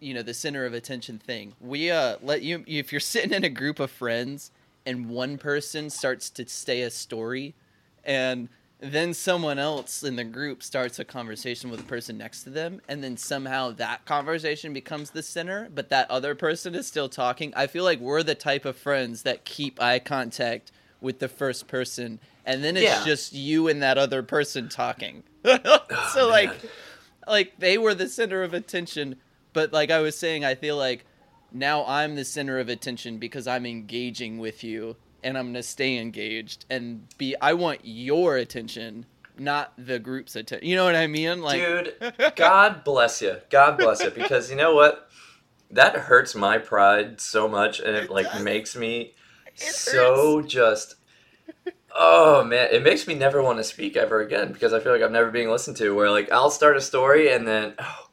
you 0.00 0.14
know, 0.14 0.22
the 0.22 0.34
center 0.34 0.64
of 0.64 0.74
attention 0.74 1.18
thing. 1.18 1.54
We 1.60 1.90
uh 1.90 2.16
let 2.22 2.42
you 2.42 2.64
if 2.66 2.92
you're 2.92 3.00
sitting 3.00 3.32
in 3.32 3.44
a 3.44 3.50
group 3.50 3.80
of 3.80 3.90
friends 3.90 4.50
and 4.84 5.08
one 5.08 5.38
person 5.38 5.90
starts 5.90 6.28
to 6.30 6.48
say 6.48 6.82
a 6.82 6.90
story, 6.90 7.54
and 8.04 8.48
then 8.82 9.14
someone 9.14 9.60
else 9.60 10.02
in 10.02 10.16
the 10.16 10.24
group 10.24 10.60
starts 10.60 10.98
a 10.98 11.04
conversation 11.04 11.70
with 11.70 11.78
the 11.78 11.86
person 11.86 12.18
next 12.18 12.42
to 12.42 12.50
them 12.50 12.80
and 12.88 13.02
then 13.02 13.16
somehow 13.16 13.70
that 13.70 14.04
conversation 14.04 14.72
becomes 14.72 15.10
the 15.10 15.22
center 15.22 15.68
but 15.72 15.88
that 15.88 16.10
other 16.10 16.34
person 16.34 16.74
is 16.74 16.84
still 16.84 17.08
talking 17.08 17.52
i 17.54 17.64
feel 17.64 17.84
like 17.84 18.00
we're 18.00 18.24
the 18.24 18.34
type 18.34 18.64
of 18.64 18.76
friends 18.76 19.22
that 19.22 19.44
keep 19.44 19.80
eye 19.80 20.00
contact 20.00 20.72
with 21.02 21.18
the 21.18 21.28
first 21.28 21.66
person 21.68 22.20
and 22.46 22.62
then 22.64 22.76
it's 22.76 22.84
Yeah. 22.84 23.04
just 23.04 23.32
you 23.32 23.68
and 23.68 23.82
that 23.82 23.98
other 23.98 24.22
person 24.22 24.68
talking 24.68 25.22
oh, 25.44 25.78
so 26.12 26.28
like 26.28 26.48
man. 26.48 26.58
like 27.26 27.52
they 27.58 27.78
were 27.78 27.94
the 27.94 28.08
center 28.08 28.42
of 28.42 28.54
attention 28.54 29.16
but 29.52 29.72
like 29.72 29.90
i 29.90 30.00
was 30.00 30.16
saying 30.16 30.44
i 30.44 30.54
feel 30.54 30.76
like 30.76 31.04
now 31.52 31.84
i'm 31.86 32.14
the 32.14 32.24
center 32.24 32.58
of 32.58 32.68
attention 32.68 33.18
because 33.18 33.46
i'm 33.46 33.66
engaging 33.66 34.38
with 34.38 34.62
you 34.64 34.96
and 35.22 35.36
i'm 35.36 35.48
gonna 35.48 35.62
stay 35.62 35.98
engaged 35.98 36.64
and 36.70 37.06
be 37.18 37.34
i 37.40 37.52
want 37.52 37.80
your 37.82 38.36
attention 38.36 39.04
not 39.38 39.72
the 39.78 39.98
group's 39.98 40.36
attention. 40.36 40.68
You 40.68 40.76
know 40.76 40.84
what 40.84 40.94
I 40.94 41.06
mean? 41.06 41.40
Like, 41.40 41.58
Dude, 41.62 41.94
God 42.36 42.84
bless 42.84 43.22
you. 43.22 43.38
God 43.48 43.78
bless 43.78 44.02
you. 44.04 44.10
Because 44.10 44.50
you 44.50 44.56
know 44.56 44.74
what? 44.74 45.08
That 45.70 45.96
hurts 45.96 46.34
my 46.34 46.58
pride 46.58 47.18
so 47.18 47.48
much, 47.48 47.80
and 47.80 47.96
It 47.96 48.10
like 48.10 48.42
makes 48.42 48.76
me 48.76 49.14
So 49.54 50.42
just. 50.42 50.96
Oh 51.94 52.42
man, 52.44 52.68
it 52.72 52.82
makes 52.82 53.06
me 53.06 53.14
never 53.14 53.42
want 53.42 53.58
to 53.58 53.64
speak 53.64 53.96
ever 53.96 54.20
again 54.20 54.52
because 54.52 54.72
I 54.72 54.80
feel 54.80 54.92
like 54.92 55.02
I'm 55.02 55.12
never 55.12 55.30
being 55.30 55.50
listened 55.50 55.76
to. 55.78 55.94
Where 55.94 56.10
like 56.10 56.32
I'll 56.32 56.50
start 56.50 56.76
a 56.76 56.80
story 56.80 57.30
and 57.32 57.46
then 57.46 57.74
oh, 57.78 58.08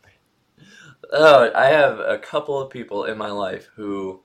oh, 1.13 1.51
I 1.55 1.67
have 1.67 1.99
a 1.99 2.17
couple 2.17 2.59
of 2.59 2.69
people 2.69 3.05
in 3.05 3.17
my 3.17 3.31
life 3.31 3.69
who 3.75 4.21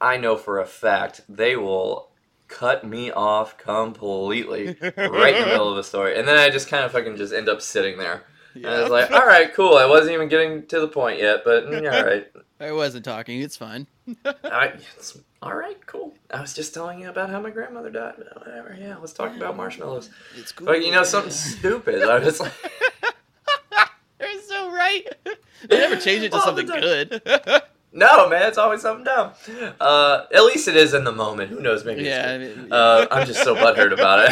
I 0.00 0.16
know 0.16 0.36
for 0.36 0.58
a 0.58 0.66
fact 0.66 1.22
they 1.28 1.56
will 1.56 2.10
cut 2.48 2.84
me 2.84 3.10
off 3.10 3.58
completely 3.58 4.76
right 4.80 5.36
in 5.36 5.42
the 5.42 5.48
middle 5.48 5.70
of 5.70 5.78
a 5.78 5.84
story, 5.84 6.18
and 6.18 6.26
then 6.26 6.38
I 6.38 6.50
just 6.50 6.68
kind 6.68 6.84
of 6.84 6.92
fucking 6.92 7.16
just 7.16 7.32
end 7.32 7.48
up 7.48 7.60
sitting 7.60 7.98
there. 7.98 8.24
And 8.54 8.66
I 8.66 8.80
was 8.82 8.90
like, 8.90 9.10
all 9.12 9.26
right, 9.26 9.52
cool. 9.54 9.76
I 9.76 9.86
wasn't 9.86 10.12
even 10.14 10.28
getting 10.28 10.66
to 10.66 10.80
the 10.80 10.88
point 10.88 11.20
yet, 11.20 11.42
but 11.44 11.66
mm, 11.66 11.92
all 11.92 12.04
right, 12.04 12.26
I 12.60 12.72
wasn't 12.72 13.04
talking. 13.04 13.40
It's 13.40 13.56
fine. 13.56 13.86
I, 14.24 14.72
it's, 14.96 15.18
all 15.42 15.54
right, 15.54 15.84
cool. 15.86 16.14
I 16.32 16.40
was 16.40 16.54
just 16.54 16.74
telling 16.74 17.00
you 17.00 17.08
about 17.08 17.30
how 17.30 17.40
my 17.40 17.50
grandmother 17.50 17.90
died. 17.90 18.14
Whatever. 18.36 18.76
Yeah, 18.78 18.96
let's 18.98 19.12
talk 19.12 19.36
about 19.36 19.56
marshmallows. 19.56 20.10
It's 20.36 20.52
cool. 20.52 20.66
But 20.66 20.84
you 20.84 20.90
know 20.92 21.04
something 21.04 21.30
stupid. 21.32 22.02
I 22.02 22.18
was 22.18 22.40
like, 22.40 22.52
They're 24.18 24.40
so 24.42 24.70
right. 24.72 25.04
They 25.68 25.78
never 25.78 25.96
change 25.96 26.22
it 26.22 26.30
to 26.32 26.40
something 26.40 26.66
good. 26.66 27.20
no, 27.92 28.28
man, 28.28 28.46
it's 28.46 28.58
always 28.58 28.80
something 28.80 29.02
dumb. 29.04 29.32
Uh, 29.80 30.24
at 30.32 30.44
least 30.44 30.68
it 30.68 30.76
is 30.76 30.94
in 30.94 31.02
the 31.02 31.10
moment. 31.10 31.50
Who 31.50 31.58
knows? 31.60 31.84
Maybe. 31.84 32.04
yeah. 32.04 32.30
I 32.30 32.38
mean, 32.38 32.68
Uh, 32.72 33.06
I'm 33.10 33.26
just 33.26 33.42
so 33.42 33.56
butthurt 33.56 33.92
about 33.92 34.20
it. 34.24 34.30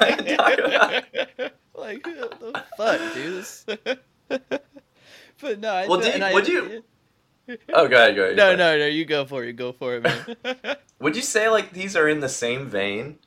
I 0.00 0.12
can 0.12 0.36
talk 0.36 0.58
about 0.58 1.04
it. 1.12 1.54
like 1.74 2.06
what 2.06 2.38
the 2.40 2.64
fuck, 2.76 3.14
dude? 3.14 3.98
But 5.40 5.58
no, 5.60 5.72
I 5.72 5.86
Well, 5.88 6.00
did- 6.00 6.22
I- 6.22 6.32
would 6.32 6.46
you- 6.48 6.84
Oh, 7.72 7.88
go 7.88 7.96
ahead, 7.96 8.14
go 8.16 8.24
ahead. 8.24 8.36
No, 8.36 8.54
no, 8.54 8.78
no. 8.78 8.86
You 8.86 9.04
go 9.04 9.24
for 9.24 9.44
it. 9.44 9.54
Go 9.54 9.72
for 9.72 9.96
it, 9.96 10.02
man. 10.02 10.76
Would 11.00 11.16
you 11.16 11.22
say 11.22 11.48
like 11.48 11.72
these 11.72 11.96
are 11.96 12.08
in 12.08 12.20
the 12.20 12.28
same 12.28 12.66
vein 12.66 13.18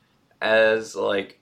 as 0.42 0.96
like 0.96 1.40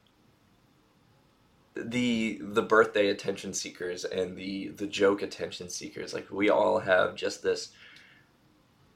the 1.76 2.40
the 2.42 2.62
birthday 2.62 3.08
attention 3.10 3.54
seekers 3.54 4.04
and 4.06 4.36
the 4.38 4.70
the 4.70 4.88
joke 4.88 5.22
attention 5.22 5.70
seekers? 5.70 6.14
Like 6.14 6.30
we 6.32 6.50
all 6.50 6.80
have 6.80 7.16
just 7.16 7.44
this 7.44 7.70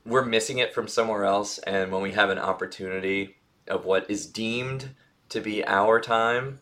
we're 0.05 0.25
missing 0.25 0.57
it 0.57 0.73
from 0.73 0.87
somewhere 0.87 1.23
else 1.23 1.59
and 1.59 1.91
when 1.91 2.01
we 2.01 2.11
have 2.11 2.29
an 2.29 2.37
opportunity 2.39 3.37
of 3.69 3.85
what 3.85 4.09
is 4.09 4.25
deemed 4.25 4.89
to 5.29 5.39
be 5.39 5.65
our 5.65 6.01
time 6.01 6.59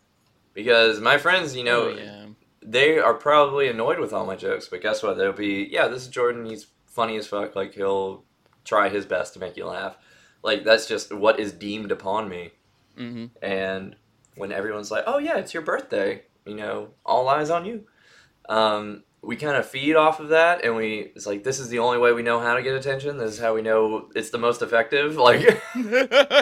because 0.54 1.00
my 1.00 1.18
friends, 1.18 1.56
you 1.56 1.64
know, 1.64 1.88
Oh, 1.88 1.96
yeah. 1.96 2.26
they 2.62 2.98
are 3.00 3.14
probably 3.14 3.66
annoyed 3.66 3.98
with 3.98 4.12
all 4.12 4.24
my 4.26 4.36
jokes, 4.36 4.68
but 4.68 4.80
guess 4.80 5.02
what? 5.02 5.16
They'll 5.16 5.32
be, 5.32 5.68
yeah, 5.72 5.88
this 5.88 6.02
is 6.02 6.08
Jordan. 6.08 6.44
He's 6.44 6.66
funny 6.94 7.16
as 7.16 7.26
fuck. 7.26 7.54
Like 7.56 7.74
he'll 7.74 8.24
try 8.64 8.88
his 8.88 9.04
best 9.06 9.34
to 9.34 9.40
make 9.40 9.56
you 9.56 9.66
laugh. 9.66 9.96
Like 10.42 10.64
that's 10.64 10.86
just 10.86 11.12
what 11.12 11.38
is 11.40 11.52
deemed 11.52 11.90
upon 11.92 12.28
me. 12.28 12.50
hmm 12.96 13.26
And 13.42 13.96
when 14.36 14.52
everyone's 14.52 14.90
like, 14.90 15.04
"Oh 15.06 15.18
yeah, 15.18 15.38
it's 15.38 15.52
your 15.54 15.62
birthday," 15.62 16.22
you 16.46 16.54
know, 16.54 16.90
all 17.04 17.28
eyes 17.28 17.50
on 17.50 17.64
you. 17.64 17.84
Um, 18.48 19.04
we 19.24 19.36
kind 19.36 19.56
of 19.56 19.64
feed 19.68 19.94
off 19.94 20.18
of 20.18 20.30
that, 20.30 20.64
and 20.64 20.74
we 20.74 21.12
it's 21.14 21.26
like 21.26 21.44
this 21.44 21.58
is 21.60 21.68
the 21.68 21.78
only 21.78 21.98
way 21.98 22.12
we 22.12 22.22
know 22.22 22.40
how 22.40 22.54
to 22.54 22.62
get 22.62 22.74
attention. 22.74 23.18
This 23.18 23.32
is 23.34 23.38
how 23.40 23.54
we 23.54 23.62
know 23.62 24.10
it's 24.16 24.30
the 24.30 24.38
most 24.38 24.62
effective. 24.62 25.16
Like, 25.28 25.62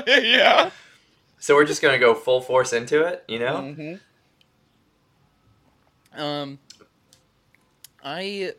yeah. 0.06 0.70
so 1.38 1.54
we're 1.54 1.66
just 1.66 1.82
gonna 1.82 1.98
go 1.98 2.14
full 2.14 2.40
force 2.40 2.72
into 2.72 3.02
it, 3.06 3.22
you 3.28 3.38
know? 3.38 3.60
hmm 3.74 3.94
Um, 6.18 6.58
I. 8.02 8.54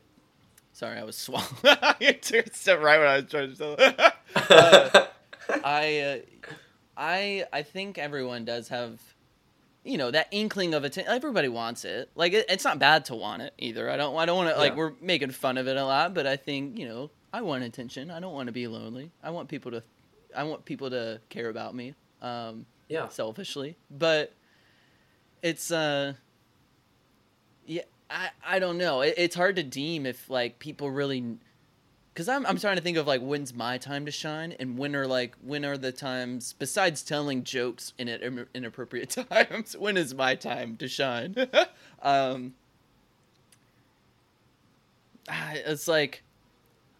Sorry, 0.81 0.97
I 0.97 1.03
was 1.03 1.15
swallowing. 1.15 1.47
I 1.63 2.17
took 2.19 2.47
a 2.47 2.53
step 2.55 2.81
right 2.81 2.97
when 2.97 3.07
I 3.07 3.17
was 3.17 3.29
trying 3.29 3.55
to 3.55 3.75
tell. 3.75 4.11
Uh, 4.49 5.05
I, 5.63 5.99
uh, 5.99 6.17
I, 6.97 7.45
I 7.53 7.61
think 7.61 7.99
everyone 7.99 8.45
does 8.45 8.69
have, 8.69 8.99
you 9.83 9.99
know, 9.99 10.09
that 10.09 10.27
inkling 10.31 10.73
of 10.73 10.83
attention. 10.83 11.13
Everybody 11.13 11.49
wants 11.49 11.85
it. 11.85 12.09
Like 12.15 12.33
it, 12.33 12.45
it's 12.49 12.63
not 12.63 12.79
bad 12.79 13.05
to 13.05 13.15
want 13.15 13.43
it 13.43 13.53
either. 13.59 13.91
I 13.91 13.97
don't. 13.97 14.15
I 14.17 14.25
don't 14.25 14.37
want 14.37 14.55
to 14.55 14.57
like 14.57 14.75
we're 14.75 14.93
making 15.01 15.31
fun 15.31 15.59
of 15.59 15.67
it 15.67 15.77
a 15.77 15.85
lot, 15.85 16.15
but 16.15 16.25
I 16.25 16.37
think 16.37 16.79
you 16.79 16.87
know 16.87 17.11
I 17.31 17.41
want 17.41 17.63
attention. 17.63 18.09
I 18.09 18.19
don't 18.19 18.33
want 18.33 18.47
to 18.47 18.53
be 18.53 18.67
lonely. 18.67 19.11
I 19.21 19.29
want 19.29 19.49
people 19.49 19.69
to, 19.71 19.83
I 20.35 20.45
want 20.45 20.65
people 20.65 20.89
to 20.89 21.21
care 21.29 21.49
about 21.49 21.75
me. 21.75 21.93
Um, 22.23 22.65
yeah. 22.87 23.07
selfishly, 23.09 23.77
but 23.91 24.33
it's 25.43 25.69
uh, 25.69 26.13
yeah, 27.67 27.83
I 28.11 28.29
I 28.45 28.59
don't 28.59 28.77
know. 28.77 29.01
It, 29.01 29.15
it's 29.17 29.35
hard 29.35 29.55
to 29.55 29.63
deem 29.63 30.05
if 30.05 30.29
like 30.29 30.59
people 30.59 30.91
really, 30.91 31.37
because 32.13 32.27
I'm 32.27 32.45
I'm 32.45 32.57
trying 32.57 32.75
to 32.75 32.81
think 32.81 32.97
of 32.97 33.07
like 33.07 33.21
when's 33.21 33.53
my 33.53 33.77
time 33.77 34.05
to 34.05 34.11
shine 34.11 34.53
and 34.59 34.77
when 34.77 34.95
are 34.95 35.07
like 35.07 35.35
when 35.41 35.63
are 35.63 35.77
the 35.77 35.91
times 35.91 36.53
besides 36.53 37.01
telling 37.03 37.43
jokes 37.43 37.93
in 37.97 38.09
at 38.09 38.21
inappropriate 38.53 39.09
times 39.29 39.75
when 39.77 39.97
is 39.97 40.13
my 40.13 40.35
time 40.35 40.77
to 40.77 40.87
shine? 40.87 41.35
um, 42.01 42.53
it's 45.29 45.87
like 45.87 46.23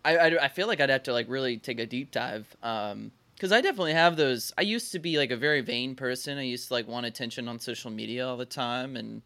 I, 0.03 0.17
I, 0.17 0.45
I 0.45 0.47
feel 0.47 0.67
like 0.67 0.79
I'd 0.79 0.89
have 0.89 1.03
to 1.03 1.13
like 1.13 1.27
really 1.29 1.57
take 1.57 1.79
a 1.79 1.85
deep 1.85 2.11
dive 2.11 2.55
um 2.63 3.11
because 3.35 3.51
I 3.51 3.59
definitely 3.59 3.93
have 3.93 4.15
those 4.15 4.53
I 4.57 4.61
used 4.61 4.91
to 4.93 4.99
be 4.99 5.17
like 5.17 5.31
a 5.31 5.37
very 5.37 5.61
vain 5.61 5.95
person 5.95 6.37
I 6.37 6.43
used 6.43 6.69
to 6.69 6.73
like 6.75 6.87
want 6.87 7.05
attention 7.05 7.47
on 7.47 7.59
social 7.59 7.91
media 7.91 8.25
all 8.27 8.37
the 8.37 8.45
time 8.45 8.95
and 8.95 9.21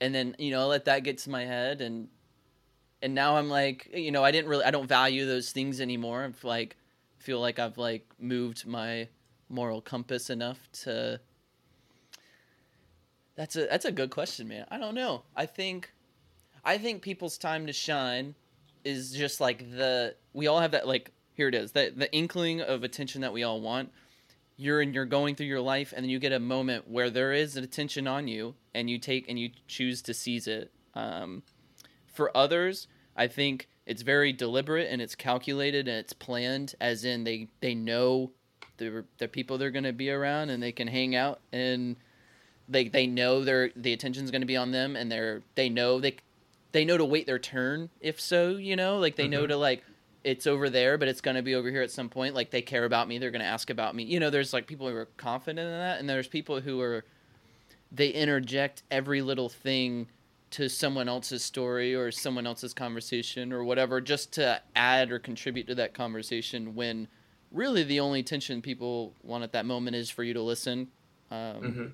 and 0.00 0.14
then 0.14 0.36
you 0.38 0.50
know 0.50 0.66
let 0.66 0.84
that 0.84 1.02
get 1.02 1.18
to 1.18 1.30
my 1.30 1.44
head 1.44 1.80
and 1.80 2.08
and 3.02 3.14
now 3.14 3.36
I'm 3.36 3.48
like 3.48 3.90
you 3.94 4.10
know 4.10 4.24
I 4.24 4.30
didn't 4.30 4.48
really 4.48 4.64
I 4.64 4.70
don't 4.70 4.88
value 4.88 5.26
those 5.26 5.50
things 5.50 5.80
anymore. 5.80 6.24
I'm 6.24 6.34
like 6.42 6.76
feel 7.18 7.40
like 7.40 7.58
I've 7.58 7.78
like 7.78 8.06
moved 8.18 8.66
my 8.66 9.08
moral 9.48 9.80
compass 9.80 10.30
enough 10.30 10.58
to 10.84 11.20
that's 13.36 13.56
a 13.56 13.66
that's 13.66 13.84
a 13.84 13.92
good 13.92 14.10
question 14.10 14.48
man. 14.48 14.66
I 14.70 14.78
don't 14.78 14.94
know. 14.94 15.22
I 15.34 15.46
think 15.46 15.92
I 16.64 16.78
think 16.78 17.02
people's 17.02 17.38
time 17.38 17.66
to 17.66 17.72
shine 17.72 18.34
is 18.84 19.12
just 19.12 19.40
like 19.40 19.70
the 19.70 20.14
we 20.32 20.46
all 20.46 20.60
have 20.60 20.72
that 20.72 20.86
like 20.86 21.10
here 21.34 21.48
it 21.48 21.54
is 21.54 21.72
the 21.72 21.92
the 21.94 22.12
inkling 22.12 22.60
of 22.60 22.82
attention 22.82 23.20
that 23.20 23.32
we 23.32 23.42
all 23.42 23.60
want 23.60 23.90
you're 24.56 24.80
and 24.80 24.94
you're 24.94 25.04
going 25.04 25.34
through 25.34 25.46
your 25.46 25.60
life 25.60 25.92
and 25.94 26.02
then 26.04 26.10
you 26.10 26.18
get 26.18 26.32
a 26.32 26.38
moment 26.40 26.88
where 26.88 27.10
there 27.10 27.32
is 27.32 27.56
an 27.56 27.64
attention 27.64 28.06
on 28.06 28.26
you 28.28 28.54
and 28.74 28.88
you 28.88 28.98
take 28.98 29.28
and 29.28 29.38
you 29.38 29.50
choose 29.68 30.00
to 30.02 30.14
seize 30.14 30.46
it 30.46 30.70
um, 30.94 31.42
for 32.06 32.34
others 32.36 32.88
i 33.16 33.26
think 33.26 33.68
it's 33.86 34.02
very 34.02 34.32
deliberate 34.32 34.88
and 34.90 35.00
it's 35.02 35.14
calculated 35.14 35.86
and 35.88 35.98
it's 35.98 36.12
planned 36.12 36.74
as 36.80 37.04
in 37.04 37.24
they 37.24 37.48
they 37.60 37.74
know 37.74 38.30
the 38.78 39.04
the 39.18 39.28
people 39.28 39.58
they're 39.58 39.70
going 39.70 39.84
to 39.84 39.92
be 39.92 40.10
around 40.10 40.50
and 40.50 40.62
they 40.62 40.72
can 40.72 40.88
hang 40.88 41.14
out 41.14 41.40
and 41.52 41.96
they 42.68 42.88
they 42.88 43.06
know 43.06 43.44
their 43.44 43.70
the 43.76 43.92
attention's 43.92 44.30
going 44.30 44.40
to 44.42 44.46
be 44.46 44.56
on 44.56 44.70
them 44.72 44.96
and 44.96 45.10
they're 45.12 45.42
they 45.54 45.68
know 45.68 46.00
they 46.00 46.16
they 46.72 46.84
know 46.84 46.96
to 46.96 47.04
wait 47.04 47.26
their 47.26 47.38
turn 47.38 47.88
if 48.00 48.20
so 48.20 48.50
you 48.50 48.74
know 48.76 48.98
like 48.98 49.16
they 49.16 49.28
know 49.28 49.44
Mhm. 49.44 49.48
to 49.48 49.56
like 49.56 49.82
it's 50.26 50.46
over 50.46 50.68
there 50.68 50.98
but 50.98 51.06
it's 51.06 51.20
going 51.20 51.36
to 51.36 51.42
be 51.42 51.54
over 51.54 51.70
here 51.70 51.82
at 51.82 51.90
some 51.90 52.08
point 52.08 52.34
like 52.34 52.50
they 52.50 52.60
care 52.60 52.84
about 52.84 53.06
me 53.06 53.16
they're 53.16 53.30
going 53.30 53.40
to 53.40 53.46
ask 53.46 53.70
about 53.70 53.94
me. 53.94 54.02
You 54.02 54.18
know 54.18 54.28
there's 54.28 54.52
like 54.52 54.66
people 54.66 54.88
who 54.88 54.96
are 54.96 55.08
confident 55.16 55.60
in 55.60 55.78
that 55.78 56.00
and 56.00 56.10
there's 56.10 56.26
people 56.26 56.60
who 56.60 56.80
are 56.80 57.04
they 57.92 58.08
interject 58.08 58.82
every 58.90 59.22
little 59.22 59.48
thing 59.48 60.08
to 60.50 60.68
someone 60.68 61.08
else's 61.08 61.44
story 61.44 61.94
or 61.94 62.10
someone 62.10 62.44
else's 62.44 62.74
conversation 62.74 63.52
or 63.52 63.62
whatever 63.62 64.00
just 64.00 64.32
to 64.32 64.60
add 64.74 65.12
or 65.12 65.20
contribute 65.20 65.68
to 65.68 65.76
that 65.76 65.94
conversation 65.94 66.74
when 66.74 67.06
really 67.52 67.84
the 67.84 68.00
only 68.00 68.20
attention 68.20 68.60
people 68.60 69.14
want 69.22 69.44
at 69.44 69.52
that 69.52 69.64
moment 69.64 69.94
is 69.94 70.10
for 70.10 70.24
you 70.24 70.34
to 70.34 70.42
listen. 70.42 70.88
Um, 71.30 71.56
hmm 71.56 71.86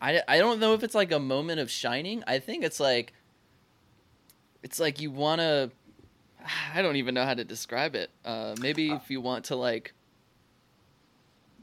I, 0.00 0.22
I 0.28 0.38
don't 0.38 0.60
know 0.60 0.74
if 0.74 0.84
it's 0.84 0.94
like 0.94 1.10
a 1.10 1.18
moment 1.18 1.58
of 1.58 1.70
shining. 1.70 2.22
I 2.26 2.38
think 2.38 2.62
it's 2.62 2.78
like 2.78 3.12
it's 4.62 4.78
like 4.78 5.00
you 5.00 5.10
want 5.10 5.40
to 5.40 5.70
I 6.74 6.82
don't 6.82 6.96
even 6.96 7.14
know 7.14 7.24
how 7.24 7.34
to 7.34 7.44
describe 7.44 7.94
it. 7.94 8.10
Uh 8.24 8.54
maybe 8.60 8.90
if 8.90 9.10
you 9.10 9.20
want 9.20 9.46
to 9.46 9.56
like 9.56 9.94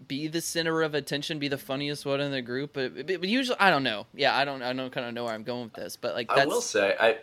be 0.07 0.27
the 0.27 0.41
center 0.41 0.81
of 0.81 0.93
attention, 0.93 1.39
be 1.39 1.47
the 1.47 1.57
funniest 1.57 2.05
one 2.05 2.21
in 2.21 2.31
the 2.31 2.41
group, 2.41 2.73
but, 2.73 3.07
but, 3.07 3.23
usually 3.23 3.57
I 3.59 3.69
don't 3.69 3.83
know. 3.83 4.05
Yeah, 4.13 4.35
I 4.35 4.45
don't 4.45 4.61
I 4.61 4.73
don't 4.73 4.91
kind 4.91 5.07
of 5.07 5.13
know 5.13 5.23
where 5.23 5.33
I'm 5.33 5.43
going 5.43 5.63
with 5.63 5.73
this, 5.73 5.95
but 5.95 6.13
like 6.13 6.27
that's... 6.27 6.41
I 6.41 6.45
will 6.45 6.61
say, 6.61 6.95
I 6.99 7.17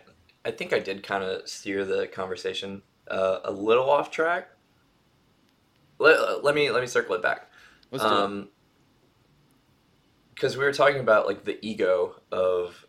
I 0.45 0.51
think 0.51 0.73
I 0.73 0.79
did 0.79 1.03
kind 1.03 1.23
of 1.23 1.47
steer 1.47 1.85
the 1.85 2.07
conversation 2.07 2.81
uh, 3.07 3.39
a 3.43 3.51
little 3.51 3.89
off 3.89 4.11
track. 4.11 4.49
Let, 5.99 6.43
let 6.43 6.55
me 6.55 6.69
let 6.71 6.81
me 6.81 6.87
circle 6.87 7.15
it 7.15 7.21
back. 7.21 7.49
let's 7.91 8.03
do 8.03 8.09
it. 8.09 8.13
Um, 8.13 8.49
because 10.33 10.57
we 10.57 10.63
were 10.65 10.73
talking 10.73 10.99
about 10.99 11.27
like 11.27 11.45
the 11.45 11.63
ego 11.65 12.15
of 12.31 12.82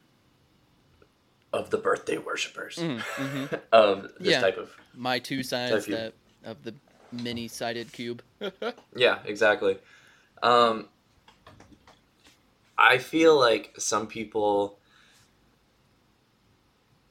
of 1.55 1.71
the 1.71 1.79
birthday 1.79 2.19
worshippers 2.19 2.77
Mhm, 2.79 2.99
mhm. 2.99 3.61
of 3.73 4.03
this 4.19 4.33
Yeah. 4.33 4.41
type 4.41 4.59
of 4.59 4.71
My 4.95 5.19
two 5.19 5.43
sides 5.43 5.87
that 5.87 6.15
of 6.45 6.63
the 6.65 6.75
many-sided 7.13 7.93
cube. 7.93 8.23
yeah 8.97 9.19
exactly 9.25 9.79
um 10.43 10.89
I 12.77 12.99
feel 12.99 13.39
like 13.39 13.73
some 13.79 14.07
people 14.09 14.79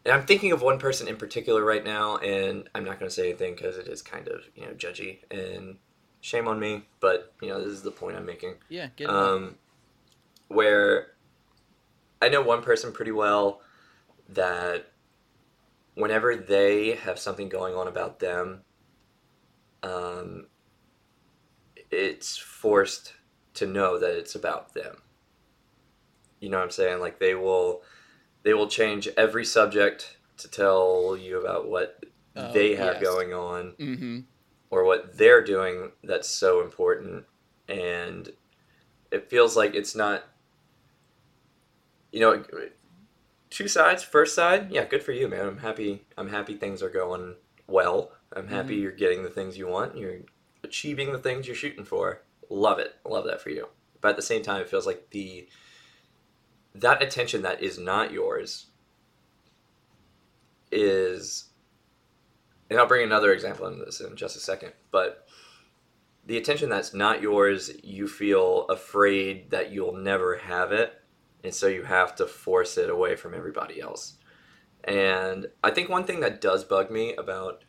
and 0.05 0.13
I'm 0.13 0.25
thinking 0.25 0.51
of 0.51 0.61
one 0.61 0.79
person 0.79 1.07
in 1.07 1.15
particular 1.15 1.63
right 1.63 1.81
now, 1.83 2.17
and 2.17 2.69
I'm 2.75 2.83
not 2.83 2.99
going 2.99 3.09
to 3.09 3.15
say 3.15 3.29
anything 3.29 3.55
because 3.55 3.77
it 3.77 3.87
is 3.87 4.01
kind 4.01 4.27
of 4.27 4.41
you 4.53 4.65
know 4.65 4.73
judgy 4.73 5.19
and 5.31 5.77
shame 6.19 6.49
on 6.49 6.59
me. 6.59 6.83
But 6.99 7.33
you 7.41 7.47
know 7.47 7.59
this 7.59 7.69
is 7.71 7.83
the 7.83 7.91
point 7.91 8.17
I'm 8.17 8.25
making. 8.25 8.55
Yeah, 8.67 8.87
get 8.97 9.05
it. 9.05 9.15
Um, 9.15 9.55
where 10.49 11.07
I 12.21 12.27
know 12.27 12.41
one 12.41 12.61
person 12.61 12.91
pretty 12.91 13.11
well 13.11 13.61
that 14.29 14.91
whenever 15.95 16.35
they 16.35 16.95
have 16.95 17.19
something 17.19 17.49
going 17.49 17.75
on 17.75 17.87
about 17.87 18.19
them, 18.19 18.61
um, 19.83 20.47
it's 21.91 22.37
forced 22.37 23.13
to 23.55 23.67
know 23.67 23.99
that 23.99 24.17
it's 24.17 24.35
about 24.35 24.73
them. 24.73 24.97
You 26.39 26.49
know 26.49 26.57
what 26.57 26.63
I'm 26.63 26.71
saying? 26.71 26.99
Like 26.99 27.19
they 27.19 27.35
will 27.35 27.81
they 28.43 28.53
will 28.53 28.67
change 28.67 29.07
every 29.15 29.45
subject 29.45 30.17
to 30.37 30.49
tell 30.49 31.15
you 31.17 31.39
about 31.39 31.69
what 31.69 32.03
Oh, 32.35 32.51
they 32.51 32.73
have 32.75 32.95
yes. 32.95 33.03
going 33.03 33.31
on 33.33 33.73
mm-hmm. 33.79 34.19
or 34.71 34.85
what 34.85 35.15
they're 35.19 35.43
doing 35.43 35.91
that's 36.03 36.27
so 36.27 36.61
important 36.61 37.25
and 37.69 38.29
it 39.11 39.29
feels 39.29 39.55
like 39.55 39.75
it's 39.75 39.95
not 39.95 40.23
you 42.11 42.19
know 42.19 42.43
two 43.53 43.67
sides 43.67 44.03
first 44.03 44.35
side? 44.35 44.71
Yeah 44.71 44.85
good 44.85 45.03
for 45.03 45.11
you 45.11 45.27
man. 45.27 45.45
I'm 45.47 45.57
happy 45.59 46.05
i'm 46.17 46.29
happy 46.29 46.55
things 46.55 46.81
are 46.83 46.89
going 46.89 47.35
well. 47.67 48.11
I'm 48.35 48.47
happy 48.47 48.77
Mhm. 48.77 48.81
you're 48.81 48.91
getting 48.91 49.23
the 49.23 49.29
things 49.29 49.57
you 49.57 49.67
want. 49.67 49.95
You're 49.97 50.19
achieving 50.63 51.11
the 51.13 51.19
things 51.19 51.45
you're 51.47 51.55
shooting 51.55 51.85
for. 51.85 52.23
Love 52.49 52.79
it. 52.79 52.95
Love 53.05 53.25
that 53.25 53.41
for 53.41 53.49
you. 53.51 53.67
But 54.01 54.09
at 54.09 54.15
the 54.15 54.21
same 54.21 54.41
time 54.43 54.61
it 54.61 54.69
feels 54.69 54.87
like 54.87 55.09
the 55.11 55.47
that 56.75 57.03
attention 57.03 57.43
that 57.43 57.61
is 57.61 57.77
not 57.77 58.11
yours 58.11 58.67
is 60.71 61.45
and 62.69 62.79
I'll 62.79 62.87
bring 62.87 63.03
another 63.03 63.31
example 63.33 63.67
into 63.67 63.85
this 63.85 64.01
in 64.01 64.15
just 64.15 64.35
a 64.35 64.39
second, 64.39 64.73
but 64.89 65.27
the 66.25 66.37
attention 66.37 66.69
that's 66.69 66.93
not 66.93 67.21
yours, 67.21 67.69
you 67.83 68.07
feel 68.07 68.65
afraid 68.67 69.51
that 69.51 69.71
you'll 69.71 69.93
never 69.95 70.37
have 70.37 70.71
it, 70.71 70.93
and 71.43 71.53
so 71.53 71.67
you 71.67 71.83
have 71.83 72.15
to 72.15 72.25
force 72.27 72.77
it 72.77 72.89
away 72.89 73.15
from 73.15 73.33
everybody 73.33 73.81
else. 73.81 74.17
And 74.83 75.47
I 75.63 75.71
think 75.71 75.89
one 75.89 76.03
thing 76.03 76.19
that 76.21 76.41
does 76.41 76.63
bug 76.63 76.91
me 76.91 77.15
about 77.15 77.63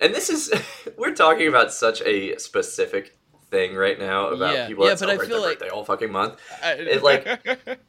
and 0.00 0.14
this 0.14 0.28
is 0.28 0.52
we're 0.98 1.14
talking 1.14 1.48
about 1.48 1.72
such 1.72 2.02
a 2.02 2.36
specific 2.38 3.16
thing 3.50 3.74
right 3.74 3.98
now 3.98 4.28
about 4.28 4.54
Yeah. 4.54 4.66
people 4.66 4.84
Yeah, 4.84 4.94
that 4.94 5.00
but 5.00 5.08
I 5.08 5.12
celebrate 5.16 5.28
feel 5.28 5.40
their 5.40 5.50
like- 5.50 5.58
birthday 5.60 5.72
all 5.74 5.84
fucking 5.84 6.10
month. 6.12 6.38
I, 6.62 6.72
It, 6.72 7.02
like- 7.02 7.26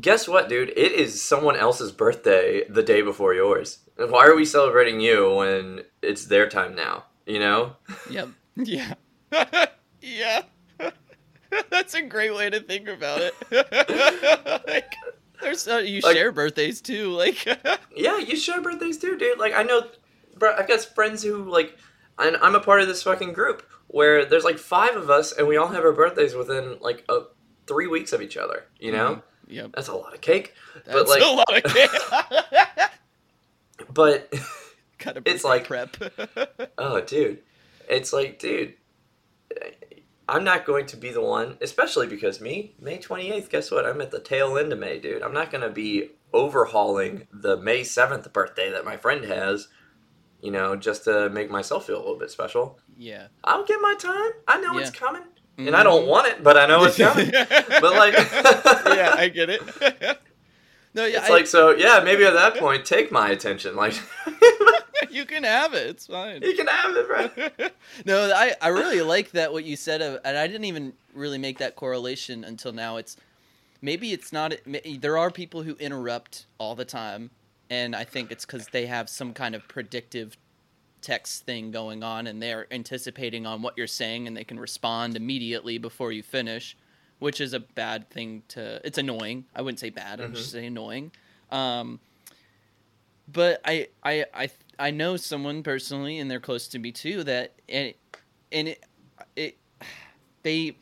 Guess 0.00 0.28
what, 0.28 0.48
dude? 0.48 0.68
It 0.70 0.92
is 0.92 1.20
someone 1.20 1.56
else's 1.56 1.90
birthday 1.90 2.64
the 2.68 2.82
day 2.82 3.02
before 3.02 3.34
yours. 3.34 3.80
And 3.98 4.10
Why 4.12 4.24
are 4.26 4.36
we 4.36 4.44
celebrating 4.44 5.00
you 5.00 5.34
when 5.34 5.82
it's 6.00 6.26
their 6.26 6.48
time 6.48 6.76
now? 6.76 7.06
You 7.26 7.40
know? 7.40 7.76
yep. 8.08 8.28
Yeah. 8.56 8.94
yeah. 10.00 10.42
That's 11.70 11.94
a 11.94 12.02
great 12.02 12.34
way 12.34 12.50
to 12.50 12.60
think 12.60 12.88
about 12.88 13.20
it. 13.22 13.34
like, 14.66 14.94
there's 15.40 15.66
uh, 15.68 15.78
you 15.78 16.00
Like- 16.00 16.16
share 16.16 16.32
birthdays 16.32 16.80
too. 16.80 17.10
Like, 17.10 17.44
Yeah, 17.96 18.18
you 18.18 18.36
share 18.36 18.60
birthdays 18.60 18.98
too, 18.98 19.16
dude. 19.18 19.38
Like 19.38 19.54
I 19.54 19.62
know, 19.62 19.82
bro. 20.36 20.54
I've 20.56 20.68
got 20.68 20.80
friends 20.80 21.22
who 21.22 21.44
like, 21.50 21.76
and 22.18 22.36
I'm 22.38 22.54
a 22.54 22.60
part 22.60 22.80
of 22.82 22.88
this 22.88 23.02
fucking 23.02 23.32
group 23.32 23.62
where 23.88 24.24
there's 24.24 24.44
like 24.44 24.58
five 24.58 24.96
of 24.96 25.10
us, 25.10 25.32
and 25.32 25.48
we 25.48 25.56
all 25.56 25.68
have 25.68 25.84
our 25.84 25.92
birthdays 25.92 26.34
within 26.34 26.78
like 26.80 27.04
a, 27.08 27.20
three 27.66 27.86
weeks 27.86 28.12
of 28.12 28.22
each 28.22 28.36
other. 28.36 28.64
You 28.78 28.92
know, 28.92 29.22
yep. 29.48 29.72
that's 29.74 29.88
a 29.88 29.94
lot 29.94 30.14
of 30.14 30.20
cake. 30.20 30.54
That's 30.86 30.92
But, 30.92 31.08
like- 31.08 31.22
a 31.22 31.26
lot 31.26 31.56
of 31.56 31.72
cake. 31.72 32.88
But 33.92 34.32
Got 34.98 35.16
a 35.16 35.22
It's 35.24 35.42
like- 35.44 35.64
prep. 35.66 35.96
oh, 36.78 37.00
dude, 37.00 37.38
it's 37.88 38.12
like, 38.12 38.38
dude. 38.38 38.74
I'm 40.30 40.44
not 40.44 40.64
going 40.64 40.86
to 40.86 40.96
be 40.96 41.10
the 41.10 41.20
one, 41.20 41.58
especially 41.60 42.06
because 42.06 42.40
me, 42.40 42.74
May 42.80 42.98
28th, 42.98 43.50
guess 43.50 43.70
what? 43.70 43.84
I'm 43.84 44.00
at 44.00 44.10
the 44.12 44.20
tail 44.20 44.56
end 44.56 44.72
of 44.72 44.78
May, 44.78 44.98
dude. 45.00 45.22
I'm 45.22 45.34
not 45.34 45.50
going 45.50 45.62
to 45.62 45.70
be 45.70 46.10
overhauling 46.32 47.26
the 47.32 47.56
May 47.56 47.80
7th 47.80 48.32
birthday 48.32 48.70
that 48.70 48.84
my 48.84 48.96
friend 48.96 49.24
has, 49.24 49.68
you 50.40 50.50
know, 50.52 50.76
just 50.76 51.04
to 51.04 51.28
make 51.30 51.50
myself 51.50 51.86
feel 51.86 51.96
a 51.96 51.98
little 51.98 52.18
bit 52.18 52.30
special. 52.30 52.78
yeah. 52.96 53.26
I'll 53.44 53.64
get 53.64 53.80
my 53.80 53.94
time. 53.98 54.30
I 54.46 54.60
know 54.60 54.78
it's 54.78 54.92
Yeah. 54.94 54.98
coming. 55.06 55.22
And 55.58 55.76
I 55.76 55.82
don't 55.82 56.02
mm-hmm. 56.02 56.10
want 56.10 56.28
it, 56.28 56.42
but 56.42 56.56
I 56.56 56.66
know 56.66 56.84
it's 56.84 56.96
coming. 56.96 57.30
but 57.32 57.82
like- 57.82 58.14
yeah, 58.96 59.14
I 59.16 59.28
get 59.34 59.50
it. 59.50 59.60
no, 60.94 61.04
yeah, 61.04 61.18
it's 61.18 61.30
I- 61.30 61.32
like, 61.32 61.46
so, 61.46 61.70
yeah, 61.70 62.00
maybe 62.04 62.24
at 62.24 62.34
that 62.34 62.56
point, 62.56 62.84
take 62.84 63.10
my 63.12 63.30
attention. 63.30 63.76
Like, 63.76 63.94
you 65.10 65.24
can 65.24 65.44
have 65.44 65.74
it. 65.74 65.86
It's 65.88 66.06
fine. 66.06 66.42
you 66.42 66.54
can 66.54 66.66
have 66.66 66.96
it, 66.96 67.06
bro. 67.58 67.68
no, 68.04 68.32
I, 68.34 68.54
I 68.60 68.68
really 68.68 69.02
like 69.02 69.32
that 69.32 69.52
what 69.52 69.64
you 69.64 69.76
said, 69.76 70.02
of, 70.02 70.20
and 70.24 70.36
I 70.36 70.46
didn't 70.46 70.64
even 70.64 70.92
really 71.14 71.38
make 71.38 71.58
that 71.58 71.76
correlation 71.76 72.44
until 72.44 72.72
now. 72.72 72.96
It's 72.96 73.16
maybe 73.82 74.12
it's 74.12 74.32
not. 74.32 74.54
There 75.00 75.18
are 75.18 75.30
people 75.30 75.62
who 75.62 75.74
interrupt 75.76 76.46
all 76.58 76.74
the 76.74 76.84
time, 76.84 77.30
and 77.68 77.94
I 77.94 78.04
think 78.04 78.30
it's 78.30 78.44
because 78.44 78.68
they 78.68 78.86
have 78.86 79.08
some 79.08 79.32
kind 79.32 79.54
of 79.54 79.66
predictive 79.68 80.36
text 81.02 81.44
thing 81.44 81.70
going 81.70 82.02
on, 82.02 82.26
and 82.26 82.42
they're 82.42 82.66
anticipating 82.70 83.46
on 83.46 83.62
what 83.62 83.76
you're 83.76 83.86
saying, 83.86 84.26
and 84.26 84.36
they 84.36 84.44
can 84.44 84.60
respond 84.60 85.16
immediately 85.16 85.78
before 85.78 86.12
you 86.12 86.22
finish, 86.22 86.76
which 87.20 87.40
is 87.40 87.52
a 87.54 87.60
bad 87.60 88.10
thing 88.10 88.42
to. 88.48 88.80
It's 88.84 88.98
annoying. 88.98 89.44
I 89.54 89.62
wouldn't 89.62 89.78
say 89.78 89.90
bad. 89.90 90.20
I'd 90.20 90.34
just 90.34 90.50
say 90.50 90.66
annoying. 90.66 91.12
Um, 91.52 92.00
but 93.32 93.60
I, 93.64 93.88
I, 94.02 94.24
I, 94.34 94.50
I 94.78 94.90
know 94.90 95.16
someone 95.16 95.62
personally, 95.62 96.18
and 96.18 96.28
they're 96.28 96.40
close 96.40 96.66
to 96.68 96.78
me 96.80 96.90
too. 96.90 97.22
That 97.22 97.54
and 97.68 97.94
and 98.50 98.68
it, 98.68 98.84
it, 99.36 99.58
they, 100.42 100.76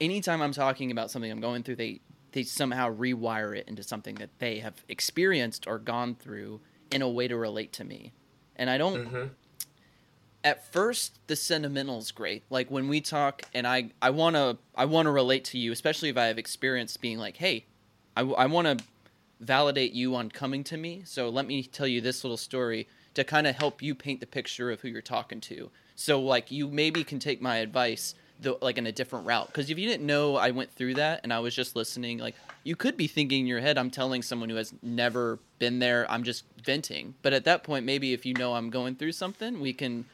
anytime 0.00 0.40
I'm 0.40 0.52
talking 0.52 0.92
about 0.92 1.10
something 1.10 1.30
I'm 1.30 1.40
going 1.40 1.64
through, 1.64 1.76
they 1.76 2.00
they 2.32 2.44
somehow 2.44 2.94
rewire 2.94 3.56
it 3.56 3.66
into 3.66 3.82
something 3.82 4.16
that 4.16 4.30
they 4.38 4.58
have 4.58 4.84
experienced 4.88 5.66
or 5.66 5.78
gone 5.78 6.14
through 6.14 6.60
in 6.90 7.02
a 7.02 7.08
way 7.08 7.26
to 7.26 7.36
relate 7.36 7.72
to 7.74 7.84
me, 7.84 8.12
and 8.56 8.70
I 8.70 8.78
don't. 8.78 9.06
hmm 9.06 9.24
At 10.44 10.70
first, 10.72 11.18
the 11.26 11.34
sentimental's 11.34 12.12
great. 12.12 12.44
Like 12.50 12.70
when 12.70 12.86
we 12.86 13.00
talk, 13.00 13.42
and 13.54 13.66
I, 13.66 13.90
I 14.00 14.10
wanna, 14.10 14.58
I 14.76 14.84
wanna 14.84 15.10
relate 15.10 15.44
to 15.46 15.58
you, 15.58 15.72
especially 15.72 16.10
if 16.10 16.16
I 16.16 16.26
have 16.26 16.38
experience 16.38 16.96
being 16.96 17.18
like, 17.18 17.38
hey, 17.38 17.64
I, 18.16 18.22
I 18.22 18.46
want 18.46 18.78
to 18.78 18.84
validate 19.40 19.92
you 19.92 20.14
on 20.14 20.30
coming 20.30 20.64
to 20.64 20.76
me. 20.76 21.02
So 21.04 21.28
let 21.28 21.46
me 21.46 21.62
tell 21.62 21.86
you 21.86 22.00
this 22.00 22.24
little 22.24 22.36
story 22.36 22.88
to 23.14 23.24
kind 23.24 23.46
of 23.46 23.56
help 23.56 23.82
you 23.82 23.94
paint 23.94 24.20
the 24.20 24.26
picture 24.26 24.70
of 24.70 24.80
who 24.80 24.88
you're 24.88 25.02
talking 25.02 25.40
to. 25.42 25.70
So 25.96 26.20
like 26.20 26.50
you 26.50 26.68
maybe 26.68 27.04
can 27.04 27.18
take 27.18 27.40
my 27.40 27.56
advice 27.56 28.14
though 28.40 28.58
like 28.60 28.78
in 28.78 28.86
a 28.86 28.92
different 28.92 29.26
route 29.26 29.46
because 29.46 29.70
if 29.70 29.78
you 29.78 29.88
didn't 29.88 30.04
know 30.04 30.34
I 30.34 30.50
went 30.50 30.72
through 30.72 30.94
that 30.94 31.20
and 31.22 31.32
I 31.32 31.38
was 31.38 31.54
just 31.54 31.76
listening 31.76 32.18
like 32.18 32.34
you 32.64 32.74
could 32.74 32.96
be 32.96 33.06
thinking 33.06 33.42
in 33.42 33.46
your 33.46 33.60
head 33.60 33.78
I'm 33.78 33.90
telling 33.90 34.22
someone 34.22 34.48
who 34.48 34.56
has 34.56 34.74
never 34.82 35.38
been 35.60 35.78
there 35.78 36.04
I'm 36.10 36.24
just 36.24 36.42
venting 36.60 37.14
but 37.22 37.32
at 37.32 37.44
that 37.44 37.62
point 37.62 37.86
maybe 37.86 38.12
if 38.12 38.26
you 38.26 38.34
know 38.34 38.54
I'm 38.54 38.70
going 38.70 38.96
through 38.96 39.12
something 39.12 39.60
we 39.60 39.72
can 39.72 40.04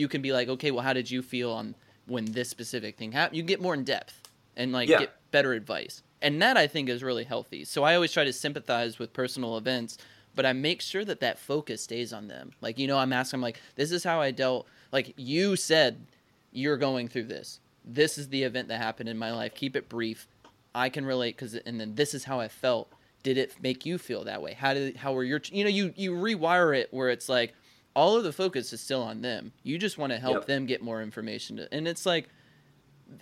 you 0.00 0.08
can 0.08 0.22
be 0.22 0.32
like 0.32 0.48
okay 0.48 0.70
well 0.70 0.82
how 0.82 0.92
did 1.00 1.10
you 1.10 1.20
feel 1.22 1.50
on 1.52 1.74
when 2.06 2.24
this 2.32 2.48
specific 2.48 2.96
thing 2.96 3.12
happened 3.12 3.36
you 3.36 3.42
get 3.42 3.60
more 3.60 3.74
in 3.74 3.84
depth 3.84 4.14
and 4.56 4.72
like 4.72 4.88
Yeah. 4.88 5.00
get 5.00 5.12
better 5.30 5.52
advice 5.52 6.02
and 6.22 6.42
that 6.42 6.56
I 6.56 6.66
think 6.66 6.88
is 6.88 7.02
really 7.02 7.24
healthy 7.24 7.64
so 7.64 7.84
I 7.84 7.94
always 7.94 8.12
try 8.12 8.24
to 8.24 8.32
sympathize 8.32 8.98
with 8.98 9.12
personal 9.12 9.56
events 9.56 9.98
but 10.34 10.46
I 10.46 10.52
make 10.52 10.80
sure 10.80 11.04
that 11.04 11.20
that 11.20 11.40
focus 11.40 11.82
stays 11.82 12.12
on 12.12 12.28
them. 12.28 12.52
Like, 12.60 12.78
you 12.78 12.86
know, 12.86 12.96
I'm 12.98 13.12
asking, 13.12 13.38
I'm 13.38 13.42
like, 13.42 13.60
this 13.74 13.90
is 13.90 14.04
how 14.04 14.20
I 14.20 14.30
dealt. 14.30 14.68
Like, 14.92 15.12
you 15.16 15.56
said 15.56 16.06
you're 16.52 16.76
going 16.76 17.08
through 17.08 17.24
this. 17.24 17.58
This 17.84 18.16
is 18.16 18.28
the 18.28 18.44
event 18.44 18.68
that 18.68 18.78
happened 18.80 19.08
in 19.08 19.18
my 19.18 19.32
life. 19.32 19.56
Keep 19.56 19.74
it 19.74 19.88
brief. 19.88 20.28
I 20.72 20.88
can 20.88 21.04
relate 21.04 21.36
because, 21.36 21.56
and 21.56 21.80
then 21.80 21.96
this 21.96 22.14
is 22.14 22.22
how 22.22 22.38
I 22.38 22.46
felt. 22.46 22.92
Did 23.24 23.38
it 23.38 23.54
make 23.60 23.84
you 23.84 23.98
feel 23.98 24.22
that 24.24 24.40
way? 24.40 24.52
How 24.54 24.72
did, 24.72 24.96
how 24.96 25.14
were 25.14 25.24
your, 25.24 25.40
you 25.50 25.64
know, 25.64 25.68
you, 25.70 25.92
you 25.96 26.12
rewire 26.12 26.78
it 26.78 26.88
where 26.92 27.08
it's 27.08 27.28
like 27.28 27.52
all 28.00 28.16
of 28.16 28.24
the 28.24 28.32
focus 28.32 28.72
is 28.72 28.80
still 28.80 29.02
on 29.02 29.20
them. 29.20 29.52
You 29.62 29.76
just 29.78 29.98
want 29.98 30.12
to 30.12 30.18
help 30.18 30.34
Yep. 30.38 30.46
them 30.46 30.66
get 30.66 30.80
more 30.82 31.02
information. 31.02 31.56
To, 31.58 31.74
and 31.74 31.86
it's 31.86 32.06
like, 32.06 32.28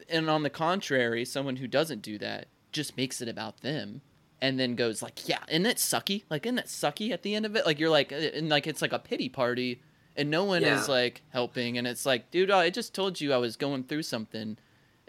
and 0.09 0.29
on 0.31 0.43
the 0.43 0.51
contrary, 0.51 1.25
someone 1.25 1.57
who 1.57 1.67
doesn't 1.67 2.03
do 2.03 2.19
that 2.19 2.47
just 2.73 2.97
makes 2.97 3.21
it 3.21 3.29
about 3.29 3.61
them 3.63 4.01
and 4.41 4.59
then 4.61 4.75
goes 4.77 5.03
like, 5.03 5.29
"Yeah, 5.29 5.39
isn't 5.49 5.67
it 5.67 5.79
sucky? 5.79 6.23
Like, 6.31 6.47
isn't 6.47 6.59
it 6.59 6.67
sucky 6.67 7.11
at 7.11 7.23
the 7.23 7.35
end 7.35 7.45
of 7.47 7.57
it? 7.57 7.67
Like, 7.67 7.81
you're 7.81 7.91
like, 7.91 8.13
uh, 8.13 8.17
and 8.17 8.49
like 8.49 8.67
it's 8.67 8.83
like 8.83 8.93
a 8.93 8.99
pity 8.99 9.29
party, 9.29 9.83
and 10.17 10.31
no 10.31 10.45
one 10.45 10.63
Yeah. 10.63 10.81
is 10.81 10.89
like 10.89 11.23
helping, 11.31 11.77
and 11.79 11.87
it's 11.87 12.07
like, 12.07 12.31
dude, 12.31 12.51
I 12.51 12.71
just 12.71 12.95
told 12.95 13.21
you 13.21 13.33
I 13.33 13.39
was 13.39 13.57
going 13.57 13.85
through 13.85 14.03
something, 14.05 14.57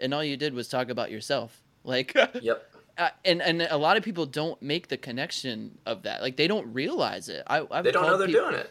and 0.00 0.14
all 0.14 0.24
you 0.24 0.36
did 0.36 0.52
was 0.54 0.68
talk 0.68 0.88
about 0.90 1.10
yourself. 1.10 1.62
Like, 1.84 2.12
Yep. 2.42 2.58
uh, 2.98 3.08
and 3.24 3.40
and 3.40 3.62
a 3.62 3.76
lot 3.78 3.96
of 3.96 4.02
people 4.02 4.26
don't 4.26 4.60
make 4.60 4.88
the 4.88 4.98
connection 4.98 5.78
of 5.86 6.02
that. 6.02 6.20
Like, 6.20 6.36
they 6.36 6.46
don't 6.48 6.70
realize 6.74 7.28
it. 7.30 7.42
I, 7.46 7.66
I've 7.70 7.84
They 7.84 7.92
don't 7.92 8.06
know 8.06 8.18
they're 8.18 8.26
peop- 8.26 8.36
doing 8.36 8.54
it. 8.56 8.70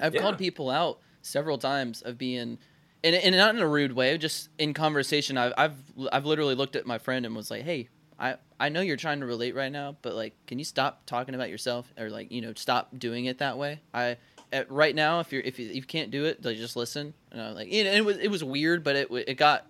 I've 0.00 0.14
Yeah. 0.14 0.22
called 0.22 0.38
people 0.38 0.70
out 0.70 1.00
several 1.22 1.58
times 1.58 2.02
of 2.02 2.18
being, 2.18 2.58
and, 3.02 3.14
and 3.14 3.36
not 3.36 3.54
in 3.54 3.60
a 3.60 3.68
rude 3.68 3.92
way, 3.92 4.16
just 4.18 4.48
in 4.58 4.74
conversation. 4.74 5.36
I've, 5.36 5.52
I've 5.56 5.76
I've 6.12 6.26
literally 6.26 6.54
looked 6.54 6.76
at 6.76 6.86
my 6.86 6.98
friend 6.98 7.26
and 7.26 7.34
was 7.34 7.50
like, 7.50 7.62
"Hey, 7.62 7.88
I 8.18 8.36
I 8.58 8.68
know 8.68 8.80
you're 8.80 8.96
trying 8.96 9.20
to 9.20 9.26
relate 9.26 9.54
right 9.54 9.70
now, 9.70 9.96
but 10.02 10.14
like, 10.14 10.34
can 10.46 10.58
you 10.58 10.64
stop 10.64 11.04
talking 11.06 11.34
about 11.34 11.50
yourself 11.50 11.92
or 11.98 12.08
like 12.10 12.32
you 12.32 12.40
know 12.40 12.52
stop 12.54 12.98
doing 12.98 13.26
it 13.26 13.38
that 13.38 13.58
way? 13.58 13.80
I 13.92 14.16
at, 14.52 14.70
right 14.70 14.94
now 14.94 15.20
if 15.20 15.32
you're 15.32 15.42
if 15.42 15.58
you, 15.58 15.68
if 15.68 15.74
you 15.74 15.82
can't 15.82 16.10
do 16.10 16.24
it, 16.24 16.44
like 16.44 16.56
just 16.56 16.76
listen. 16.76 17.12
And 17.30 17.40
I 17.42 17.48
was 17.48 17.56
like, 17.56 17.68
and 17.68 17.86
it 17.88 18.04
was 18.04 18.16
it 18.18 18.30
was 18.30 18.42
weird, 18.42 18.82
but 18.82 18.96
it 18.96 19.08
it 19.10 19.34
got. 19.34 19.66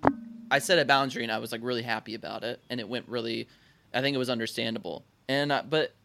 I 0.49 0.61
set 0.61 0.79
a 0.79 0.85
boundary 0.85 1.25
and 1.25 1.33
I 1.33 1.39
was 1.39 1.51
like 1.51 1.61
really 1.65 1.83
happy 1.83 2.15
about 2.15 2.45
it, 2.45 2.61
and 2.71 2.79
it 2.79 2.89
went 2.89 3.09
really. 3.09 3.49
I 3.93 4.01
think 4.01 4.15
it 4.15 4.19
was 4.19 4.31
understandable, 4.31 5.05
and 5.29 5.51
uh, 5.51 5.63
but 5.69 5.96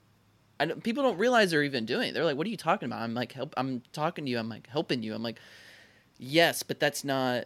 don't, 0.65 0.83
people 0.83 1.03
don't 1.03 1.17
realize 1.17 1.51
they're 1.51 1.63
even 1.63 1.85
doing 1.85 2.09
it. 2.09 2.13
They're 2.13 2.25
like, 2.25 2.37
"What 2.37 2.45
are 2.47 2.49
you 2.49 2.57
talking 2.57 2.85
about?" 2.87 3.01
I'm 3.01 3.13
like, 3.13 3.31
"Help! 3.31 3.53
I'm 3.57 3.81
talking 3.93 4.25
to 4.25 4.31
you. 4.31 4.37
I'm 4.39 4.49
like 4.49 4.67
helping 4.67 5.03
you." 5.03 5.13
I'm 5.13 5.23
like, 5.23 5.39
"Yes, 6.17 6.63
but 6.63 6.79
that's 6.79 7.03
not." 7.03 7.45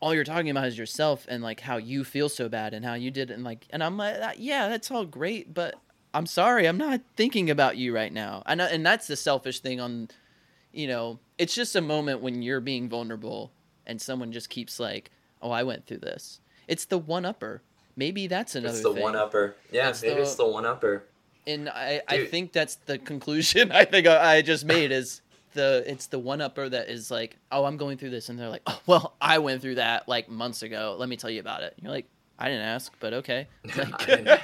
all 0.00 0.12
you're 0.14 0.24
talking 0.24 0.50
about 0.50 0.66
is 0.66 0.76
yourself 0.76 1.24
and 1.30 1.42
like 1.42 1.60
how 1.60 1.78
you 1.78 2.04
feel 2.04 2.28
so 2.28 2.46
bad 2.46 2.74
and 2.74 2.84
how 2.84 2.92
you 2.92 3.10
did 3.10 3.30
it 3.30 3.34
and 3.34 3.42
like 3.44 3.66
and 3.70 3.82
I'm 3.82 3.96
like 3.96 4.16
yeah 4.36 4.68
that's 4.68 4.90
all 4.90 5.06
great 5.06 5.54
but 5.54 5.76
I'm 6.12 6.26
sorry 6.26 6.66
I'm 6.66 6.76
not 6.76 7.00
thinking 7.16 7.48
about 7.48 7.78
you 7.78 7.94
right 7.94 8.12
now 8.12 8.42
I 8.44 8.54
know 8.54 8.64
uh, 8.64 8.68
and 8.70 8.84
that's 8.84 9.06
the 9.06 9.16
selfish 9.16 9.60
thing 9.60 9.80
on 9.80 10.08
you 10.72 10.88
know 10.88 11.20
it's 11.38 11.54
just 11.54 11.74
a 11.74 11.80
moment 11.80 12.20
when 12.20 12.42
you're 12.42 12.60
being 12.60 12.86
vulnerable 12.86 13.50
and 13.86 13.98
someone 14.02 14.30
just 14.30 14.50
keeps 14.50 14.78
like 14.78 15.10
oh 15.40 15.50
I 15.52 15.62
went 15.62 15.86
through 15.86 15.98
this 15.98 16.40
it's 16.68 16.84
the 16.84 16.98
one 16.98 17.24
upper 17.24 17.62
maybe 17.96 18.26
that's 18.26 18.56
another 18.56 18.74
It's 18.74 18.82
the 18.82 18.92
thing. 18.92 19.02
one 19.02 19.16
upper. 19.16 19.54
Yeah, 19.72 19.86
That's 19.86 20.02
maybe 20.02 20.16
the- 20.16 20.22
it's 20.22 20.34
the 20.34 20.46
one 20.48 20.66
upper. 20.66 21.04
And 21.46 21.68
I, 21.68 22.02
I 22.08 22.26
think 22.26 22.52
that's 22.52 22.76
the 22.76 22.98
conclusion 22.98 23.72
I 23.72 23.84
think 23.84 24.06
I, 24.06 24.36
I 24.36 24.42
just 24.42 24.64
made 24.64 24.92
is 24.92 25.20
the 25.54 25.84
it's 25.86 26.06
the 26.06 26.18
one 26.18 26.40
upper 26.40 26.68
that 26.68 26.88
is 26.88 27.10
like 27.10 27.36
oh 27.50 27.64
I'm 27.64 27.76
going 27.76 27.96
through 27.96 28.10
this 28.10 28.28
and 28.28 28.38
they're 28.38 28.48
like 28.48 28.62
oh 28.66 28.80
well 28.86 29.14
I 29.20 29.38
went 29.38 29.62
through 29.62 29.76
that 29.76 30.08
like 30.08 30.28
months 30.28 30.62
ago. 30.62 30.96
Let 30.98 31.08
me 31.08 31.16
tell 31.16 31.30
you 31.30 31.40
about 31.40 31.62
it. 31.62 31.74
You're 31.80 31.92
like 31.92 32.06
I 32.38 32.48
didn't 32.48 32.66
ask 32.66 32.92
but 33.00 33.14
okay. 33.14 33.48
Like, 33.76 34.42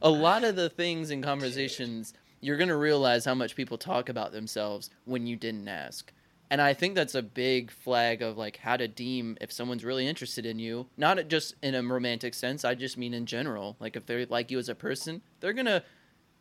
a 0.00 0.10
lot 0.10 0.44
of 0.44 0.54
the 0.54 0.68
things 0.68 1.10
in 1.10 1.22
conversations 1.22 2.14
you're 2.40 2.56
gonna 2.56 2.76
realize 2.76 3.24
how 3.24 3.34
much 3.34 3.56
people 3.56 3.78
talk 3.78 4.08
about 4.08 4.32
themselves 4.32 4.90
when 5.04 5.26
you 5.26 5.36
didn't 5.36 5.68
ask. 5.68 6.12
And 6.50 6.62
I 6.62 6.72
think 6.72 6.94
that's 6.94 7.14
a 7.14 7.22
big 7.22 7.70
flag 7.70 8.22
of 8.22 8.38
like 8.38 8.56
how 8.58 8.78
to 8.78 8.88
deem 8.88 9.36
if 9.40 9.52
someone's 9.52 9.84
really 9.84 10.06
interested 10.06 10.46
in 10.46 10.58
you 10.58 10.86
not 10.96 11.28
just 11.28 11.54
in 11.62 11.74
a 11.74 11.82
romantic 11.82 12.32
sense 12.32 12.64
I 12.64 12.74
just 12.74 12.96
mean 12.96 13.12
in 13.12 13.26
general. 13.26 13.76
Like 13.80 13.96
if 13.96 14.06
they 14.06 14.24
like 14.24 14.50
you 14.50 14.58
as 14.58 14.68
a 14.68 14.74
person 14.74 15.20
they're 15.40 15.52
gonna 15.52 15.82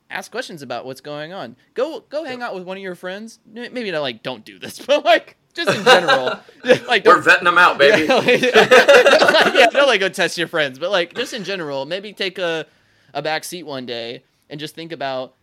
ask 0.09 0.31
questions 0.31 0.61
about 0.61 0.85
what's 0.85 1.01
going 1.01 1.33
on. 1.33 1.55
Go 1.73 2.01
go 2.09 2.23
hang 2.23 2.41
out 2.41 2.55
with 2.55 2.63
one 2.63 2.77
of 2.77 2.83
your 2.83 2.95
friends. 2.95 3.39
Maybe 3.45 3.91
not 3.91 4.01
like 4.01 4.23
don't 4.23 4.43
do 4.45 4.59
this, 4.59 4.79
but 4.85 5.03
like 5.05 5.35
just 5.53 5.75
in 5.75 5.83
general, 5.83 6.39
like 6.87 7.05
We're 7.05 7.21
don't. 7.21 7.23
vetting 7.25 7.43
them 7.43 7.57
out, 7.57 7.77
baby. 7.77 8.05
Yeah, 8.05 8.15
like, 8.15 8.41
yeah, 9.55 9.67
don't 9.71 9.87
like 9.87 9.99
go 9.99 10.09
test 10.09 10.37
your 10.37 10.47
friends, 10.47 10.77
but 10.79 10.91
like 10.91 11.13
just 11.15 11.33
in 11.33 11.43
general, 11.43 11.85
maybe 11.85 12.13
take 12.13 12.37
a 12.37 12.65
a 13.13 13.21
back 13.21 13.43
seat 13.43 13.63
one 13.63 13.85
day 13.85 14.23
and 14.49 14.59
just 14.59 14.75
think 14.75 14.91
about 14.91 15.33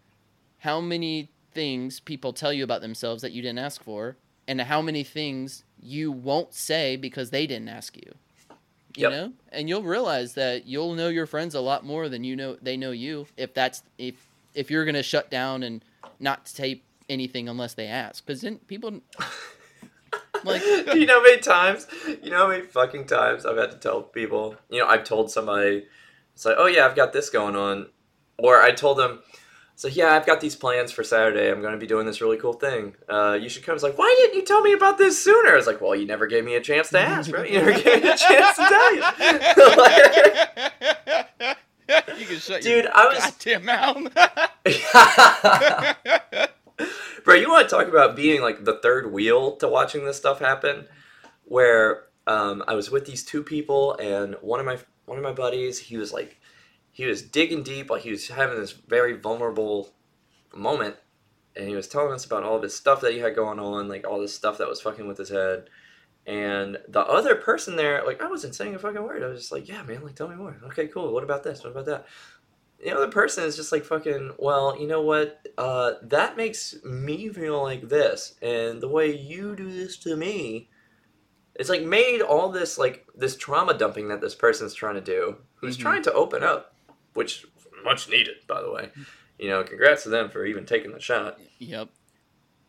how 0.60 0.80
many 0.80 1.28
things 1.52 2.00
people 2.00 2.32
tell 2.32 2.52
you 2.52 2.64
about 2.64 2.80
themselves 2.80 3.22
that 3.22 3.32
you 3.32 3.42
didn't 3.42 3.58
ask 3.58 3.82
for, 3.82 4.16
and 4.48 4.60
how 4.60 4.80
many 4.80 5.02
things 5.04 5.64
you 5.80 6.10
won't 6.10 6.54
say 6.54 6.96
because 6.96 7.30
they 7.30 7.46
didn't 7.46 7.68
ask 7.68 7.96
you. 7.96 8.14
You 8.96 9.08
Yep. 9.08 9.10
know, 9.12 9.32
and 9.50 9.68
you'll 9.68 9.82
realize 9.82 10.34
that 10.34 10.66
you'll 10.66 10.94
know 10.94 11.08
your 11.08 11.26
friends 11.26 11.56
a 11.56 11.60
lot 11.60 11.84
more 11.84 12.08
than 12.08 12.22
you 12.22 12.36
know 12.36 12.56
they 12.62 12.76
know 12.76 12.92
you. 12.92 13.26
If 13.36 13.52
that's 13.52 13.82
if 13.98 14.14
if 14.54 14.70
you're 14.70 14.84
gonna 14.84 15.02
shut 15.02 15.30
down 15.30 15.62
and 15.62 15.84
not 16.20 16.46
tape 16.46 16.84
anything 17.08 17.48
unless 17.48 17.74
they 17.74 17.86
ask, 17.86 18.24
because 18.24 18.40
then 18.40 18.58
people 18.66 19.00
like 20.44 20.62
you 20.62 21.06
know 21.06 21.20
how 21.20 21.22
many 21.22 21.40
times, 21.40 21.86
you 22.22 22.30
know 22.30 22.38
how 22.38 22.48
many 22.48 22.62
fucking 22.62 23.06
times 23.06 23.46
I've 23.46 23.56
had 23.56 23.70
to 23.72 23.78
tell 23.78 24.02
people, 24.02 24.56
you 24.70 24.80
know, 24.80 24.86
I've 24.86 25.04
told 25.04 25.30
somebody, 25.30 25.86
it's 26.34 26.44
like, 26.44 26.56
oh 26.58 26.66
yeah, 26.66 26.86
I've 26.86 26.96
got 26.96 27.12
this 27.12 27.30
going 27.30 27.56
on. 27.56 27.88
Or 28.36 28.60
I 28.60 28.72
told 28.72 28.98
them, 28.98 29.20
so 29.76 29.88
yeah, 29.88 30.14
I've 30.14 30.26
got 30.26 30.40
these 30.40 30.56
plans 30.56 30.92
for 30.92 31.02
Saturday. 31.04 31.50
I'm 31.50 31.60
going 31.60 31.72
to 31.72 31.78
be 31.78 31.86
doing 31.86 32.06
this 32.06 32.20
really 32.20 32.36
cool 32.36 32.52
thing. 32.52 32.94
Uh, 33.08 33.38
you 33.40 33.48
should 33.48 33.64
come. 33.64 33.74
It's 33.74 33.82
like, 33.82 33.98
why 33.98 34.12
didn't 34.18 34.36
you 34.36 34.44
tell 34.44 34.60
me 34.60 34.72
about 34.72 34.98
this 34.98 35.22
sooner? 35.22 35.52
I 35.52 35.56
was 35.56 35.66
like, 35.66 35.80
well, 35.80 35.94
you 35.94 36.06
never 36.06 36.26
gave 36.26 36.44
me 36.44 36.54
a 36.54 36.60
chance 36.60 36.90
to 36.90 37.00
ask, 37.00 37.32
right? 37.32 37.50
You 37.50 37.58
never 37.58 37.72
gave 37.72 38.02
me 38.02 38.10
a 38.10 38.16
chance 38.16 38.56
to 38.56 38.62
tell 38.62 38.94
you. 38.94 39.02
you 42.18 42.26
can 42.26 42.38
shut 42.38 42.62
Dude, 42.62 42.84
your 42.84 42.96
I 42.96 43.06
was- 43.06 43.18
goddamn 43.18 43.64
mouth. 43.64 44.12
Bro, 47.24 47.36
you 47.36 47.48
want 47.48 47.68
to 47.68 47.74
talk 47.74 47.88
about 47.88 48.16
being 48.16 48.42
like 48.42 48.64
the 48.64 48.78
third 48.80 49.12
wheel 49.12 49.56
to 49.56 49.68
watching 49.68 50.04
this 50.04 50.16
stuff 50.16 50.40
happen? 50.40 50.86
Where 51.44 52.04
um, 52.26 52.62
I 52.66 52.74
was 52.74 52.90
with 52.90 53.06
these 53.06 53.24
two 53.24 53.42
people, 53.42 53.94
and 53.98 54.34
one 54.40 54.60
of 54.60 54.66
my 54.66 54.78
one 55.06 55.18
of 55.18 55.24
my 55.24 55.32
buddies, 55.32 55.78
he 55.78 55.96
was 55.96 56.12
like, 56.12 56.40
he 56.90 57.04
was 57.06 57.22
digging 57.22 57.62
deep, 57.62 57.90
like 57.90 58.02
he 58.02 58.10
was 58.10 58.28
having 58.28 58.58
this 58.58 58.72
very 58.72 59.12
vulnerable 59.14 59.92
moment, 60.54 60.96
and 61.56 61.68
he 61.68 61.74
was 61.74 61.88
telling 61.88 62.12
us 62.12 62.24
about 62.24 62.42
all 62.44 62.58
this 62.58 62.74
stuff 62.74 63.00
that 63.02 63.12
he 63.12 63.18
had 63.18 63.34
going 63.36 63.58
on, 63.58 63.88
like 63.88 64.06
all 64.06 64.20
this 64.20 64.34
stuff 64.34 64.58
that 64.58 64.68
was 64.68 64.80
fucking 64.80 65.06
with 65.06 65.18
his 65.18 65.28
head. 65.30 65.68
And 66.26 66.78
the 66.88 67.00
other 67.00 67.34
person 67.34 67.76
there, 67.76 68.02
like, 68.06 68.22
I 68.22 68.28
wasn't 68.28 68.54
saying 68.54 68.74
a 68.74 68.78
fucking 68.78 69.02
word. 69.02 69.22
I 69.22 69.26
was 69.28 69.40
just 69.40 69.52
like, 69.52 69.68
yeah, 69.68 69.82
man, 69.82 70.02
like, 70.02 70.14
tell 70.14 70.28
me 70.28 70.36
more. 70.36 70.56
Okay, 70.66 70.86
cool. 70.88 71.12
What 71.12 71.22
about 71.22 71.42
this? 71.42 71.62
What 71.62 71.70
about 71.70 71.86
that? 71.86 72.06
the 72.82 72.94
other 72.94 73.08
person 73.08 73.44
is 73.44 73.56
just 73.56 73.72
like 73.72 73.84
fucking 73.84 74.32
well 74.38 74.78
you 74.78 74.86
know 74.86 75.00
what 75.00 75.46
uh, 75.56 75.92
that 76.02 76.36
makes 76.36 76.74
me 76.84 77.28
feel 77.30 77.62
like 77.62 77.88
this 77.88 78.34
and 78.42 78.80
the 78.80 78.88
way 78.88 79.16
you 79.16 79.56
do 79.56 79.70
this 79.70 79.96
to 79.96 80.16
me 80.16 80.68
it's 81.54 81.70
like 81.70 81.82
made 81.82 82.20
all 82.20 82.50
this 82.50 82.76
like 82.76 83.06
this 83.14 83.36
trauma 83.36 83.72
dumping 83.72 84.08
that 84.08 84.20
this 84.20 84.34
person's 84.34 84.74
trying 84.74 84.96
to 84.96 85.00
do 85.00 85.36
who's 85.54 85.78
Mhm. 85.78 85.80
trying 85.80 86.02
to 86.02 86.12
open 86.12 86.42
up 86.42 86.74
which 87.14 87.46
much 87.84 88.08
needed 88.10 88.34
by 88.46 88.60
the 88.60 88.70
way 88.70 88.90
you 89.38 89.48
know 89.48 89.62
congrats 89.62 90.02
to 90.02 90.08
them 90.10 90.28
for 90.28 90.44
even 90.44 90.66
taking 90.66 90.92
the 90.92 91.00
shot 91.00 91.38
yep. 91.58 91.88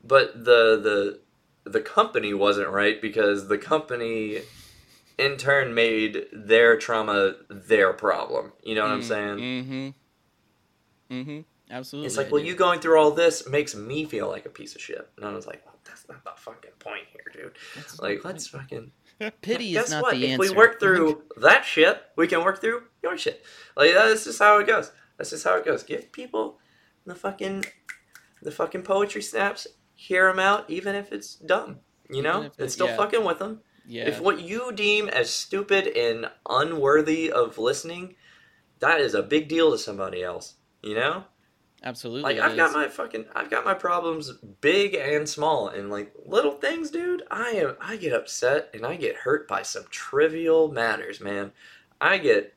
but 0.03 0.33
the 0.45 0.79
the 0.79 1.19
the 1.65 1.81
company 1.81 2.33
wasn't 2.33 2.69
right 2.69 3.01
because 3.01 3.47
the 3.47 3.57
company 3.57 4.41
in 5.17 5.37
turn 5.37 5.73
made 5.73 6.25
their 6.33 6.77
trauma 6.77 7.35
their 7.49 7.93
problem 7.93 8.51
you 8.63 8.75
know 8.75 8.83
what 8.83 8.91
i'm 8.91 9.01
saying 9.03 9.37
Mm-hmm. 9.37 9.89
Mm-hmm. 11.11 11.39
Absolutely. 11.71 12.07
It's 12.07 12.17
like, 12.17 12.27
I 12.27 12.29
well, 12.29 12.41
do. 12.41 12.47
you 12.47 12.55
going 12.55 12.79
through 12.79 12.99
all 12.99 13.11
this 13.11 13.47
makes 13.47 13.75
me 13.75 14.05
feel 14.05 14.27
like 14.27 14.45
a 14.45 14.49
piece 14.49 14.75
of 14.75 14.81
shit. 14.81 15.07
And 15.17 15.25
I 15.25 15.31
was 15.33 15.47
like, 15.47 15.63
well, 15.65 15.75
that's 15.83 16.07
not 16.07 16.23
the 16.23 16.31
fucking 16.35 16.71
point 16.79 17.03
here, 17.11 17.23
dude. 17.33 17.57
That's 17.75 17.99
Like, 17.99 18.23
let's 18.23 18.47
fucking. 18.47 18.91
pity 19.41 19.71
Guess 19.71 19.85
is 19.85 19.91
not 19.91 20.03
what? 20.03 20.15
the 20.15 20.25
if 20.25 20.31
answer. 20.33 20.51
we 20.51 20.55
work 20.55 20.79
through 20.79 21.23
that 21.37 21.65
shit, 21.65 22.01
we 22.15 22.27
can 22.27 22.43
work 22.43 22.61
through 22.61 22.83
your 23.01 23.17
shit. 23.17 23.43
Like, 23.75 23.93
that's 23.93 24.25
just 24.25 24.37
how 24.39 24.59
it 24.59 24.67
goes. 24.67 24.91
That's 25.17 25.31
just 25.31 25.43
how 25.43 25.57
it 25.57 25.65
goes. 25.65 25.81
Give 25.83 26.11
people 26.11 26.59
the 27.05 27.15
fucking, 27.15 27.65
the 28.43 28.51
fucking 28.51 28.83
poetry 28.83 29.21
snaps. 29.23 29.65
Hear 29.95 30.27
them 30.27 30.39
out, 30.39 30.69
even 30.69 30.93
if 30.95 31.11
it's 31.11 31.35
dumb. 31.35 31.79
You 32.09 32.21
know, 32.21 32.43
it- 32.43 32.53
it's 32.59 32.73
still 32.73 32.87
yeah. 32.87 32.97
fucking 32.97 33.23
with 33.23 33.39
them. 33.39 33.61
yeah. 33.87 34.07
If 34.07 34.19
what 34.19 34.41
you 34.41 34.71
deem 34.71 35.07
as 35.09 35.29
stupid 35.29 35.87
and 35.87 36.29
unworthy 36.47 37.31
of 37.31 37.57
listening, 37.57 38.15
that 38.79 38.99
is 39.01 39.13
a 39.13 39.23
big 39.23 39.47
deal 39.47 39.71
to 39.71 39.77
somebody 39.77 40.23
else. 40.23 40.55
You 40.83 40.95
know. 40.95 41.23
Absolutely. 41.83 42.23
Like 42.23 42.39
I've 42.39 42.55
got 42.55 42.73
my 42.73 42.87
fucking 42.87 43.25
I've 43.35 43.49
got 43.51 43.63
my 43.63 43.75
problems 43.75 44.31
big 44.61 44.95
and 44.95 45.29
small 45.29 45.67
and 45.67 45.91
like 45.91 46.13
little 46.25 46.53
things, 46.53 46.89
dude. 46.89 47.21
I 47.29 47.49
am 47.51 47.75
I 47.79 47.95
get 47.97 48.11
upset 48.13 48.69
and 48.73 48.85
I 48.85 48.95
get 48.95 49.17
hurt 49.17 49.47
by 49.47 49.61
some 49.61 49.85
trivial 49.91 50.71
matters, 50.71 51.21
man. 51.21 51.51
I 52.01 52.17
get 52.17 52.55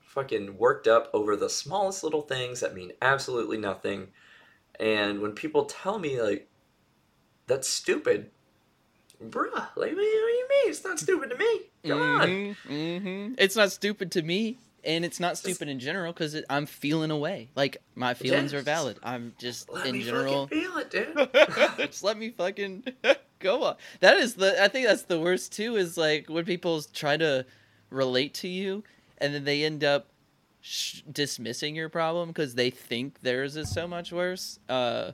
fucking 0.00 0.58
worked 0.58 0.86
up 0.86 1.10
over 1.12 1.34
the 1.36 1.50
smallest 1.50 2.04
little 2.04 2.22
things 2.22 2.60
that 2.60 2.74
mean 2.74 2.92
absolutely 3.02 3.58
nothing. 3.58 4.08
And 4.80 5.20
when 5.20 5.32
people 5.32 5.66
tell 5.66 5.98
me 5.98 6.20
like 6.20 6.48
that's 7.46 7.68
stupid, 7.68 8.30
bruh, 9.22 9.52
like 9.52 9.74
what 9.76 9.86
do 9.86 10.00
you 10.02 10.48
mean? 10.48 10.70
It's 10.70 10.82
not 10.82 10.98
stupid 10.98 11.30
to 11.30 11.36
me. 11.36 11.60
Come 11.86 12.00
on. 12.00 12.28
Mm-hmm, 12.28 12.72
mm-hmm. 12.72 13.34
It's 13.36 13.56
not 13.56 13.72
stupid 13.72 14.10
to 14.12 14.22
me, 14.22 14.56
and 14.82 15.04
it's 15.04 15.20
not 15.20 15.36
stupid 15.36 15.68
in 15.68 15.78
general 15.80 16.14
because 16.14 16.40
I'm 16.48 16.64
feeling 16.64 17.10
away. 17.10 17.50
Like 17.54 17.76
my 17.94 18.14
feelings 18.14 18.54
are 18.54 18.62
valid. 18.62 18.98
I'm 19.02 19.34
just 19.38 19.70
Let 19.70 19.86
in 19.86 19.92
me 19.92 20.02
general. 20.02 20.46
feel 20.46 20.78
it, 20.78 20.90
dude. 20.90 21.28
just 21.76 22.02
let 22.02 22.16
me 22.16 22.30
fucking 22.30 22.84
go 23.38 23.64
on. 23.64 23.76
That 24.00 24.16
is 24.16 24.34
the. 24.34 24.62
I 24.62 24.68
think 24.68 24.86
that's 24.86 25.02
the 25.02 25.20
worst 25.20 25.52
too. 25.52 25.76
Is 25.76 25.98
like 25.98 26.28
when 26.28 26.46
people 26.46 26.80
try 26.94 27.18
to 27.18 27.44
relate 27.90 28.32
to 28.34 28.48
you, 28.48 28.82
and 29.18 29.34
then 29.34 29.44
they 29.44 29.64
end 29.64 29.84
up 29.84 30.06
sh- 30.60 31.02
dismissing 31.10 31.74
your 31.74 31.88
problem 31.88 32.28
because 32.28 32.54
they 32.54 32.70
think 32.70 33.20
theirs 33.20 33.56
is 33.56 33.70
so 33.70 33.86
much 33.86 34.12
worse. 34.12 34.58
Uh, 34.68 35.12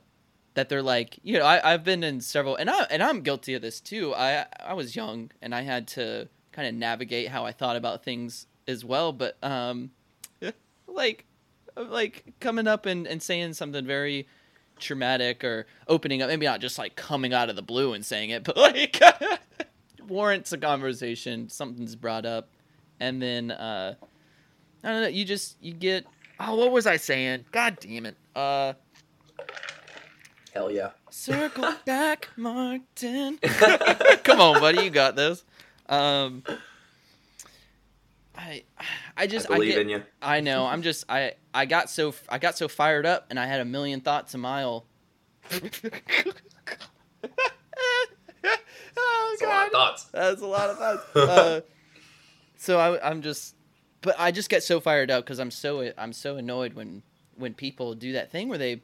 that 0.55 0.71
they're 0.71 0.83
like, 0.83 1.19
you 1.23 1.39
know, 1.39 1.45
I, 1.45 1.75
I've 1.75 1.85
been 1.85 2.03
in 2.03 2.23
several, 2.23 2.57
and 2.57 2.71
I 2.71 2.85
and 2.91 3.03
I'm 3.03 3.21
guilty 3.21 3.55
of 3.55 3.63
this 3.63 3.81
too. 3.81 4.15
I 4.15 4.47
I 4.59 4.73
was 4.73 4.97
young 4.97 5.31
and 5.43 5.55
I 5.55 5.63
had 5.63 5.87
to 5.89 6.29
kind 6.53 6.67
of 6.67 6.75
navigate 6.75 7.29
how 7.29 7.45
I 7.45 7.53
thought 7.53 7.77
about 7.77 8.03
things 8.03 8.47
as 8.67 8.83
well. 8.85 9.13
But 9.13 9.37
um, 9.43 9.91
like 10.87 11.27
like 11.77 12.25
coming 12.41 12.67
up 12.67 12.87
and, 12.87 13.07
and 13.07 13.23
saying 13.23 13.53
something 13.53 13.87
very 13.87 14.27
traumatic 14.79 15.45
or 15.45 15.67
opening 15.89 16.21
up 16.23 16.29
maybe 16.29 16.47
not 16.47 16.61
just 16.61 16.79
like 16.79 16.97
coming 16.97 17.33
out 17.33 17.49
of 17.49 17.57
the 17.57 17.63
blue 17.63 17.93
and 17.95 18.05
saying 18.05 18.31
it 18.31 18.45
but 18.45 18.57
like 18.57 19.01
warrants 20.09 20.53
a 20.53 20.59
conversation 20.59 21.49
something's 21.49 21.97
brought 21.97 22.27
up 22.27 22.49
and 23.01 23.23
then 23.23 23.51
uh 23.51 23.95
I 24.87 24.91
don't 24.91 25.03
know. 25.03 25.09
You 25.09 25.25
just 25.25 25.57
you 25.61 25.73
get. 25.73 26.07
Oh, 26.39 26.55
what 26.55 26.71
was 26.71 26.87
I 26.87 26.97
saying? 26.97 27.47
God 27.51 27.79
damn 27.81 28.07
it. 28.07 28.17
Uh, 28.37 28.75
Hell 30.55 30.71
yeah. 30.71 30.91
circle 31.11 31.75
back, 31.85 32.29
Martin. 32.37 33.39
Come 34.23 34.41
on, 34.41 34.61
buddy, 34.61 34.85
you 34.85 34.91
got 34.91 35.17
this. 35.17 35.45
Um, 35.89 36.45
I, 38.37 38.63
I 39.17 39.27
just 39.27 39.51
I 39.51 39.55
believe 39.55 39.73
get, 39.73 39.81
in 39.83 39.89
you. 39.89 40.03
I 40.23 40.41
know. 40.41 40.67
I'm 40.67 40.83
just 40.83 41.05
I 41.09 41.33
I 41.53 41.67
got 41.67 41.91
so 41.91 42.15
I 42.29 42.39
got 42.39 42.57
so 42.57 42.69
fired 42.69 43.07
up 43.07 43.27
and 43.31 43.41
I 43.41 43.47
had 43.47 43.61
a 43.61 43.65
million 43.65 44.01
thoughts 44.01 44.35
a 44.35 44.39
mile. 44.39 44.87
oh 45.53 45.59
That's 49.03 49.43
a 49.43 49.47
lot 49.47 49.67
of 49.67 49.73
thoughts. 49.73 50.05
That's 50.05 50.43
a 50.43 50.47
lot 50.47 50.71
of 50.71 50.79
thoughts. 50.79 51.17
Uh, 51.17 51.61
so 52.57 52.79
I, 52.79 53.11
I'm 53.11 53.21
just, 53.21 53.57
but 54.07 54.15
I 54.19 54.31
just 54.31 54.49
get 54.49 54.63
so 54.63 54.81
fired 54.81 55.11
up 55.11 55.25
because 55.25 55.39
I'm 55.39 55.51
so 55.51 55.93
I'm 55.99 56.13
so 56.15 56.37
annoyed 56.37 56.73
when 56.73 57.03
when 57.37 57.53
people 57.53 57.95
do 57.95 58.13
that 58.13 58.31
thing 58.31 58.49
where 58.49 58.57
they 58.57 58.81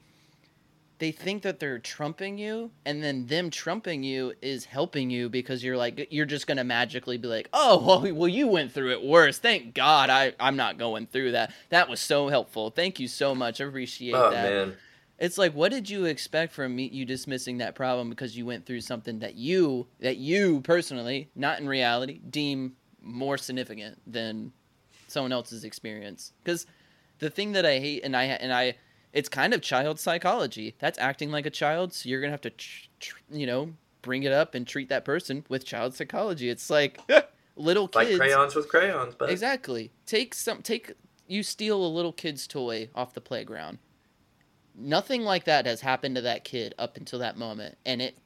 they 0.99 1.11
think 1.11 1.43
that 1.43 1.59
they're 1.59 1.79
trumping 1.81 2.39
you 2.39 2.71
and 2.85 3.03
then 3.03 3.27
them 3.27 3.51
trumping 3.51 4.05
you 4.05 4.35
is 4.43 4.67
helping 4.67 5.11
you 5.11 5.29
because 5.29 5.65
you're 5.65 5.77
like 5.77 6.09
you're 6.11 6.27
just 6.27 6.47
gonna 6.47 6.65
magically 6.65 7.17
be 7.17 7.27
like 7.29 7.49
oh 7.53 7.83
well, 8.03 8.15
well 8.15 8.29
you 8.29 8.47
went 8.47 8.73
through 8.73 8.93
it 8.93 9.03
worse. 9.03 9.39
Thank 9.39 9.75
god 9.75 10.11
i 10.11 10.33
i'm 10.39 10.57
not 10.57 10.77
going 10.79 11.07
through 11.07 11.33
that. 11.33 11.53
That 11.71 11.89
was 11.89 12.01
so 12.01 12.29
helpful. 12.29 12.71
Thank 12.71 13.01
you 13.01 13.09
so 13.09 13.35
much. 13.35 13.61
I 13.61 13.65
appreciate 13.65 14.15
Oh 14.15 14.31
that. 14.31 14.51
man. 14.53 14.75
it's 15.19 15.39
like 15.39 15.55
what 15.55 15.71
did 15.73 15.89
you 15.89 16.05
expect 16.05 16.53
from 16.53 16.75
me 16.77 16.89
you 16.89 17.05
dismissing 17.05 17.59
that 17.59 17.75
problem 17.75 18.11
because 18.11 18.37
you 18.37 18.45
went 18.45 18.67
through 18.67 18.81
something 18.83 19.21
that 19.21 19.35
you 19.37 19.87
that 20.01 20.17
you 20.19 20.61
personally 20.63 21.31
not 21.35 21.59
in 21.61 21.69
reality 21.69 22.21
deem 22.29 22.75
more 23.01 23.37
significant 23.39 24.01
than 24.07 24.53
someone 25.13 25.33
else's 25.33 25.65
experience 25.65 26.33
because 26.43 26.67
the 27.19 27.31
thing 27.31 27.53
that 27.53 27.67
i 27.67 27.79
hate 27.79 28.03
and 28.05 28.17
i 28.17 28.25
and 28.25 28.53
i 28.53 28.75
it's 29.13 29.29
kind 29.29 29.53
of 29.53 29.61
child 29.61 30.01
psychology 30.01 30.75
that's 30.79 30.99
acting 30.99 31.31
like 31.31 31.47
a 31.47 31.51
child 31.51 31.93
so 31.93 32.09
you're 32.09 32.21
gonna 32.21 32.31
have 32.31 32.41
to 32.41 32.51
tr- 32.51 32.89
tr- 32.99 33.17
you 33.31 33.47
know 33.47 33.73
bring 34.01 34.23
it 34.25 34.33
up 34.33 34.55
and 34.55 34.67
treat 34.67 34.89
that 34.89 35.05
person 35.05 35.45
with 35.49 35.65
child 35.65 35.95
psychology 35.95 36.49
it's 36.49 36.69
like 36.71 37.01
little 37.57 37.89
kids 37.89 38.19
Like 38.19 38.19
crayons 38.19 38.55
with 38.55 38.69
crayons, 38.69 39.15
but 39.17 39.31
Exactly. 39.31 39.91
Take 40.07 40.35
some 40.35 40.63
take 40.63 40.93
you 41.27 41.43
steal 41.43 41.85
a 41.85 41.87
little 41.87 42.13
kid's 42.13 42.47
toy 42.47 42.89
off 42.95 43.15
the 43.15 43.21
playground. 43.21 43.79
Nothing 44.75 45.23
like 45.23 45.45
that 45.45 45.67
has 45.67 45.83
happened 45.83 46.17
to 46.17 46.23
that 46.23 46.45
kid 46.45 46.75
up 46.79 46.97
until 46.97 47.19
that 47.19 47.37
moment 47.37 47.77
and 47.85 48.01
it 48.03 48.17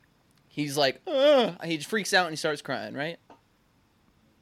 he's 0.48 0.76
like, 0.76 1.00
Ugh! 1.06 1.56
he 1.64 1.78
freaks 1.78 2.14
out 2.14 2.26
and 2.26 2.32
he 2.32 2.36
starts 2.36 2.62
crying, 2.62 2.94
right? 2.94 3.18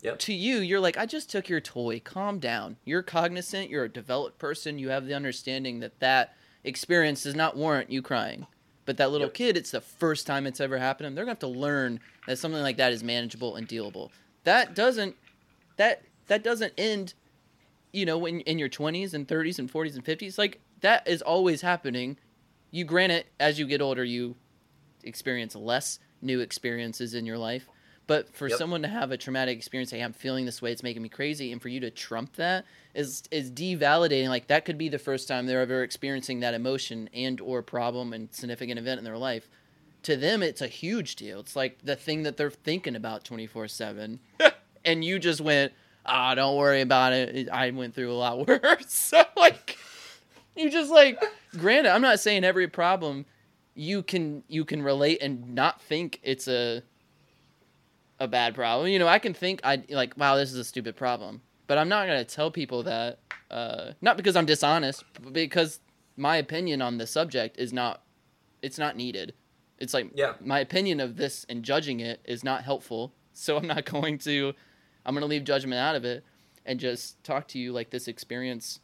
Yep. 0.05 0.19
To 0.21 0.35
you, 0.35 0.59
you're 0.59 0.81
like, 0.81 0.99
I 0.99 1.07
just 1.07 1.31
took 1.31 1.49
your 1.49 1.61
toy. 1.61 1.99
Calm 1.99 2.39
down. 2.39 2.77
You're 2.85 3.03
cognizant. 3.03 3.71
You're 3.71 3.85
a 3.85 3.89
developed 3.89 4.39
person. 4.39 4.79
You 4.79 4.91
have 4.91 5.07
the 5.07 5.15
understanding 5.15 5.81
that 5.81 5.99
that 6.01 6.37
experience 6.63 7.23
does 7.23 7.35
not 7.35 7.57
warrant 7.57 7.91
you 7.91 8.03
crying. 8.03 8.47
But 8.85 8.99
that 8.99 9.11
little 9.11 9.29
Yep. 9.29 9.35
kid, 9.35 9.57
it's 9.57 9.71
the 9.71 9.81
first 9.81 10.27
time 10.27 10.47
it's 10.47 10.61
ever 10.61 10.77
happened. 10.77 11.05
to 11.05 11.09
them. 11.09 11.15
They're 11.15 11.25
gonna 11.25 11.33
have 11.33 11.39
to 11.39 11.47
learn 11.47 12.01
that 12.27 12.37
something 12.39 12.61
like 12.61 12.77
that 12.77 12.93
is 12.93 13.03
manageable 13.03 13.57
and 13.57 13.67
dealable. 13.67 14.11
That 14.45 14.75
doesn't 14.75 15.17
that 15.77 16.03
that 16.27 16.45
doesn't 16.45 16.75
end 16.77 17.15
you 17.93 18.05
know 18.05 18.19
when 18.19 18.41
in 18.41 18.59
your 18.59 18.69
20s 18.69 19.15
and 19.15 19.27
30s 19.27 19.59
and 19.59 19.73
40s 19.73 19.95
and 19.95 20.05
50s 20.05 20.37
like 20.39 20.61
that 20.81 21.07
is 21.09 21.23
always 21.23 21.63
happening 21.63 22.17
you 22.71 22.85
grant 22.85 23.13
it 23.13 23.27
as 23.41 23.59
you 23.59 23.67
get 23.67 23.81
older 23.81 24.05
you 24.05 24.37
experience 25.03 25.55
less 25.57 25.99
new 26.23 26.41
experiences 26.41 27.15
in 27.15 27.27
your 27.27 27.39
life 27.39 27.69
but 28.07 28.35
for 28.35 28.49
Yep. 28.49 28.59
someone 28.59 28.83
to 28.83 28.89
have 28.89 29.11
a 29.11 29.17
traumatic 29.17 29.57
experience 29.57 29.91
hey 29.91 30.01
i'm 30.01 30.13
feeling 30.13 30.45
this 30.45 30.61
way 30.61 30.73
it's 30.73 30.83
making 30.83 31.03
me 31.03 31.09
crazy 31.09 31.53
and 31.53 31.61
for 31.63 31.69
you 31.69 31.81
to 31.81 31.91
trump 31.91 32.35
that 32.37 32.65
is 32.95 33.25
is 33.33 33.51
devalidating. 33.51 34.29
Like 34.29 34.47
that 34.47 34.65
could 34.65 34.79
be 34.79 34.89
the 34.89 34.99
first 35.01 35.27
time 35.27 35.47
they're 35.47 35.61
ever 35.63 35.83
experiencing 35.83 36.41
that 36.41 36.55
emotion 36.55 37.11
and 37.13 37.41
or 37.41 37.61
problem 37.63 38.13
and 38.13 38.33
significant 38.33 38.79
event 38.79 38.99
in 38.99 39.05
their 39.05 39.19
life. 39.19 39.49
To 40.05 40.17
them 40.17 40.43
it's 40.45 40.61
a 40.61 40.69
huge 40.69 41.17
deal. 41.17 41.41
It's 41.41 41.57
like 41.57 41.79
the 41.83 41.97
thing 41.97 42.23
that 42.23 42.37
they're 42.37 42.51
thinking 42.51 42.95
about 42.95 43.25
24-7 43.25 44.19
and 44.85 45.05
you 45.05 45.19
just 45.19 45.41
went 45.41 45.73
ah 46.07 46.35
don't 46.37 46.57
worry 46.57 46.83
about 46.83 47.13
it. 47.13 47.35
It- 47.35 47.49
i 47.49 47.71
went 47.71 47.95
through 47.97 48.13
a 48.13 48.15
lot 48.15 48.47
worse. 48.47 48.93
So 48.93 49.25
like 49.37 49.77
you 50.55 50.71
just 50.71 50.91
like 50.91 51.21
granted 51.59 51.91
i'm 51.91 52.03
not 52.03 52.21
saying 52.21 52.45
every 52.45 52.69
problem 52.69 53.25
you 53.75 54.05
can 54.05 54.45
you 54.47 54.65
can 54.65 54.83
relate 54.83 55.19
and 55.21 55.53
not 55.55 55.83
think 55.83 56.21
it's 56.23 56.47
a 56.47 56.83
a 58.25 58.29
bad 58.29 58.55
problem. 58.55 58.89
You 58.89 58.99
know 58.99 59.07
i 59.07 59.19
can 59.21 59.35
think 59.35 59.61
i 59.63 59.83
like 59.91 60.17
wow 60.17 60.35
this 60.37 60.51
is 60.53 60.59
a 60.59 60.65
stupid 60.65 60.97
problem. 60.97 61.43
But 61.69 61.79
i'm 61.79 61.89
not 61.89 62.07
to 62.07 62.25
tell 62.25 62.51
people 62.51 62.83
that 62.83 63.21
uh 63.51 63.93
not 64.01 64.17
because 64.17 64.35
i'm 64.35 64.47
dishonest 64.47 65.05
but 65.23 65.33
because 65.33 65.79
my 66.17 66.37
opinion 66.37 66.83
on 66.83 66.99
the 66.99 67.07
subject 67.07 67.57
is 67.59 67.73
not 67.73 68.03
it's 68.63 68.79
not 68.79 68.97
needed. 68.97 69.35
It's 69.79 69.93
like 69.95 70.11
Yeah. 70.15 70.35
my 70.41 70.59
opinion 70.61 70.99
of 71.01 71.17
this 71.17 71.45
and 71.49 71.63
judging 71.63 72.01
it 72.01 72.21
is 72.25 72.43
not 72.43 72.65
helpful. 72.65 73.13
So 73.37 73.57
i'm 73.57 73.67
not 73.67 73.85
going 73.85 74.19
to 74.19 74.55
i'm 75.05 75.15
to 75.23 75.27
leave 75.27 75.45
judgment 75.45 75.81
out 75.81 75.97
of 75.97 76.05
it 76.05 76.25
and 76.65 76.79
just 76.81 77.23
talk 77.25 77.49
to 77.49 77.59
you 77.59 77.73
like 77.73 77.91
this 77.91 78.07
experience. 78.09 78.81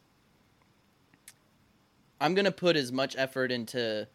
I'm 2.21 2.35
to 2.45 2.53
put 2.53 2.77
as 2.77 2.93
much 2.93 3.15
effort 3.17 3.51
into 3.51 4.07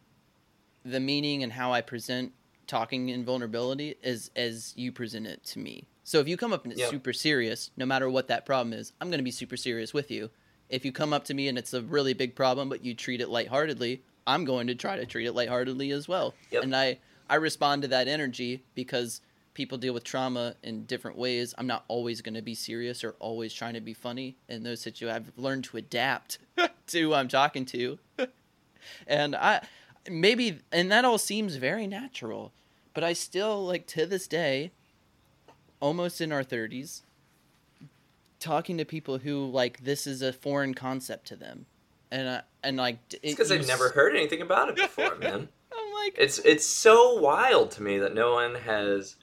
the 0.84 0.99
meaning 0.99 1.41
and 1.41 1.51
how 1.53 1.71
i 1.73 1.82
present 1.82 2.34
talking 2.68 3.09
in 3.09 3.24
vulnerability 3.26 3.95
as 4.03 4.32
as 4.36 4.74
you 4.76 4.91
present 4.91 5.28
it 5.28 5.43
to 5.45 5.59
me. 5.59 5.88
So 6.03 6.20
if 6.20 6.28
you 6.28 6.38
come 6.38 6.53
up 6.53 6.63
and 6.63 6.72
it's 6.72 6.82
Yeah. 6.82 6.89
super 6.89 7.13
serious 7.13 7.72
no 7.78 7.86
matter 7.86 8.09
what 8.09 8.28
that 8.28 8.45
problem 8.45 8.74
is 8.74 8.93
i'm 9.01 9.09
going 9.09 9.20
to 9.20 9.24
be 9.24 9.32
super 9.32 9.57
serious 9.57 9.93
with 9.93 10.11
you. 10.11 10.30
If 10.70 10.84
you 10.86 10.91
come 10.91 11.13
up 11.13 11.26
to 11.26 11.34
me 11.34 11.47
and 11.47 11.57
it's 11.57 11.74
a 11.74 11.82
really 11.82 12.13
big 12.13 12.36
problem 12.36 12.70
but 12.70 12.84
you 12.84 12.93
treat 12.93 13.22
it 13.22 13.30
lightheartedly 13.30 14.01
i'm 14.28 14.45
going 14.45 14.68
to 14.68 14.76
try 14.76 14.95
to 14.97 15.05
treat 15.05 15.26
it 15.28 15.34
lightheartedly 15.34 15.91
as 15.91 16.07
well. 16.07 16.34
Yep. 16.51 16.63
and 16.63 16.76
i 16.76 16.97
i 17.30 17.36
respond 17.36 17.82
to 17.84 17.88
that 17.89 18.07
energy 18.07 18.63
because 18.76 19.22
people 19.53 19.78
deal 19.78 19.93
with 19.93 20.03
trauma 20.03 20.53
in 20.63 20.84
different 20.86 21.18
ways. 21.18 21.53
I'm 21.57 21.66
not 21.66 21.86
always 21.88 22.20
going 22.22 22.34
to 22.36 22.41
be 22.41 22.55
serious 22.55 23.05
or 23.05 23.11
always 23.20 23.53
trying 23.53 23.76
to 23.76 23.80
be 23.82 23.93
funny 23.93 24.36
in 24.49 24.63
those 24.63 24.82
situations 24.82 25.16
i've 25.28 25.32
learned 25.43 25.63
to 25.66 25.78
adapt 25.78 26.39
to 26.88 26.99
who 27.01 27.13
i'm 27.13 27.28
talking 27.30 27.66
to. 27.68 27.97
And 29.07 29.36
i 29.36 29.61
maybe 30.10 30.60
and 30.72 30.91
that 30.91 31.06
all 31.06 31.18
seems 31.18 31.56
very 31.56 31.88
natural 31.88 32.51
but 32.93 33.03
i 33.03 33.14
still 33.14 33.66
like 33.66 33.88
to 33.88 34.06
this 34.06 34.28
day 34.28 34.72
almost 35.80 36.22
in 36.22 36.32
our 36.32 36.43
30s 36.43 37.01
talking 38.39 38.78
to 38.78 38.86
people 38.86 39.20
who 39.20 39.45
like 39.45 39.84
this 39.84 40.06
is 40.06 40.22
a 40.22 40.32
foreign 40.32 40.74
concept 40.74 41.28
to 41.28 41.36
them 41.36 41.66
and 42.12 42.28
uh, 42.28 42.41
and 42.64 42.78
like 42.78 42.99
it's 43.12 43.34
because 43.34 43.49
they've 43.49 43.68
never 43.68 43.89
heard 43.89 44.16
anything 44.16 44.41
about 44.41 44.70
it 44.70 44.76
before, 44.76 45.16
man. 45.20 45.49
i'm 45.74 45.93
like 45.93 46.16
It's 46.18 46.39
it's 46.39 46.66
so 46.66 47.20
wild 47.20 47.72
to 47.72 47.84
me 47.84 47.97
that 47.99 48.14
no 48.14 48.34
one 48.34 48.56
has. 48.56 49.16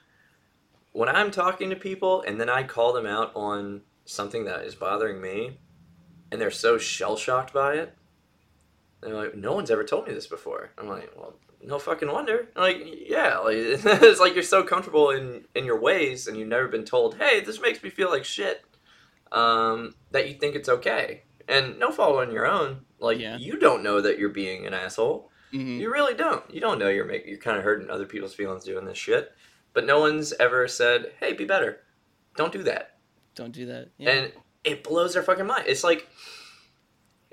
When 0.91 1.09
I'm 1.09 1.31
talking 1.31 1.71
to 1.71 1.75
people 1.75 2.21
and 2.21 2.39
then 2.39 2.49
I 2.49 2.61
call 2.61 2.93
them 2.93 3.07
out 3.07 3.31
on 3.35 3.81
something 4.05 4.45
that 4.45 4.63
is 4.63 4.75
bothering 4.75 5.19
me, 5.19 5.57
and 6.31 6.39
they're 6.39 6.51
so 6.51 6.77
shell 6.77 7.15
shocked 7.17 7.51
by 7.51 7.75
it, 7.75 7.95
they're 9.05 9.15
like, 9.15 9.35
"No 9.35 9.53
one's 9.53 9.71
ever 9.71 9.83
told 9.83 10.07
me 10.07 10.13
this 10.13 10.27
before." 10.27 10.71
I'm 10.77 10.87
like, 10.87 11.11
"Well, 11.17 11.35
no 11.61 11.79
fucking 11.79 12.11
wonder." 12.11 12.47
I'm 12.55 12.61
like, 12.61 12.77
yeah, 13.07 13.37
like 13.39 13.55
it's 13.57 14.19
like 14.19 14.33
you're 14.33 14.43
so 14.43 14.63
comfortable 14.63 15.09
in 15.11 15.45
in 15.55 15.65
your 15.65 15.79
ways, 15.79 16.27
and 16.27 16.37
you've 16.37 16.47
never 16.47 16.67
been 16.67 16.85
told, 16.85 17.15
"Hey, 17.17 17.41
this 17.41 17.61
makes 17.61 17.81
me 17.83 17.89
feel 17.89 18.09
like 18.09 18.25
shit," 18.25 18.63
um, 19.31 19.93
that 20.11 20.27
you 20.27 20.35
think 20.35 20.55
it's 20.55 20.69
okay. 20.69 21.23
And 21.47 21.77
no 21.79 21.91
fault 21.91 22.17
on 22.17 22.31
your 22.31 22.45
own. 22.47 22.81
Like 22.99 23.19
Yeah. 23.19 23.37
you 23.37 23.57
don't 23.59 23.83
know 23.83 23.99
that 24.01 24.17
you're 24.17 24.29
being 24.29 24.65
an 24.65 24.73
asshole. 24.73 25.29
mhm. 25.51 25.77
You 25.79 25.91
really 25.91 26.13
don't. 26.13 26.43
You 26.53 26.61
don't 26.61 26.79
know 26.79 26.87
you're 26.89 27.05
making 27.05 27.29
you're 27.29 27.37
kind 27.37 27.57
of 27.57 27.63
hurting 27.63 27.89
other 27.89 28.05
people's 28.05 28.33
feelings 28.33 28.63
doing 28.63 28.85
this 28.85 28.97
shit. 28.97 29.31
But 29.73 29.85
no 29.85 29.99
one's 29.99 30.31
ever 30.33 30.67
said, 30.67 31.11
"Hey, 31.19 31.33
be 31.33 31.45
better. 31.45 31.81
Don't 32.37 32.53
do 32.53 32.63
that." 32.63 32.89
don't 33.35 33.51
do 33.51 33.65
that 33.65 33.87
yeah. 33.97 34.11
And 34.11 34.31
it 34.63 34.83
blows 34.83 35.15
their 35.15 35.23
fucking 35.23 35.47
mind. 35.47 35.63
It's 35.65 35.83
like 35.83 36.07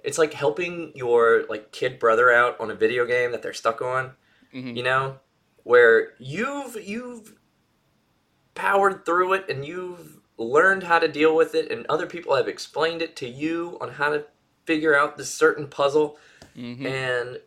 it's 0.05 0.19
like 0.19 0.33
helping 0.33 0.93
your 0.95 1.45
like 1.49 1.73
kid 1.73 1.99
brother 1.99 2.31
out 2.33 2.59
on 2.61 2.71
a 2.71 2.75
video 2.75 3.05
game 3.07 3.33
that 3.33 3.43
they're 3.43 3.53
stuck 3.53 3.81
on, 3.83 4.13
Mhm. 4.55 4.77
you 4.77 4.83
know, 4.83 5.19
where 5.65 6.15
you've 6.19 6.77
you've 6.83 7.35
powered 8.55 9.05
through 9.05 9.33
it 9.35 9.49
and 9.49 9.65
you've 9.65 10.19
learned 10.37 10.83
how 10.83 10.99
to 10.99 11.09
deal 11.09 11.35
with 11.37 11.55
it 11.55 11.71
and 11.71 11.87
other 11.89 12.07
people 12.07 12.35
have 12.35 12.49
explained 12.49 13.03
it 13.03 13.15
to 13.17 13.29
you 13.29 13.77
on 13.81 13.91
how 13.93 14.11
to 14.11 14.25
figure 14.65 14.97
out 14.97 15.17
this 15.17 15.33
certain 15.33 15.67
puzzle 15.69 16.19
Mhm. 16.57 16.85
and 16.87 17.41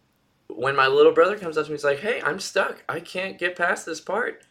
when 0.47 0.75
my 0.75 0.87
little 0.87 1.11
brother 1.13 1.37
comes 1.37 1.57
up 1.57 1.65
to 1.65 1.71
me, 1.71 1.75
he's 1.75 1.83
like, 1.83 1.99
"Hey, 1.99 2.21
I'm 2.21 2.39
stuck. 2.39 2.83
I 2.87 2.99
can't 2.99 3.39
get 3.39 3.55
past 3.55 3.85
this 3.85 3.99
part." 3.99 4.43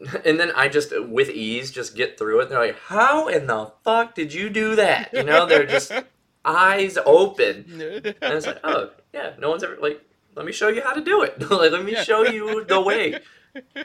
And 0.24 0.38
then 0.40 0.52
I 0.52 0.68
just, 0.68 0.92
with 1.08 1.28
ease, 1.30 1.70
just 1.70 1.94
get 1.96 2.18
through 2.18 2.40
it. 2.40 2.48
They're 2.48 2.58
like, 2.58 2.78
"How 2.78 3.28
in 3.28 3.46
the 3.46 3.72
fuck 3.84 4.14
did 4.14 4.32
you 4.32 4.48
do 4.50 4.74
that?" 4.76 5.10
You 5.12 5.22
know, 5.24 5.44
they're 5.46 5.66
just 5.66 5.92
eyes 6.46 6.96
open, 7.04 7.64
and 7.80 8.06
it's 8.22 8.46
like, 8.46 8.60
"Oh, 8.64 8.90
yeah, 9.12 9.34
no 9.38 9.50
one's 9.50 9.64
ever 9.64 9.76
like, 9.80 10.00
let 10.34 10.46
me 10.46 10.52
show 10.52 10.68
you 10.68 10.80
how 10.82 10.92
to 10.92 11.02
do 11.02 11.22
it. 11.22 11.38
like, 11.50 11.72
let 11.72 11.84
me 11.84 11.92
Yeah. 11.92 12.02
show 12.04 12.22
you 12.22 12.64
the 12.64 12.80
way." 12.80 13.20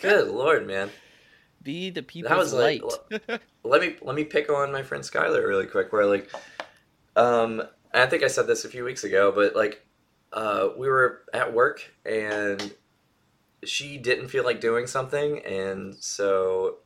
Good 0.00 0.28
lord, 0.28 0.66
man. 0.66 0.90
Be 1.62 1.90
the 1.90 2.00
that 2.00 2.06
people's 2.08 2.36
was 2.36 2.52
like 2.52 2.82
let 3.64 3.80
me 3.80 3.96
let 4.02 4.16
me 4.16 4.24
pick 4.24 4.50
on 4.50 4.72
my 4.72 4.82
friend 4.82 5.04
Skylar 5.04 5.46
really 5.46 5.66
quick. 5.66 5.92
Where 5.92 6.06
like, 6.06 6.30
um, 7.14 7.62
I 7.94 8.06
think 8.06 8.22
I 8.22 8.26
said 8.28 8.46
this 8.46 8.64
a 8.64 8.68
few 8.68 8.84
weeks 8.84 9.04
ago, 9.04 9.30
but 9.32 9.54
like, 9.54 9.86
uh, 10.32 10.70
we 10.76 10.88
were 10.88 11.22
at 11.32 11.54
work 11.54 11.92
and 12.04 12.72
she 13.64 13.96
didn't 13.98 14.28
feel 14.28 14.44
like 14.44 14.60
doing 14.60 14.88
something, 14.88 15.38
and 15.44 15.94
so 15.94 16.78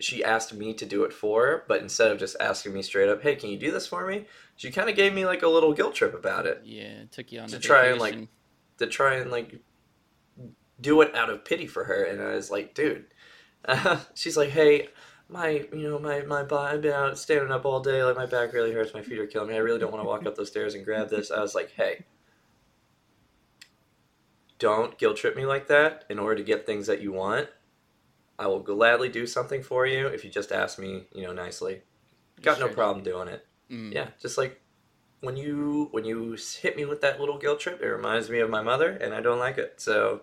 she 0.00 0.22
asked 0.22 0.54
me 0.54 0.74
to 0.74 0.86
do 0.86 1.04
it 1.04 1.12
for 1.12 1.46
her. 1.46 1.64
But 1.68 1.82
instead 1.82 2.10
of 2.10 2.18
just 2.18 2.36
asking 2.40 2.72
me 2.72 2.82
straight 2.82 3.08
up, 3.08 3.22
"Hey, 3.22 3.36
can 3.36 3.50
you 3.50 3.58
do 3.58 3.70
this 3.70 3.86
for 3.86 4.06
me?" 4.06 4.26
she 4.56 4.72
kind 4.72 4.90
of 4.90 4.96
gave 4.96 5.14
me 5.14 5.24
like 5.24 5.42
a 5.42 5.48
little 5.48 5.72
guilt 5.72 5.94
trip 5.94 6.14
about 6.14 6.44
it 6.44 6.60
yeah, 6.64 7.02
it 7.02 7.12
took 7.12 7.30
you 7.30 7.40
on 7.40 7.48
To 7.48 7.56
a 7.56 7.60
try 7.60 7.86
and, 7.86 8.00
like, 8.00 8.16
to 8.78 8.86
try 8.88 9.14
and 9.14 9.30
like 9.30 9.60
do 10.80 11.00
it 11.00 11.14
out 11.14 11.30
of 11.30 11.44
pity 11.44 11.66
for 11.66 11.84
her, 11.84 12.04
and 12.04 12.20
I 12.22 12.34
was 12.34 12.50
like, 12.50 12.74
dude. 12.74 13.06
she's 14.14 14.36
like, 14.36 14.50
hey, 14.50 14.88
my 15.28 15.66
you 15.72 15.88
know 15.88 15.98
my 15.98 16.22
my 16.22 16.42
body, 16.42 16.74
I've 16.74 16.82
been 16.82 16.92
out 16.92 17.18
standing 17.18 17.50
up 17.50 17.64
all 17.64 17.80
day, 17.80 18.02
like 18.02 18.16
my 18.16 18.26
back 18.26 18.52
really 18.52 18.72
hurts, 18.72 18.94
my 18.94 19.02
feet 19.02 19.18
are 19.18 19.26
killing 19.26 19.48
me. 19.48 19.54
I 19.54 19.58
really 19.58 19.78
don't 19.78 19.92
want 19.92 20.02
to 20.02 20.08
walk 20.08 20.26
up 20.26 20.36
those 20.36 20.48
stairs 20.48 20.74
and 20.74 20.84
grab 20.84 21.10
this. 21.10 21.30
I 21.30 21.40
was 21.40 21.54
like, 21.54 21.72
hey, 21.72 22.04
don't 24.58 24.96
guilt 24.98 25.16
trip 25.16 25.36
me 25.36 25.44
like 25.44 25.68
that. 25.68 26.04
In 26.08 26.18
order 26.18 26.36
to 26.36 26.42
get 26.42 26.66
things 26.66 26.86
that 26.86 27.02
you 27.02 27.12
want, 27.12 27.48
I 28.38 28.46
will 28.46 28.60
gladly 28.60 29.08
do 29.08 29.26
something 29.26 29.62
for 29.62 29.86
you 29.86 30.06
if 30.06 30.24
you 30.24 30.30
just 30.30 30.52
ask 30.52 30.78
me, 30.78 31.04
you 31.12 31.24
know, 31.24 31.32
nicely. 31.32 31.82
Got 32.40 32.60
no 32.60 32.68
problem 32.68 33.02
doing 33.04 33.28
it. 33.28 33.44
Mm. 33.70 33.92
Yeah, 33.92 34.08
just 34.22 34.38
like 34.38 34.60
when 35.20 35.36
you 35.36 35.88
when 35.90 36.04
you 36.04 36.36
hit 36.60 36.76
me 36.76 36.84
with 36.84 37.00
that 37.00 37.18
little 37.18 37.38
guilt 37.38 37.60
trip, 37.60 37.80
it 37.82 37.86
reminds 37.86 38.30
me 38.30 38.38
of 38.38 38.48
my 38.48 38.62
mother, 38.62 38.90
and 38.90 39.12
I 39.12 39.20
don't 39.20 39.40
like 39.40 39.58
it. 39.58 39.80
So, 39.80 40.22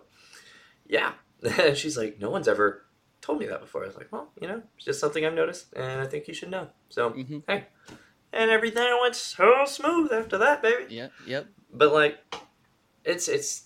yeah. 0.86 1.12
and 1.60 1.76
She's 1.76 1.98
like, 1.98 2.18
no 2.18 2.30
one's 2.30 2.48
ever 2.48 2.86
told 3.20 3.38
me 3.38 3.46
that 3.46 3.60
before. 3.60 3.82
I 3.82 3.86
was 3.88 3.96
like, 3.96 4.10
well, 4.10 4.30
you 4.40 4.48
know, 4.48 4.62
it's 4.76 4.86
just 4.86 5.00
something 5.00 5.24
I've 5.26 5.34
noticed, 5.34 5.72
and 5.74 6.00
I 6.00 6.06
think 6.06 6.26
you 6.28 6.34
should 6.34 6.50
know. 6.50 6.68
So, 6.88 7.10
Mhm. 7.10 7.42
hey, 7.46 7.66
and 8.32 8.50
everything 8.50 8.98
went 9.02 9.14
so 9.16 9.64
smooth 9.66 10.12
after 10.12 10.38
that, 10.38 10.62
baby. 10.62 10.94
Yep. 10.94 11.12
Yep. 11.26 11.46
But 11.74 11.92
like, 11.92 12.18
it's 13.04 13.28
it's, 13.28 13.64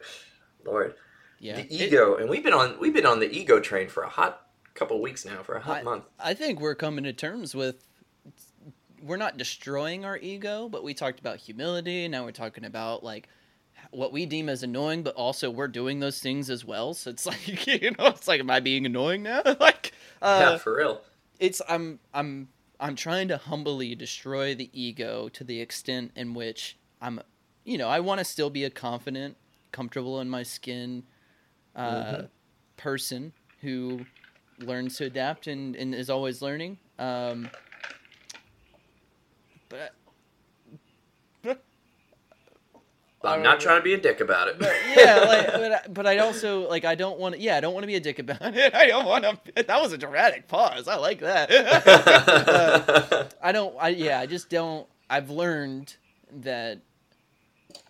Lord, 0.64 0.94
Yeah. 1.42 1.56
the 1.56 1.62
It- 1.74 1.88
ego, 1.88 2.16
and 2.16 2.30
we've 2.30 2.44
been 2.44 2.52
on 2.54 2.78
we've 2.78 2.94
been 2.94 3.04
on 3.06 3.18
the 3.18 3.30
ego 3.30 3.58
train 3.60 3.88
for 3.88 4.04
a 4.04 4.08
hot 4.08 4.46
couple 4.74 5.00
weeks 5.02 5.24
now, 5.24 5.42
for 5.42 5.54
a 5.56 5.60
hot 5.60 5.78
I- 5.80 5.82
month. 5.82 6.04
I 6.18 6.34
think 6.34 6.60
we're 6.60 6.76
coming 6.76 7.04
to 7.04 7.12
terms 7.12 7.54
with 7.54 7.84
we're 9.02 9.16
not 9.16 9.36
destroying 9.36 10.04
our 10.04 10.16
ego, 10.18 10.68
but 10.68 10.84
we 10.84 10.94
talked 10.94 11.18
about 11.18 11.38
humility. 11.38 12.06
Now 12.06 12.24
we're 12.24 12.30
talking 12.30 12.64
about 12.64 13.02
like 13.02 13.28
what 13.90 14.12
we 14.12 14.24
deem 14.26 14.48
as 14.48 14.62
annoying, 14.62 15.02
but 15.02 15.14
also 15.16 15.50
we're 15.50 15.66
doing 15.66 15.98
those 15.98 16.20
things 16.20 16.48
as 16.48 16.64
well. 16.64 16.94
So 16.94 17.10
it's 17.10 17.26
like 17.32 17.66
you 17.66 17.90
know, 17.90 18.06
it's 18.06 18.28
like, 18.28 18.38
am 18.40 18.50
I 18.50 18.60
being 18.60 18.86
annoying 18.86 19.24
now? 19.24 19.42
like, 19.60 19.92
uh, 20.22 20.50
yeah, 20.52 20.58
for 20.58 20.76
real. 20.76 21.00
it's 21.40 21.60
I'm 21.68 21.98
I'm 22.14 22.48
I'm 22.78 22.94
trying 22.94 23.26
to 23.28 23.36
humbly 23.36 23.96
destroy 23.96 24.54
the 24.54 24.70
ego 24.72 25.28
to 25.30 25.42
the 25.44 25.60
extent 25.60 26.12
in 26.14 26.34
which 26.34 26.78
I'm, 27.00 27.20
you 27.64 27.78
know, 27.78 27.88
I 27.88 27.98
want 28.00 28.18
to 28.20 28.24
still 28.24 28.50
be 28.50 28.62
a 28.64 28.70
confident, 28.70 29.36
comfortable 29.72 30.20
in 30.20 30.28
my 30.28 30.42
skin, 30.44 31.02
uh, 31.76 32.04
Mhm. 32.14 32.28
person 32.76 33.32
who 33.60 34.04
learns 34.58 34.96
to 34.98 35.04
adapt 35.06 35.46
and, 35.46 35.74
and 35.76 35.94
is 35.94 36.10
always 36.10 36.42
learning. 36.42 36.78
Um, 36.98 37.48
but 39.68 39.94
I'm 43.24 43.40
not 43.42 43.60
trying 43.60 43.78
to 43.78 43.84
be 43.84 43.94
a 43.94 44.00
dick 44.00 44.20
about 44.20 44.48
it. 44.48 44.58
but 44.58 44.72
yeah, 44.96 45.14
like, 45.28 45.46
but, 45.46 45.72
I- 45.72 45.88
but 45.88 46.06
I 46.08 46.18
also 46.18 46.68
like 46.68 46.84
I 46.84 46.96
don't 46.96 47.18
want 47.20 47.36
to. 47.36 47.40
Yeah, 47.40 47.56
I 47.56 47.60
don't 47.60 47.72
want 47.72 47.84
to 47.84 47.86
be 47.86 47.94
a 47.94 48.00
dick 48.00 48.18
about 48.18 48.38
it. 48.56 48.74
I 48.74 48.86
don't 48.88 49.04
want 49.06 49.24
to. 49.24 49.62
That 49.62 49.80
was 49.80 49.92
a 49.92 49.98
dramatic 49.98 50.48
pause. 50.48 50.88
I 50.88 50.96
like 50.96 51.20
that. 51.20 51.48
Uh, 51.52 53.24
I 53.42 53.52
don't. 53.52 53.76
I 53.78 53.90
yeah. 53.90 54.18
I 54.18 54.26
just 54.26 54.50
don't. 54.50 54.88
I've 55.08 55.30
learned 55.30 55.96
that 56.40 56.80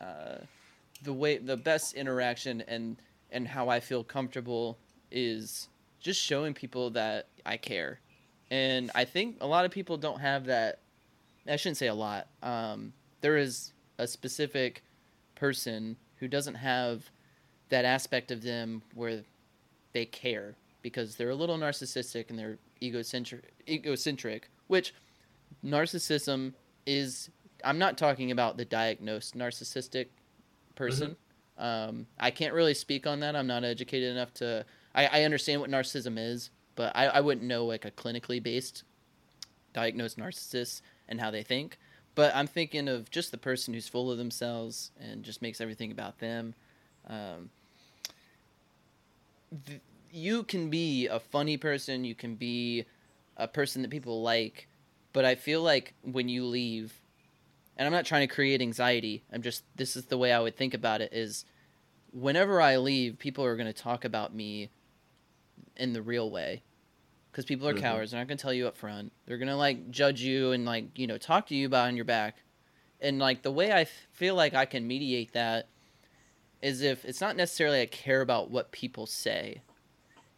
uh, 0.01 0.37
the 1.03 1.13
way 1.15 1.39
the 1.39 1.57
best 1.57 1.95
interaction 1.95 2.61
and 2.69 2.97
and 3.33 3.49
how 3.49 3.69
I 3.69 3.81
feel 3.81 4.05
comfortable 4.05 4.79
is 5.11 5.69
just 6.01 6.21
showing 6.21 6.55
people 6.55 6.91
that 6.91 7.29
I 7.45 7.57
care, 7.57 8.01
and 8.51 8.91
I 8.95 9.05
think 9.05 9.39
a 9.41 9.47
lot 9.47 9.65
of 9.65 9.71
people 9.71 9.97
don't 9.97 10.21
have 10.21 10.47
that. 10.47 10.81
I 11.49 11.57
shouldn't 11.57 11.79
say 11.79 11.89
a 11.89 11.95
lot. 11.95 12.29
Um, 12.43 12.93
there 13.21 13.37
is 13.37 13.73
a 13.99 14.07
specific 14.07 14.83
person 15.35 15.97
who 16.17 16.29
doesn't 16.29 16.55
have 16.55 17.11
that 17.69 17.85
aspect 17.85 18.31
of 18.31 18.43
them 18.43 18.83
where 18.95 19.23
they 19.93 20.05
care 20.05 20.55
because 20.83 21.17
they're 21.17 21.31
a 21.31 21.35
little 21.35 21.57
narcissistic 21.57 22.29
and 22.29 22.39
they're 22.39 22.59
egocentric 22.83 23.53
egocentric 23.69 24.51
which 24.67 24.95
narcissism 25.65 26.53
is 26.87 27.31
i'm 27.65 27.79
not 27.79 27.97
talking 27.97 28.31
about 28.31 28.57
the 28.57 28.65
diagnosed 28.65 29.37
narcissistic 29.37 30.07
person 30.75 31.17
um, 31.59 32.07
i 32.19 32.31
can't 32.31 32.55
really 32.55 32.75
speak 32.75 33.07
on 33.07 33.21
that. 33.21 33.37
I'm 33.37 33.47
not 33.47 33.65
educated 33.65 34.11
enough 34.13 34.33
to 34.35 34.65
i, 34.95 35.07
I 35.07 35.23
understand 35.25 35.61
what 35.61 35.71
narcissism 35.71 36.19
is 36.19 36.51
but 36.75 36.93
I, 36.97 37.07
I 37.07 37.21
wouldn't 37.21 37.47
know 37.47 37.67
like 37.67 37.85
a 37.85 37.91
clinically 37.91 38.43
based 38.43 38.85
diagnosed 39.73 40.19
narcissist 40.19 40.83
and 41.09 41.21
how 41.21 41.31
they 41.31 41.43
think. 41.43 41.79
But 42.15 42.35
i'm 42.35 42.47
thinking 42.47 42.89
of 42.89 43.11
just 43.11 43.31
the 43.31 43.39
person 43.39 43.75
who's 43.75 43.89
full 43.89 44.11
of 44.11 44.19
themselves 44.19 44.91
and 45.01 45.23
just 45.23 45.43
makes 45.43 45.61
everything 45.61 45.91
about 45.91 46.19
them. 46.19 46.55
Um, 47.09 47.51
th- 49.67 49.81
you 50.11 50.43
can 50.43 50.69
be 50.69 51.07
a 51.07 51.19
funny 51.19 51.57
person 51.57 52.05
you 52.05 52.15
can 52.15 52.35
be 52.35 52.85
a 53.37 53.49
person 53.49 53.83
that 53.83 53.91
people 53.91 54.23
like 54.23 54.69
but 55.13 55.25
i 55.25 55.35
feel 55.35 55.63
like 55.63 55.95
when 56.03 56.29
you 56.29 56.45
leave 56.45 57.01
and 57.77 57.87
i'm 57.87 57.93
not 57.93 58.05
trying 58.05 58.27
to 58.27 58.33
create 58.35 58.61
anxiety 58.61 59.23
i'm 59.33 59.43
just 59.43 59.65
this 59.77 59.97
is 59.97 60.07
the 60.07 60.19
way 60.19 60.33
i 60.33 60.41
would 60.41 60.57
think 60.57 60.75
about 60.75 61.01
it 61.01 61.13
is 61.13 61.45
whenever 62.13 62.61
i 62.61 62.77
leave 62.77 63.19
people 63.19 63.45
are 63.45 63.57
going 63.57 63.67
to 63.67 63.73
talk 63.73 64.05
about 64.05 64.35
me 64.35 64.71
in 65.77 65.93
the 65.93 66.03
real 66.03 66.31
way 66.31 66.63
because 67.31 67.45
people 67.45 67.67
are 67.67 67.75
Mhm. 67.75 67.81
cowards 67.81 68.11
they're 68.11 68.21
not 68.21 68.29
going 68.29 68.39
to 68.39 68.43
tell 68.43 68.53
you 68.53 68.67
up 68.67 68.77
front 68.77 69.13
they're 69.27 69.39
going 69.39 69.49
to 69.49 69.57
like 69.57 69.91
judge 69.91 70.21
you 70.21 70.53
and 70.53 70.65
like 70.65 70.99
you 70.99 71.07
know 71.07 71.19
talk 71.19 71.47
to 71.47 71.55
you 71.55 71.69
behind 71.69 71.97
your 71.97 72.05
back 72.05 72.43
and 73.01 73.19
like 73.19 73.43
the 73.43 73.51
way 73.51 73.73
i 73.73 73.83
f- 73.83 74.07
feel 74.13 74.35
like 74.35 74.55
i 74.55 74.65
can 74.67 74.87
mediate 74.87 75.33
that 75.33 75.69
is 76.61 76.81
if 76.83 77.05
it's 77.05 77.21
not 77.21 77.35
necessarily 77.35 77.81
I 77.81 77.87
care 77.87 78.21
about 78.21 78.49
what 78.49 78.71
people 78.71 79.05
say. 79.05 79.63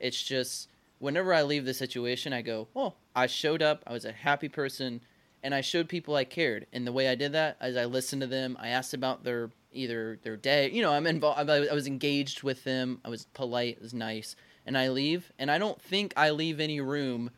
It's 0.00 0.22
just 0.22 0.70
whenever 0.98 1.34
I 1.34 1.42
leave 1.42 1.66
the 1.66 1.74
situation, 1.74 2.32
I 2.32 2.40
go, 2.40 2.68
"Oh, 2.74 2.94
I 3.14 3.26
showed 3.26 3.60
up. 3.60 3.82
I 3.86 3.92
was 3.92 4.06
a 4.06 4.12
happy 4.12 4.48
person, 4.48 5.02
and 5.44 5.54
I 5.54 5.60
showed 5.60 5.88
people 5.88 6.16
I 6.16 6.24
cared." 6.24 6.66
And 6.72 6.84
the 6.84 6.92
way 6.92 7.08
I 7.08 7.14
did 7.14 7.30
that 7.32 7.56
is 7.62 7.76
I 7.76 7.84
listened 7.84 8.22
to 8.22 8.26
them. 8.26 8.56
I 8.58 8.68
asked 8.68 8.94
about 8.94 9.22
their 9.22 9.50
either 9.72 10.18
their 10.22 10.36
day. 10.36 10.70
You 10.70 10.82
know, 10.82 10.92
I'm 10.92 11.06
involved. 11.06 11.48
I 11.48 11.72
was 11.72 11.86
engaged 11.86 12.42
with 12.42 12.64
them. 12.64 13.00
I 13.04 13.08
was 13.08 13.26
polite. 13.34 13.76
It 13.76 13.82
was 13.82 13.94
nice. 13.94 14.34
And 14.66 14.76
I 14.76 14.88
leave, 14.88 15.30
and 15.38 15.50
I 15.50 15.58
don't 15.58 15.80
think 15.80 16.12
I 16.16 16.30
leave 16.30 16.58
any 16.58 16.80
room 16.80 17.30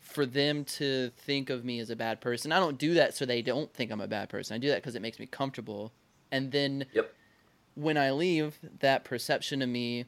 for 0.00 0.24
them 0.24 0.64
to 0.64 1.10
think 1.10 1.50
of 1.50 1.64
me 1.64 1.80
as 1.80 1.90
a 1.90 1.96
bad 1.96 2.20
person. 2.20 2.50
I 2.52 2.58
don't 2.58 2.78
do 2.78 2.94
that 2.94 3.14
so 3.14 3.26
they 3.26 3.42
don't 3.42 3.72
think 3.74 3.90
I'm 3.90 4.00
a 4.00 4.08
bad 4.08 4.28
person. 4.28 4.54
I 4.54 4.58
do 4.58 4.68
that 4.68 4.76
because 4.76 4.94
it 4.94 5.02
makes 5.02 5.18
me 5.18 5.26
comfortable. 5.26 5.92
And 6.30 6.52
then 6.52 6.86
Yep. 6.94 7.12
when 7.74 7.98
I 7.98 8.12
leave, 8.12 8.58
that 8.80 9.04
perception 9.04 9.60
of 9.60 9.68
me 9.68 10.06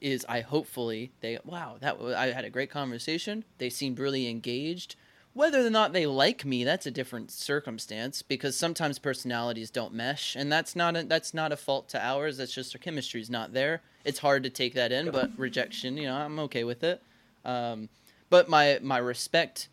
is 0.00 0.24
I 0.28 0.40
hopefully 0.40 1.12
they 1.20 1.38
wow 1.44 1.76
that 1.80 2.00
I 2.00 2.28
had 2.28 2.44
a 2.44 2.50
great 2.50 2.70
conversation. 2.70 3.44
They 3.58 3.68
seemed 3.68 3.98
really 3.98 4.28
engaged. 4.28 4.96
Whether 5.36 5.66
or 5.66 5.68
not 5.68 5.92
they 5.92 6.06
like 6.06 6.46
me, 6.46 6.64
that's 6.64 6.86
a 6.86 6.90
different 6.90 7.30
circumstance 7.30 8.22
because 8.22 8.56
sometimes 8.56 8.98
personalities 8.98 9.68
don't 9.68 9.92
mesh, 9.92 10.34
and 10.34 10.50
that's 10.50 10.74
not 10.74 10.96
a, 10.96 11.02
that's 11.02 11.34
not 11.34 11.52
a 11.52 11.58
fault 11.58 11.90
to 11.90 12.02
ours. 12.02 12.38
That's 12.38 12.54
just 12.54 12.74
our 12.74 12.78
chemistry's 12.78 13.28
not 13.28 13.52
there. 13.52 13.82
It's 14.02 14.20
hard 14.20 14.44
to 14.44 14.48
take 14.48 14.72
that 14.72 14.92
in, 14.92 15.10
but 15.10 15.30
rejection, 15.36 15.98
you 15.98 16.04
know, 16.04 16.16
I'm 16.16 16.38
okay 16.38 16.64
with 16.64 16.82
it. 16.82 17.02
Um, 17.44 17.90
but 18.30 18.48
my 18.48 18.78
my 18.80 18.96
respect, 18.96 19.68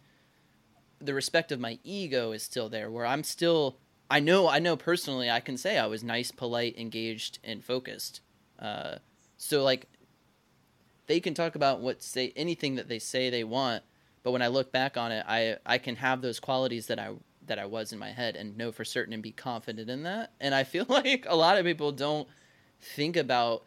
the 1.00 1.14
respect 1.14 1.50
of 1.54 1.62
my 1.62 1.80
ego 1.86 2.34
is 2.34 2.44
still 2.44 2.68
there, 2.68 2.92
where 2.92 3.06
I'm 3.06 3.24
still 3.24 3.78
I 4.12 4.20
know 4.20 4.50
I 4.50 4.60
know 4.60 4.76
personally 4.76 5.32
I 5.32 5.40
can 5.40 5.56
say 5.56 5.78
I 5.78 5.86
was 5.86 6.04
nice, 6.04 6.30
polite, 6.30 6.78
engaged, 6.78 7.40
and 7.42 7.64
focused. 7.64 8.20
Uh, 8.60 8.96
so 9.38 9.64
like 9.64 9.88
they 11.08 11.22
can 11.22 11.34
talk 11.34 11.56
about 11.56 11.80
what 11.80 12.04
say 12.04 12.34
anything 12.36 12.76
that 12.76 12.90
they 12.90 13.00
say 13.00 13.30
they 13.30 13.46
want, 13.46 13.84
but 14.24 14.32
when 14.32 14.42
I 14.42 14.48
look 14.48 14.72
back 14.72 14.98
on 14.98 15.12
it, 15.12 15.26
I 15.28 15.58
I 15.66 15.78
can 15.78 15.98
have 15.98 16.22
those 16.22 16.40
qualities 16.40 16.88
that 16.88 17.00
I 17.00 17.12
that 17.46 17.60
I 17.60 17.66
was 17.66 17.92
in 17.92 18.00
my 18.00 18.12
head 18.12 18.36
and 18.36 18.58
know 18.58 18.72
for 18.72 18.86
certain 18.86 19.14
and 19.14 19.22
be 19.22 19.32
confident 19.32 19.90
in 19.90 20.04
that. 20.04 20.32
And 20.40 20.56
I 20.56 20.64
feel 20.64 20.86
like 20.90 21.26
a 21.28 21.36
lot 21.36 21.58
of 21.58 21.66
people 21.66 21.92
don't 21.92 22.28
think 22.80 23.18
about 23.18 23.64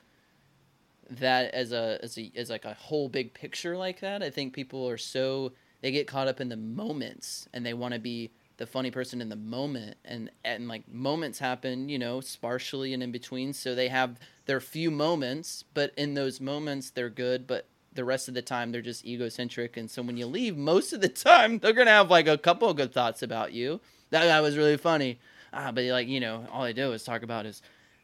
that 1.10 1.54
as 1.54 1.72
a 1.72 1.98
as 2.02 2.18
a 2.18 2.32
as 2.34 2.50
like 2.50 2.64
a 2.64 2.74
whole 2.74 3.08
big 3.08 3.34
picture 3.34 3.76
like 3.76 4.00
that. 4.00 4.22
I 4.22 4.30
think 4.30 4.54
people 4.54 4.88
are 4.88 4.98
so 4.98 5.52
they 5.82 5.90
get 5.92 6.06
caught 6.06 6.28
up 6.28 6.40
in 6.40 6.48
the 6.48 6.56
moments 6.56 7.48
and 7.52 7.64
they 7.64 7.74
want 7.74 7.94
to 7.94 8.00
be 8.00 8.30
the 8.56 8.66
funny 8.66 8.90
person 8.90 9.20
in 9.20 9.28
the 9.28 9.36
moment 9.36 9.96
and 10.04 10.30
and 10.44 10.66
like 10.66 10.88
moments 10.88 11.38
happen 11.38 11.88
you 11.88 11.98
know 11.98 12.20
sparsely 12.20 12.94
and 12.94 13.02
in 13.02 13.12
between 13.12 13.52
so 13.52 13.74
they 13.74 13.88
have 13.88 14.18
their 14.46 14.60
few 14.60 14.90
moments 14.90 15.64
but 15.74 15.92
in 15.96 16.14
those 16.14 16.40
moments 16.40 16.90
they're 16.90 17.10
good 17.10 17.46
but 17.46 17.68
the 17.96 18.04
rest 18.04 18.28
of 18.28 18.34
the 18.34 18.42
time 18.42 18.70
they're 18.72 18.82
just 18.82 19.04
egocentric. 19.04 19.76
And 19.76 19.90
so 19.90 20.02
when 20.02 20.16
you 20.16 20.26
leave 20.26 20.56
most 20.56 20.92
of 20.92 21.00
the 21.00 21.08
time 21.08 21.58
they're 21.58 21.72
gonna 21.72 21.90
have 21.90 22.10
like 22.10 22.28
a 22.28 22.38
couple 22.38 22.68
of 22.68 22.76
good 22.76 22.92
thoughts 22.92 23.22
about 23.22 23.52
you. 23.52 23.80
That 24.10 24.26
guy 24.26 24.40
was 24.40 24.56
really 24.56 24.76
funny. 24.76 25.18
Ah 25.52 25.72
but 25.72 25.84
like 25.84 26.06
you 26.08 26.20
know 26.20 26.46
all 26.52 26.62
i 26.64 26.72
do 26.72 26.92
is 26.92 27.02
talk 27.02 27.22
about 27.22 27.44
his 27.46 27.62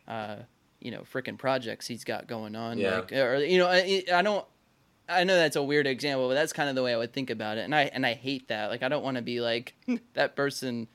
uh 0.08 0.36
you 0.80 0.90
know 0.90 1.02
freaking 1.12 1.36
projects 1.38 1.86
he's 1.86 2.02
got 2.04 2.26
going 2.26 2.56
on 2.56 2.78
Yeah. 2.78 2.96
like 3.00 3.12
or 3.12 3.36
you 3.36 3.58
know 3.58 3.68
I, 3.68 4.02
I 4.12 4.22
don't 4.22 4.44
i 5.08 5.22
know 5.24 5.34
that's 5.36 5.56
a 5.56 5.62
weird 5.62 5.86
example 5.86 6.28
but 6.28 6.34
that's 6.34 6.52
kind 6.52 6.68
of 6.68 6.74
the 6.74 6.82
way 6.82 6.94
i 6.94 6.96
would 6.96 7.12
think 7.12 7.30
about 7.30 7.58
it. 7.58 7.62
And 7.62 7.74
i 7.74 7.82
and 7.82 8.06
i 8.06 8.14
hate 8.14 8.48
that. 8.48 8.70
Like 8.70 8.82
i 8.82 8.88
don't 8.88 9.02
want 9.04 9.16
to 9.16 9.22
be 9.22 9.40
like 9.40 9.74
that 10.14 10.34
person 10.34 10.88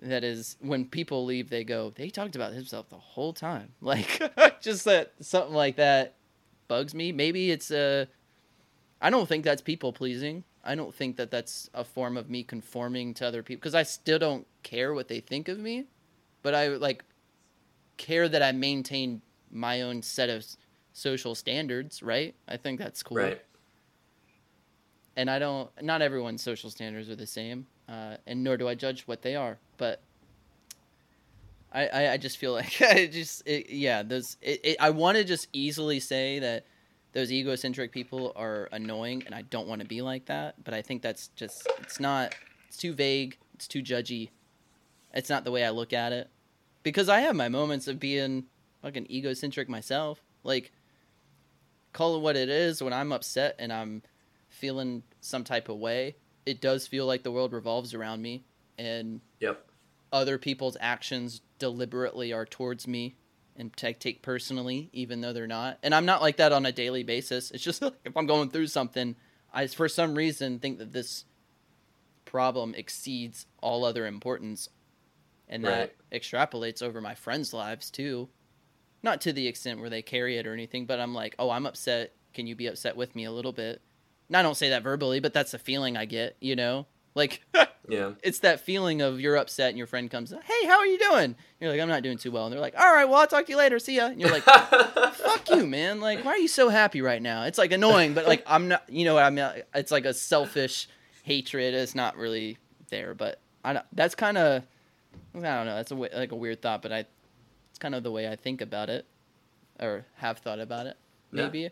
that 0.00 0.22
is 0.22 0.56
when 0.60 0.84
people 0.84 1.24
leave 1.24 1.50
they 1.50 1.64
go 1.64 1.90
they 1.96 2.08
talked 2.10 2.36
about 2.36 2.52
himself 2.52 2.88
the 2.88 2.96
whole 2.96 3.32
time. 3.32 3.72
Like 3.80 4.20
just 4.60 4.84
that 4.84 5.12
something 5.20 5.54
like 5.54 5.76
that 5.76 6.14
bugs 6.68 6.94
me 6.94 7.10
maybe 7.12 7.50
it's 7.50 7.70
a 7.70 8.06
i 9.00 9.10
don't 9.10 9.28
think 9.28 9.44
that's 9.44 9.62
people 9.62 9.92
pleasing 9.92 10.44
i 10.64 10.74
don't 10.74 10.94
think 10.94 11.16
that 11.16 11.30
that's 11.30 11.68
a 11.74 11.82
form 11.84 12.16
of 12.16 12.28
me 12.30 12.42
conforming 12.42 13.14
to 13.14 13.26
other 13.26 13.42
people 13.42 13.58
because 13.60 13.74
i 13.74 13.82
still 13.82 14.18
don't 14.18 14.46
care 14.62 14.92
what 14.94 15.08
they 15.08 15.20
think 15.20 15.48
of 15.48 15.58
me 15.58 15.84
but 16.42 16.54
i 16.54 16.68
like 16.68 17.04
care 17.96 18.28
that 18.28 18.42
i 18.42 18.52
maintain 18.52 19.20
my 19.50 19.82
own 19.82 20.02
set 20.02 20.28
of 20.28 20.44
social 20.92 21.34
standards 21.34 22.02
right 22.02 22.34
i 22.46 22.56
think 22.56 22.78
that's 22.78 23.02
cool 23.02 23.16
Right. 23.16 23.40
and 25.16 25.28
I 25.30 25.38
don't. 25.38 25.68
Not 25.82 26.00
everyone's 26.02 26.42
social 26.42 26.70
standards 26.70 27.08
are 27.10 27.16
the 27.16 27.26
same, 27.26 27.66
uh, 27.88 28.16
and 28.26 28.44
nor 28.44 28.56
do 28.56 28.68
I 28.68 28.74
judge 28.76 29.02
what 29.02 29.22
they 29.22 29.34
are. 29.34 29.58
But 29.76 30.00
I, 31.72 31.86
I, 31.86 32.12
I 32.12 32.16
just 32.16 32.38
feel 32.38 32.52
like 32.52 32.80
I 32.82 33.06
just, 33.06 33.42
it, 33.46 33.70
yeah, 33.70 34.02
those. 34.02 34.36
It, 34.42 34.60
it, 34.64 34.76
I 34.80 34.90
want 34.90 35.18
to 35.18 35.24
just 35.24 35.48
easily 35.52 36.00
say 36.00 36.38
that 36.38 36.66
those 37.12 37.32
egocentric 37.32 37.92
people 37.92 38.32
are 38.36 38.68
annoying, 38.72 39.22
and 39.26 39.34
I 39.34 39.42
don't 39.42 39.68
want 39.68 39.80
to 39.82 39.86
be 39.86 40.02
like 40.02 40.26
that. 40.26 40.62
But 40.64 40.74
I 40.74 40.82
think 40.82 41.02
that's 41.02 41.28
just, 41.28 41.66
it's 41.80 42.00
not. 42.00 42.34
It's 42.68 42.76
too 42.76 42.92
vague. 42.92 43.38
It's 43.54 43.66
too 43.68 43.82
judgy. 43.82 44.30
It's 45.14 45.30
not 45.30 45.44
the 45.44 45.50
way 45.50 45.64
I 45.64 45.70
look 45.70 45.92
at 45.92 46.12
it, 46.12 46.28
because 46.82 47.08
I 47.08 47.20
have 47.20 47.34
my 47.34 47.48
moments 47.48 47.88
of 47.88 47.98
being 47.98 48.44
fucking 48.82 49.10
egocentric 49.10 49.68
myself. 49.68 50.22
Like, 50.44 50.70
call 51.92 52.16
it 52.16 52.20
what 52.20 52.36
it 52.36 52.48
is. 52.48 52.82
When 52.82 52.92
I'm 52.92 53.12
upset 53.12 53.56
and 53.58 53.72
I'm 53.72 54.02
feeling 54.48 55.02
some 55.20 55.44
type 55.44 55.68
of 55.68 55.78
way, 55.78 56.16
it 56.46 56.60
does 56.60 56.86
feel 56.86 57.06
like 57.06 57.22
the 57.22 57.32
world 57.32 57.52
revolves 57.52 57.94
around 57.94 58.22
me 58.22 58.44
and 58.78 59.20
Yep. 59.40 59.64
other 60.12 60.38
people's 60.38 60.76
actions 60.80 61.40
deliberately 61.58 62.32
are 62.32 62.46
towards 62.46 62.86
me 62.86 63.16
and 63.56 63.76
t- 63.76 63.92
take 63.94 64.22
personally, 64.22 64.88
even 64.92 65.20
though 65.20 65.32
they're 65.32 65.46
not. 65.46 65.78
And 65.82 65.94
I'm 65.94 66.06
not 66.06 66.22
like 66.22 66.36
that 66.36 66.52
on 66.52 66.64
a 66.64 66.72
daily 66.72 67.02
basis. 67.02 67.50
It's 67.50 67.64
just 67.64 67.82
like 67.82 67.94
if 68.04 68.16
I'm 68.16 68.26
going 68.26 68.50
through 68.50 68.68
something, 68.68 69.16
I 69.52 69.66
for 69.66 69.88
some 69.88 70.14
reason 70.14 70.58
think 70.58 70.78
that 70.78 70.92
this 70.92 71.24
problem 72.24 72.74
exceeds 72.74 73.46
all 73.60 73.84
other 73.84 74.06
importance, 74.06 74.68
and 75.48 75.64
that 75.64 75.94
extrapolates 76.12 76.82
over 76.82 77.00
my 77.00 77.14
friends' 77.14 77.52
lives 77.52 77.90
too. 77.90 78.28
Not 79.02 79.20
to 79.22 79.32
the 79.32 79.46
extent 79.46 79.80
where 79.80 79.90
they 79.90 80.02
carry 80.02 80.38
it 80.38 80.46
or 80.46 80.52
anything, 80.52 80.86
but 80.86 81.00
I'm 81.00 81.14
like, 81.14 81.34
oh, 81.38 81.50
I'm 81.50 81.66
upset. 81.66 82.14
Can 82.34 82.46
you 82.46 82.54
be 82.54 82.66
upset 82.66 82.96
with 82.96 83.14
me 83.14 83.24
a 83.24 83.32
little 83.32 83.52
bit? 83.52 83.80
And 84.28 84.36
I 84.36 84.42
don't 84.42 84.56
say 84.56 84.70
that 84.70 84.82
verbally, 84.82 85.20
but 85.20 85.32
that's 85.32 85.52
the 85.52 85.58
feeling 85.58 85.96
I 85.96 86.04
get, 86.04 86.36
you 86.40 86.56
know? 86.56 86.86
Like, 87.14 87.42
Yeah. 87.88 88.12
it's 88.22 88.40
that 88.40 88.60
feeling 88.60 89.00
of 89.00 89.18
you're 89.18 89.36
upset 89.36 89.70
and 89.70 89.78
your 89.78 89.86
friend 89.86 90.10
comes, 90.10 90.30
hey, 90.30 90.66
how 90.66 90.78
are 90.78 90.86
you 90.86 90.98
doing? 90.98 91.34
You're 91.58 91.70
like, 91.70 91.80
I'm 91.80 91.88
not 91.88 92.02
doing 92.02 92.18
too 92.18 92.30
well. 92.30 92.44
And 92.44 92.52
they're 92.52 92.60
like, 92.60 92.78
all 92.78 92.92
right, 92.92 93.06
well, 93.06 93.20
I'll 93.20 93.26
talk 93.26 93.46
to 93.46 93.52
you 93.52 93.56
later. 93.56 93.78
See 93.78 93.96
ya. 93.96 94.06
And 94.08 94.20
you're 94.20 94.30
like, 94.30 94.42
fuck 95.14 95.48
you, 95.50 95.66
man. 95.66 96.00
Like, 96.00 96.22
why 96.24 96.32
are 96.32 96.38
you 96.38 96.48
so 96.48 96.68
happy 96.68 97.00
right 97.00 97.22
now? 97.22 97.44
It's 97.44 97.56
like 97.58 97.72
annoying, 97.72 98.12
but 98.14 98.26
like, 98.26 98.44
I'm 98.46 98.68
not, 98.68 98.84
you 98.90 99.04
know 99.06 99.14
what 99.14 99.22
I 99.24 99.30
mean? 99.30 99.48
It's 99.74 99.90
like 99.90 100.04
a 100.04 100.12
selfish 100.12 100.86
hatred. 101.22 101.74
It's 101.74 101.94
not 101.94 102.16
really 102.18 102.58
there, 102.90 103.14
but 103.14 103.40
I 103.64 103.72
don't, 103.72 103.86
that's 103.92 104.14
kind 104.14 104.36
of, 104.36 104.62
I 105.34 105.40
don't 105.40 105.66
know. 105.66 105.76
That's 105.76 105.90
a, 105.90 105.94
like 105.94 106.32
a 106.32 106.36
weird 106.36 106.60
thought, 106.60 106.82
but 106.82 106.92
I, 106.92 107.06
it's 107.70 107.78
kind 107.78 107.94
of 107.94 108.02
the 108.02 108.10
way 108.12 108.28
I 108.28 108.36
think 108.36 108.60
about 108.60 108.90
it 108.90 109.06
or 109.80 110.04
have 110.16 110.38
thought 110.38 110.60
about 110.60 110.86
it. 110.86 110.96
Yeah. 111.32 111.44
Maybe. 111.44 111.70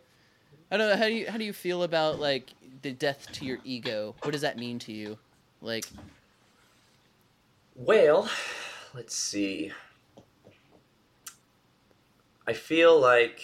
I 0.70 0.76
don't 0.78 0.88
know. 0.88 0.96
How 0.96 1.06
do 1.08 1.12
you, 1.14 1.30
how 1.30 1.36
do 1.36 1.44
you 1.44 1.52
feel 1.52 1.82
about 1.82 2.18
like 2.20 2.48
the 2.82 2.92
death 2.92 3.28
to 3.34 3.44
your 3.44 3.58
ego? 3.64 4.14
What 4.22 4.30
does 4.32 4.40
that 4.40 4.58
mean 4.58 4.78
to 4.80 4.92
you? 4.92 5.18
Like, 5.66 5.86
Well, 7.74 8.30
let's 8.94 9.16
see. 9.16 9.72
I 12.46 12.52
feel 12.52 13.00
like 13.00 13.40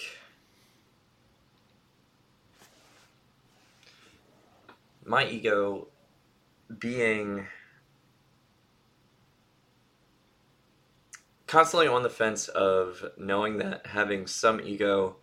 my 5.03 5.27
ego 5.27 5.89
being 6.79 7.47
constantly 11.45 11.89
on 11.89 12.03
the 12.03 12.09
fence 12.09 12.47
of 12.47 13.03
knowing 13.17 13.57
that 13.57 13.87
having 13.87 14.27
some 14.27 14.61
ego 14.61 15.17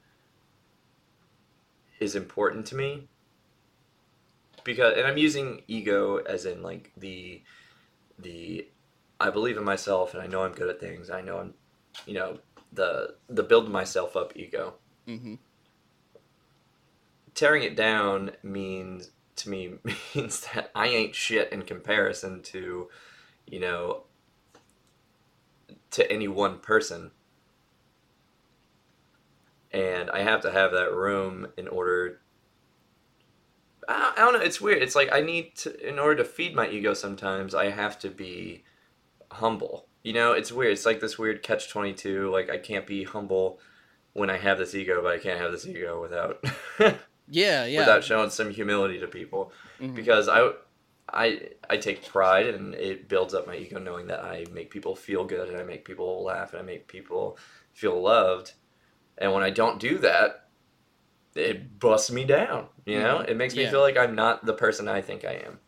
is 1.98 2.14
important 2.14 2.66
to 2.66 2.76
me 2.76 3.09
because 4.64 4.96
and 4.96 5.06
I'm 5.06 5.18
using 5.18 5.62
ego 5.66 6.18
as 6.18 6.46
in 6.46 6.62
like 6.62 6.92
the 6.96 7.42
the 8.18 8.66
I 9.18 9.30
believe 9.30 9.56
in 9.56 9.64
myself 9.64 10.14
and 10.14 10.22
I 10.22 10.26
know 10.26 10.42
I'm 10.42 10.52
good 10.52 10.68
at 10.70 10.80
things. 10.80 11.11
I 11.11 11.20
know 11.20 11.38
I'm 11.38 11.54
you 12.06 12.14
know 12.14 12.38
the 12.72 13.16
the 13.28 13.42
build 13.42 13.70
myself 13.70 14.16
up 14.16 14.32
ego. 14.36 14.74
mm-hmm. 15.06 15.34
Tearing 17.34 17.62
it 17.62 17.76
down 17.76 18.32
means 18.42 19.11
to 19.36 19.50
me 19.50 19.74
means 20.14 20.46
that 20.52 20.70
I 20.74 20.88
ain't 20.88 21.14
shit 21.14 21.52
in 21.52 21.62
comparison 21.62 22.42
to 22.42 22.88
you 23.46 23.61
know 23.61 24.04
to 25.92 26.11
any 26.11 26.28
one 26.28 26.58
person. 26.58 27.11
And 29.72 30.11
I 30.11 30.22
have 30.22 30.42
to 30.42 30.50
have 30.50 30.72
that 30.72 30.92
room 30.92 31.48
in 31.56 31.68
order 31.68 32.20
I 33.91 34.12
I 34.16 34.20
don't 34.20 34.34
know. 34.34 34.41
It's 34.41 34.61
weird. 34.61 34.82
It's 34.82 34.95
like 34.95 35.12
I 35.12 35.20
need 35.20 35.57
to, 35.57 35.88
in 35.88 35.99
order 35.99 36.16
to 36.22 36.24
feed 36.24 36.55
my 36.55 36.68
ego. 36.68 36.95
Sometimes 36.95 37.55
I 37.55 37.70
have 37.70 37.99
to 38.01 38.09
be 38.11 38.64
humble. 39.32 39.86
You 40.03 40.12
know, 40.14 40.32
it's 40.32 40.51
weird. 40.53 40.72
It's 40.72 40.86
like 40.86 41.01
this 41.01 41.18
weird 41.18 41.43
catch 41.43 41.68
twenty 41.70 41.93
two. 41.93 42.30
Like 42.30 42.49
I 42.51 42.59
can't 42.59 42.86
be 42.86 43.05
humble 43.05 43.59
when 44.12 44.30
I 44.30 44.38
have 44.38 44.59
this 44.59 44.74
ego, 44.74 45.01
but 45.03 45.12
I 45.12 45.18
can't 45.18 45.41
have 45.41 45.53
this 45.53 45.66
ego 45.66 46.01
without 46.01 46.43
Yeah, 47.28 47.64
yeah. 47.64 47.80
without 47.80 48.03
showing 48.03 48.30
some 48.30 48.51
humility 48.51 48.99
to 49.01 49.07
people. 49.07 49.53
Mhm. 49.80 49.95
Because 49.95 50.28
I, 50.28 50.51
I, 51.12 51.51
I 51.68 51.76
take 51.76 52.05
pride 52.09 52.49
and 52.49 52.74
it 52.74 53.09
builds 53.09 53.34
up 53.34 53.47
my 53.47 53.55
ego 53.55 53.78
knowing 53.78 54.09
that 54.09 54.24
I 54.24 54.47
make 54.53 54.70
people 54.70 54.97
feel 54.97 55.24
good 55.24 55.49
and 55.49 55.57
I 55.57 55.62
make 55.62 55.84
people 55.84 56.24
laugh 56.24 56.53
and 56.53 56.61
I 56.61 56.64
make 56.64 56.88
people 56.88 57.38
feel 57.72 58.01
loved. 58.03 58.55
And 59.16 59.32
when 59.32 59.45
I 59.45 59.51
don't 59.51 59.78
do 59.78 59.99
that, 59.99 60.49
it 61.35 61.78
busts 61.78 62.11
me 62.11 62.24
down. 62.24 62.68
You 62.87 63.01
know, 63.01 63.18
Mhm. 63.18 63.28
it 63.28 63.37
makes 63.37 63.55
me 63.55 63.62
Yeah. 63.62 63.70
feel 63.70 63.81
like 63.81 63.97
I'm 63.97 64.14
not 64.14 64.45
the 64.45 64.55
person 64.55 64.89
I 64.89 65.01
think 65.01 65.24
I 65.24 65.35
am. 65.35 65.61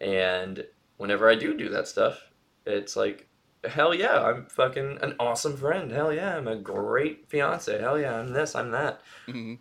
And 0.00 0.66
whenever 0.96 1.28
I 1.28 1.34
do 1.34 1.54
do 1.56 1.68
that 1.70 1.86
stuff, 1.88 2.30
it's 2.64 2.96
like, 2.96 3.28
hell 3.64 3.92
yeah, 3.94 4.22
I'm 4.24 4.46
fucking 4.46 4.98
an 5.02 5.16
awesome 5.20 5.56
friend. 5.56 5.90
Hell 5.92 6.12
yeah, 6.12 6.36
I'm 6.36 6.48
a 6.48 6.56
great 6.56 7.28
fiance. 7.28 7.78
Hell 7.78 7.98
yeah, 7.98 8.18
I'm 8.18 8.32
this, 8.32 8.54
I'm 8.54 8.70
that. 8.70 9.02
Mhm. 9.26 9.58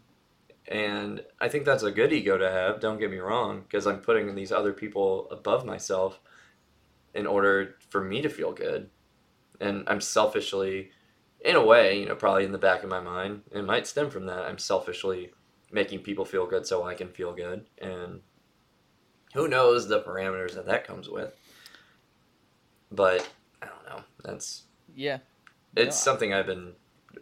And 0.67 1.25
I 1.41 1.49
think 1.49 1.65
that's 1.65 1.83
a 1.83 1.91
good 1.91 2.13
ego 2.13 2.37
to 2.37 2.49
have, 2.49 2.79
don't 2.79 2.99
get 2.99 3.09
me 3.11 3.17
wrong, 3.17 3.61
because 3.61 3.87
I'm 3.87 4.01
putting 4.01 4.35
these 4.35 4.51
other 4.51 4.71
people 4.71 5.27
above 5.31 5.65
myself 5.65 6.21
in 7.13 7.25
order 7.25 7.75
for 7.89 8.01
me 8.01 8.21
to 8.21 8.29
feel 8.29 8.53
good. 8.53 8.89
And 9.59 9.83
I'm 9.87 9.99
selfishly, 9.99 10.91
in 11.41 11.55
a 11.55 11.65
way, 11.65 11.99
you 11.99 12.05
know, 12.05 12.15
probably 12.15 12.43
in 12.45 12.51
the 12.51 12.57
back 12.57 12.83
of 12.83 12.89
my 12.89 12.99
mind, 12.99 13.43
it 13.51 13.63
might 13.63 13.87
stem 13.87 14.09
from 14.09 14.25
that. 14.25 14.45
I'm 14.45 14.57
selfishly 14.57 15.31
making 15.71 15.99
people 15.99 16.25
feel 16.25 16.45
good 16.47 16.65
so 16.65 16.83
I 16.83 16.95
can 16.95 17.09
feel 17.09 17.33
good. 17.33 17.65
And 17.77 18.21
who 19.33 19.47
knows 19.47 19.87
the 19.87 20.01
parameters 20.01 20.55
that 20.55 20.65
that 20.65 20.85
comes 20.85 21.07
with. 21.07 21.33
But 22.91 23.27
I 23.61 23.67
don't 23.67 23.85
know. 23.85 24.03
That's 24.23 24.63
Yeah, 24.95 25.19
it's 25.75 25.95
Yeah. 25.95 26.01
something 26.01 26.33
I've 26.33 26.47
been 26.47 26.73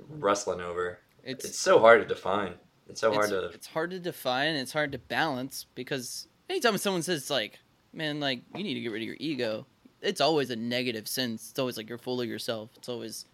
wrestling 0.10 0.62
over. 0.62 1.00
it's 1.24 1.44
It's 1.46 1.60
so 1.60 1.80
hard 1.80 2.02
to 2.02 2.08
define. 2.08 2.54
It's 2.88 3.02
so 3.02 3.12
hard 3.12 3.26
it's, 3.26 3.32
to 3.34 3.46
it's 3.50 3.68
hard 3.68 3.92
to 3.92 4.00
define. 4.00 4.50
and 4.50 4.60
It's 4.60 4.72
hard 4.72 4.94
to 4.94 4.98
balance 4.98 5.66
because 5.76 6.28
anytime 6.50 6.78
someone 6.78 7.04
says 7.04 7.30
like, 7.30 7.60
"Man, 7.92 8.22
like 8.22 8.44
you 8.56 8.64
need 8.64 8.76
to 8.76 8.80
get 8.80 8.92
rid 8.94 9.02
of 9.02 9.08
your 9.08 9.18
ego," 9.20 9.68
it's 10.02 10.22
always 10.22 10.50
a 10.50 10.56
negative 10.56 11.08
sense. 11.10 11.50
It's 11.50 11.60
always 11.60 11.76
like 11.76 11.90
you're 11.90 11.98
full 11.98 12.22
of 12.22 12.28
yourself. 12.30 12.70
It's 12.78 12.88
always, 12.88 13.26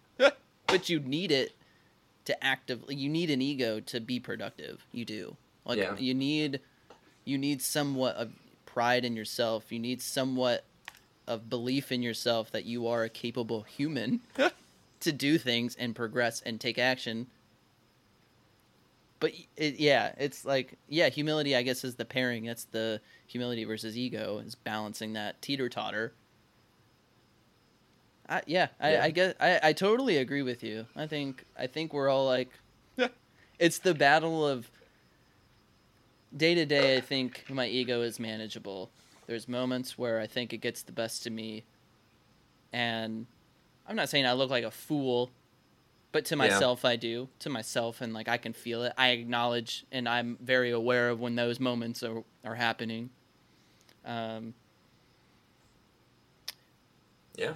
but 0.74 0.88
you 0.88 0.98
need 1.00 1.30
it 1.30 1.52
to 2.24 2.44
actively. 2.44 2.94
You 2.96 3.08
need 3.08 3.30
an 3.30 3.40
ego 3.40 3.80
to 3.80 4.00
be 4.00 4.18
productive. 4.18 4.84
You 4.92 5.04
do. 5.04 5.36
Like 5.64 5.78
Yeah. 5.78 5.96
you 5.96 6.14
need, 6.14 6.60
you 7.24 7.38
need 7.38 7.62
somewhat 7.62 8.16
of 8.16 8.32
pride 8.66 9.04
in 9.04 9.14
yourself. 9.14 9.70
You 9.70 9.78
need 9.78 10.02
somewhat 10.02 10.64
of 11.26 11.48
belief 11.48 11.92
in 11.92 12.02
yourself 12.02 12.50
that 12.50 12.64
you 12.64 12.88
are 12.88 13.04
a 13.04 13.08
capable 13.08 13.62
human 13.62 14.20
to 15.00 15.12
do 15.12 15.38
things 15.38 15.76
and 15.76 15.94
progress 15.94 16.42
and 16.42 16.60
take 16.60 16.78
action 16.78 17.26
but 19.20 19.32
it, 19.56 19.76
yeah, 19.76 20.12
it's 20.18 20.44
like 20.44 20.76
yeah, 20.86 21.08
humility. 21.08 21.56
I 21.56 21.62
guess 21.62 21.82
is 21.82 21.94
the 21.94 22.04
pairing. 22.04 22.44
That's 22.44 22.64
the 22.64 23.00
humility 23.26 23.64
versus 23.64 23.96
ego 23.96 24.42
is 24.44 24.54
balancing 24.54 25.14
that 25.14 25.40
teeter 25.40 25.70
totter. 25.70 26.12
I, 28.28 28.42
yeah, 28.46 28.68
I, 28.80 28.92
Yeah. 28.92 29.02
I 29.04 29.10
guess 29.10 29.34
I, 29.40 29.60
I 29.62 29.72
totally 29.72 30.16
agree 30.18 30.42
with 30.42 30.62
you. 30.62 30.86
I 30.96 31.06
think 31.06 31.44
I 31.56 31.66
think 31.66 31.92
we're 31.92 32.08
all 32.08 32.26
like, 32.26 32.48
it's 33.58 33.78
the 33.78 33.94
battle 33.94 34.46
of 34.46 34.70
day 36.36 36.54
to 36.54 36.64
day. 36.66 36.96
I 36.96 37.00
think 37.00 37.44
my 37.50 37.66
ego 37.66 38.02
is 38.02 38.18
manageable. 38.18 38.90
There's 39.26 39.48
moments 39.48 39.96
where 39.98 40.20
I 40.20 40.26
think 40.26 40.52
it 40.52 40.58
gets 40.58 40.82
the 40.82 40.92
best 40.92 41.26
of 41.26 41.32
me, 41.32 41.64
and 42.72 43.26
I'm 43.86 43.96
not 43.96 44.08
saying 44.08 44.26
I 44.26 44.32
look 44.32 44.50
like 44.50 44.64
a 44.64 44.70
fool, 44.70 45.30
but 46.12 46.24
to 46.26 46.34
Yeah. 46.34 46.38
myself 46.38 46.84
I 46.84 46.96
do. 46.96 47.28
To 47.40 47.50
myself, 47.50 48.00
and 48.00 48.12
like 48.14 48.28
I 48.28 48.36
can 48.38 48.52
feel 48.52 48.82
it. 48.84 48.92
I 48.96 49.08
acknowledge, 49.10 49.84
and 49.92 50.08
I'm 50.08 50.38
very 50.40 50.70
aware 50.70 51.10
of 51.10 51.20
when 51.20 51.34
those 51.36 51.60
moments 51.60 52.02
are 52.02 52.22
are 52.44 52.54
happening. 52.54 53.10
Um, 54.04 54.54
Yeah. 57.36 57.54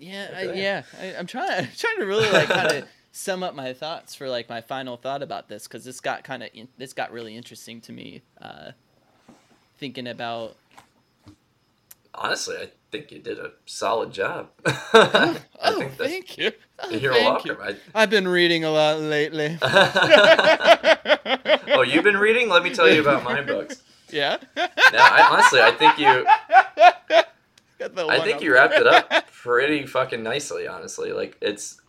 Yeah. 0.00 0.30
I, 0.36 0.42
yeah. 0.52 0.82
I, 1.00 1.14
I'm 1.16 1.26
trying. 1.26 1.50
I'm 1.64 1.70
trying 1.76 1.98
to 1.98 2.06
really 2.06 2.30
like 2.30 2.48
kind 2.48 2.72
of 2.72 2.88
sum 3.12 3.42
up 3.42 3.54
my 3.54 3.72
thoughts 3.72 4.14
for 4.14 4.28
like 4.28 4.48
my 4.48 4.60
final 4.60 4.96
thought 4.96 5.22
about 5.22 5.48
this 5.48 5.66
because 5.66 5.84
this 5.84 6.00
got 6.00 6.24
kind 6.24 6.42
of 6.42 6.50
this 6.78 6.92
got 6.92 7.12
really 7.12 7.36
interesting 7.36 7.80
to 7.82 7.92
me. 7.92 8.22
Uh, 8.40 8.72
thinking 9.78 10.06
about 10.06 10.56
Honestly, 12.14 12.56
I 12.56 12.68
think 12.90 13.12
you 13.12 13.20
did 13.20 13.38
a 13.38 13.52
solid 13.66 14.12
job. 14.12 14.48
I 14.66 15.38
oh, 15.62 15.78
think 15.78 15.92
thank 15.92 16.38
you. 16.38 16.52
Oh, 16.80 16.90
you're 16.90 17.12
thank 17.12 17.44
welcome. 17.44 17.56
you. 17.68 17.76
I've 17.94 18.10
been 18.10 18.26
reading 18.26 18.64
a 18.64 18.70
lot 18.70 19.00
lately. 19.00 19.58
Oh, 21.72 21.82
you've 21.82 22.04
been 22.04 22.16
reading? 22.16 22.48
Let 22.48 22.62
me 22.62 22.74
tell 22.74 22.90
you 22.90 23.00
about 23.00 23.22
my 23.24 23.40
books. 23.40 23.82
yeah. 24.10 24.38
No, 24.56 24.66
I, 24.92 25.28
honestly, 25.30 25.60
I 25.62 25.70
think 25.70 25.98
you, 25.98 26.26
I 27.80 28.20
think 28.20 28.36
up. 28.36 28.42
you 28.42 28.54
wrapped 28.54 28.74
it 28.74 28.86
up 28.86 29.10
pretty 29.32 29.86
fucking 29.86 30.22
nicely. 30.22 30.66
Honestly, 30.66 31.12
like 31.12 31.36
it's, 31.40 31.80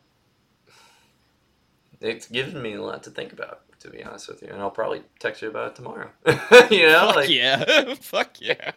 it's 2.00 2.28
given 2.28 2.62
me 2.62 2.74
a 2.74 2.82
lot 2.82 3.04
to 3.04 3.10
think 3.10 3.34
about. 3.34 3.62
To 3.82 3.90
be 3.90 4.04
honest 4.04 4.28
with 4.28 4.44
you, 4.44 4.50
and 4.50 4.62
I'll 4.62 4.70
probably 4.70 5.02
text 5.18 5.42
you 5.42 5.50
about 5.50 5.70
it 5.72 5.76
tomorrow. 5.76 6.12
you 6.70 6.88
know, 6.88 7.08
Fuck 7.08 7.16
like 7.16 7.30
yeah. 7.30 7.94
Fuck 8.00 8.40
yeah. 8.40 8.72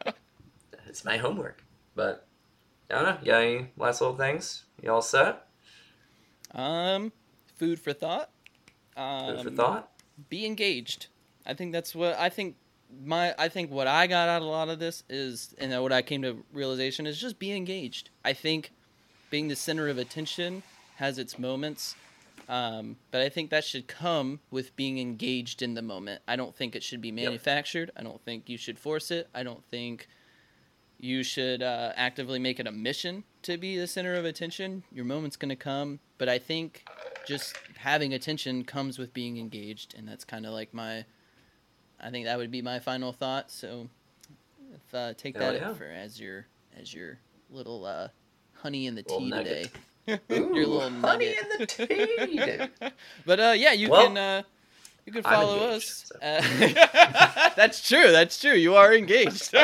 it's 0.86 1.04
my 1.04 1.18
homework. 1.18 1.62
But 1.94 2.26
I 2.90 2.94
don't 2.94 3.04
know. 3.04 3.16
You 3.20 3.26
got 3.26 3.42
any 3.42 3.66
last 3.76 4.00
little 4.00 4.16
things? 4.16 4.64
You 4.82 4.90
all 4.90 5.02
set? 5.02 5.46
Um, 6.54 7.12
food 7.56 7.78
for 7.78 7.92
thought. 7.92 8.30
Um, 8.96 9.36
Food 9.36 9.44
for 9.44 9.50
thought. 9.50 9.90
be 10.30 10.46
engaged. 10.46 11.08
I 11.44 11.52
think 11.52 11.72
that's 11.72 11.94
what 11.94 12.18
I 12.18 12.30
think 12.30 12.56
my 13.04 13.34
I 13.38 13.48
think 13.48 13.70
what 13.70 13.86
I 13.86 14.06
got 14.06 14.28
out 14.28 14.42
of 14.42 14.48
a 14.48 14.50
lot 14.50 14.68
of 14.68 14.78
this 14.78 15.02
is 15.08 15.54
and 15.58 15.80
what 15.82 15.92
I 15.92 16.02
came 16.02 16.22
to 16.22 16.44
realization 16.52 17.06
is 17.06 17.20
just 17.20 17.38
be 17.38 17.52
engaged. 17.52 18.10
I 18.24 18.32
think 18.32 18.72
being 19.30 19.48
the 19.48 19.56
center 19.56 19.88
of 19.88 19.98
attention 19.98 20.62
has 20.96 21.18
its 21.18 21.38
moments. 21.38 21.96
Um, 22.48 22.96
but 23.10 23.22
I 23.22 23.30
think 23.30 23.50
that 23.50 23.64
should 23.64 23.86
come 23.86 24.40
with 24.50 24.76
being 24.76 24.98
engaged 24.98 25.62
in 25.62 25.74
the 25.74 25.82
moment. 25.82 26.20
I 26.28 26.36
don't 26.36 26.54
think 26.54 26.76
it 26.76 26.82
should 26.82 27.00
be 27.00 27.10
manufactured. 27.10 27.90
I 27.96 28.02
don't 28.02 28.20
think 28.22 28.48
you 28.48 28.58
should 28.58 28.78
force 28.78 29.10
it. 29.10 29.28
I 29.34 29.42
don't 29.42 29.64
think 29.64 30.08
you 30.98 31.22
should 31.22 31.62
uh, 31.62 31.92
actively 31.96 32.38
make 32.38 32.60
it 32.60 32.66
a 32.66 32.72
mission 32.72 33.24
to 33.42 33.56
be 33.56 33.78
the 33.78 33.86
center 33.86 34.14
of 34.14 34.24
attention. 34.24 34.84
Your 34.92 35.04
moment's 35.04 35.36
going 35.36 35.50
to 35.50 35.56
come. 35.56 36.00
But 36.18 36.28
I 36.28 36.38
think 36.38 36.84
just 37.26 37.56
having 37.78 38.12
attention 38.12 38.64
comes 38.64 38.98
with 38.98 39.14
being 39.14 39.38
engaged. 39.38 39.94
And 39.96 40.06
that's 40.06 40.24
kind 40.24 40.46
of 40.46 40.52
like 40.52 40.72
my, 40.74 41.04
I 42.04 42.10
think 42.10 42.26
that 42.26 42.36
would 42.38 42.50
be 42.50 42.60
my 42.62 42.78
final 42.80 43.12
thought. 43.12 43.50
So 43.50 43.88
if, 44.74 44.94
uh, 44.94 45.14
take 45.14 45.36
Hell 45.36 45.52
that 45.52 45.60
yeah. 45.60 45.72
for 45.74 45.84
as 45.86 46.20
your, 46.20 46.46
as 46.78 46.92
your 46.92 47.18
little 47.50 47.84
uh, 47.86 48.08
honey 48.52 48.86
in 48.86 48.94
the 48.94 49.02
Little 49.02 49.20
tea 49.20 49.30
nugget. 49.30 49.70
today. 50.06 50.20
Ooh, 50.32 50.54
your 50.54 50.66
little 50.66 50.90
honey 50.90 51.34
nugget. 51.34 51.78
in 51.78 51.86
the 51.88 52.68
tea. 52.78 52.88
but 53.26 53.40
uh, 53.40 53.54
yeah, 53.56 53.72
you 53.72 53.88
Well, 53.90 54.06
can 54.08 54.16
uh, 54.18 54.42
you 55.06 55.12
can 55.12 55.22
follow 55.22 55.64
engaged, 55.64 55.84
us. 55.84 56.12
so. 56.12 56.18
Uh, 56.22 57.50
that's 57.56 57.86
true. 57.88 58.10
That's 58.12 58.38
true. 58.40 58.52
You 58.54 58.74
are 58.74 58.94
engaged. 58.94 59.54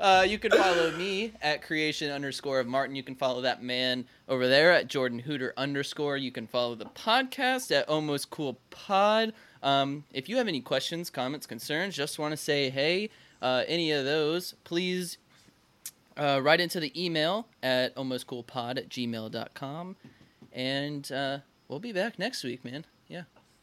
Uh, 0.00 0.24
you 0.26 0.38
can 0.38 0.50
follow 0.50 0.90
me 0.96 1.32
at 1.42 1.62
creation 1.62 2.10
underscore 2.10 2.58
of 2.58 2.66
Martin. 2.66 2.96
You 2.96 3.02
can 3.02 3.14
follow 3.14 3.42
that 3.42 3.62
man 3.62 4.06
over 4.28 4.48
there 4.48 4.72
at 4.72 4.88
Jordan 4.88 5.18
Hooter 5.20 5.52
underscore. 5.56 6.16
You 6.16 6.32
can 6.32 6.46
follow 6.46 6.74
the 6.74 6.86
podcast 6.86 7.70
at 7.70 7.88
Almost 7.88 8.30
Cool 8.30 8.58
Pod. 8.70 9.32
Um, 9.62 10.04
if 10.12 10.28
you 10.28 10.36
have 10.38 10.48
any 10.48 10.60
questions, 10.60 11.10
comments, 11.10 11.46
concerns, 11.46 11.94
just 11.94 12.18
want 12.18 12.32
to 12.32 12.36
say 12.36 12.70
hey, 12.70 13.10
uh, 13.42 13.64
any 13.68 13.92
of 13.92 14.04
those, 14.04 14.54
please 14.64 15.18
uh, 16.16 16.40
write 16.42 16.60
into 16.60 16.80
the 16.80 16.92
email 17.00 17.46
at 17.62 17.94
almostcoolpod 17.96 18.78
at 18.78 18.88
gmail.com. 18.88 19.96
And 20.52 21.12
uh, 21.12 21.38
we'll 21.68 21.78
be 21.78 21.92
back 21.92 22.18
next 22.18 22.42
week, 22.42 22.64
man. 22.64 22.84
Yeah. 23.06 23.22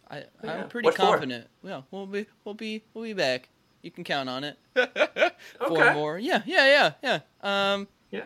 I, 0.09 0.23
Yeah. 0.43 0.61
I'm 0.61 0.69
pretty 0.69 0.85
What 0.85 0.95
for? 0.95 1.01
confident. 1.01 1.47
Yeah, 1.63 1.81
we'll 1.91 2.05
be 2.07 2.25
we'll 2.45 2.55
be 2.55 2.83
we'll 2.93 3.03
be 3.03 3.13
back. 3.13 3.49
You 3.87 3.91
can 3.91 4.03
count 4.03 4.27
on 4.27 4.43
it. 4.43 4.57
Four 5.65 5.81
Okay. 5.81 5.93
more. 5.93 6.19
Yeah, 6.19 6.41
yeah, 6.45 6.91
yeah, 7.01 7.19
yeah. 7.41 7.71
Um 7.73 7.87
Yeah. 8.11 8.25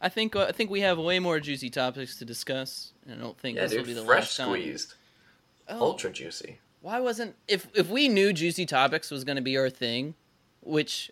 I 0.00 0.08
think 0.08 0.36
uh, 0.36 0.46
I 0.48 0.52
think 0.52 0.70
we 0.70 0.82
have 0.82 0.98
way 0.98 1.18
more 1.18 1.40
juicy 1.40 1.68
topics 1.68 2.16
to 2.20 2.24
discuss. 2.24 2.92
And 3.08 3.20
I 3.20 3.24
don't 3.24 3.36
think 3.36 3.56
Yeah, 3.56 3.66
this 3.66 3.76
will 3.76 3.84
be 3.84 3.92
the 3.92 4.04
fresh 4.04 4.20
last 4.22 4.36
time. 4.36 4.46
squeezed, 4.50 4.94
Oh, 5.68 5.80
ultra 5.80 6.10
juicy. 6.12 6.60
why 6.80 7.00
wasn't 7.00 7.34
if 7.48 7.66
if 7.74 7.88
we 7.88 8.06
knew 8.06 8.32
juicy 8.32 8.66
topics 8.66 9.10
was 9.10 9.24
going 9.24 9.34
to 9.34 9.42
be 9.42 9.56
our 9.58 9.68
thing, 9.68 10.14
which 10.60 11.10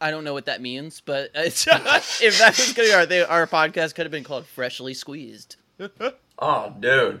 I 0.00 0.10
don't 0.10 0.24
know 0.24 0.32
what 0.32 0.46
that 0.46 0.62
means, 0.62 1.02
but 1.02 1.30
if 1.34 1.64
that 1.66 2.54
was 2.56 2.72
going 2.72 2.88
to 2.88 2.90
be 2.90 2.92
our 2.94 3.04
thing, 3.06 3.24
our 3.26 3.46
podcast 3.46 3.94
could 3.94 4.06
have 4.06 4.12
been 4.12 4.24
called 4.24 4.46
Freshly 4.46 4.94
Squeezed. 4.94 5.56
Oh, 6.38 6.74
dude, 6.80 7.20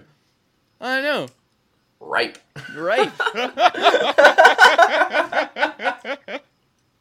I 0.78 1.00
know, 1.00 1.28
ripe. 2.00 2.38
right? 2.76 3.12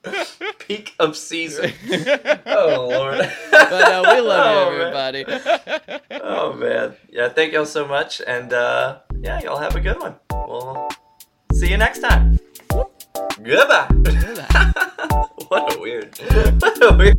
Peak 0.60 0.94
of 1.00 1.18
season. 1.18 1.72
oh 2.46 2.88
lord. 2.90 3.18
but 3.52 3.72
uh, 3.74 4.04
we 4.14 4.22
love 4.22 4.46
Oh, 4.46 4.72
you, 4.72 4.78
man. 4.78 5.22
everybody. 5.22 5.26
Oh 6.22 6.54
man. 6.54 6.96
Yeah, 7.10 7.30
thank 7.30 7.54
y'all 7.54 7.66
so 7.66 7.88
much, 7.88 8.22
and 8.26 8.54
uh, 8.54 9.00
yeah, 9.20 9.42
y'all 9.42 9.58
have 9.58 9.76
a 9.76 9.82
good 9.82 10.00
one. 10.00 10.16
We'll 10.32 10.90
see 11.54 11.70
you 11.72 11.78
next 11.78 12.00
time. 12.00 12.40
Goodbye. 13.42 13.88
what 15.48 15.76
a 15.76 15.80
weird. 15.80 16.16
What 16.62 16.84
a 16.84 16.96
weird. 16.98 17.18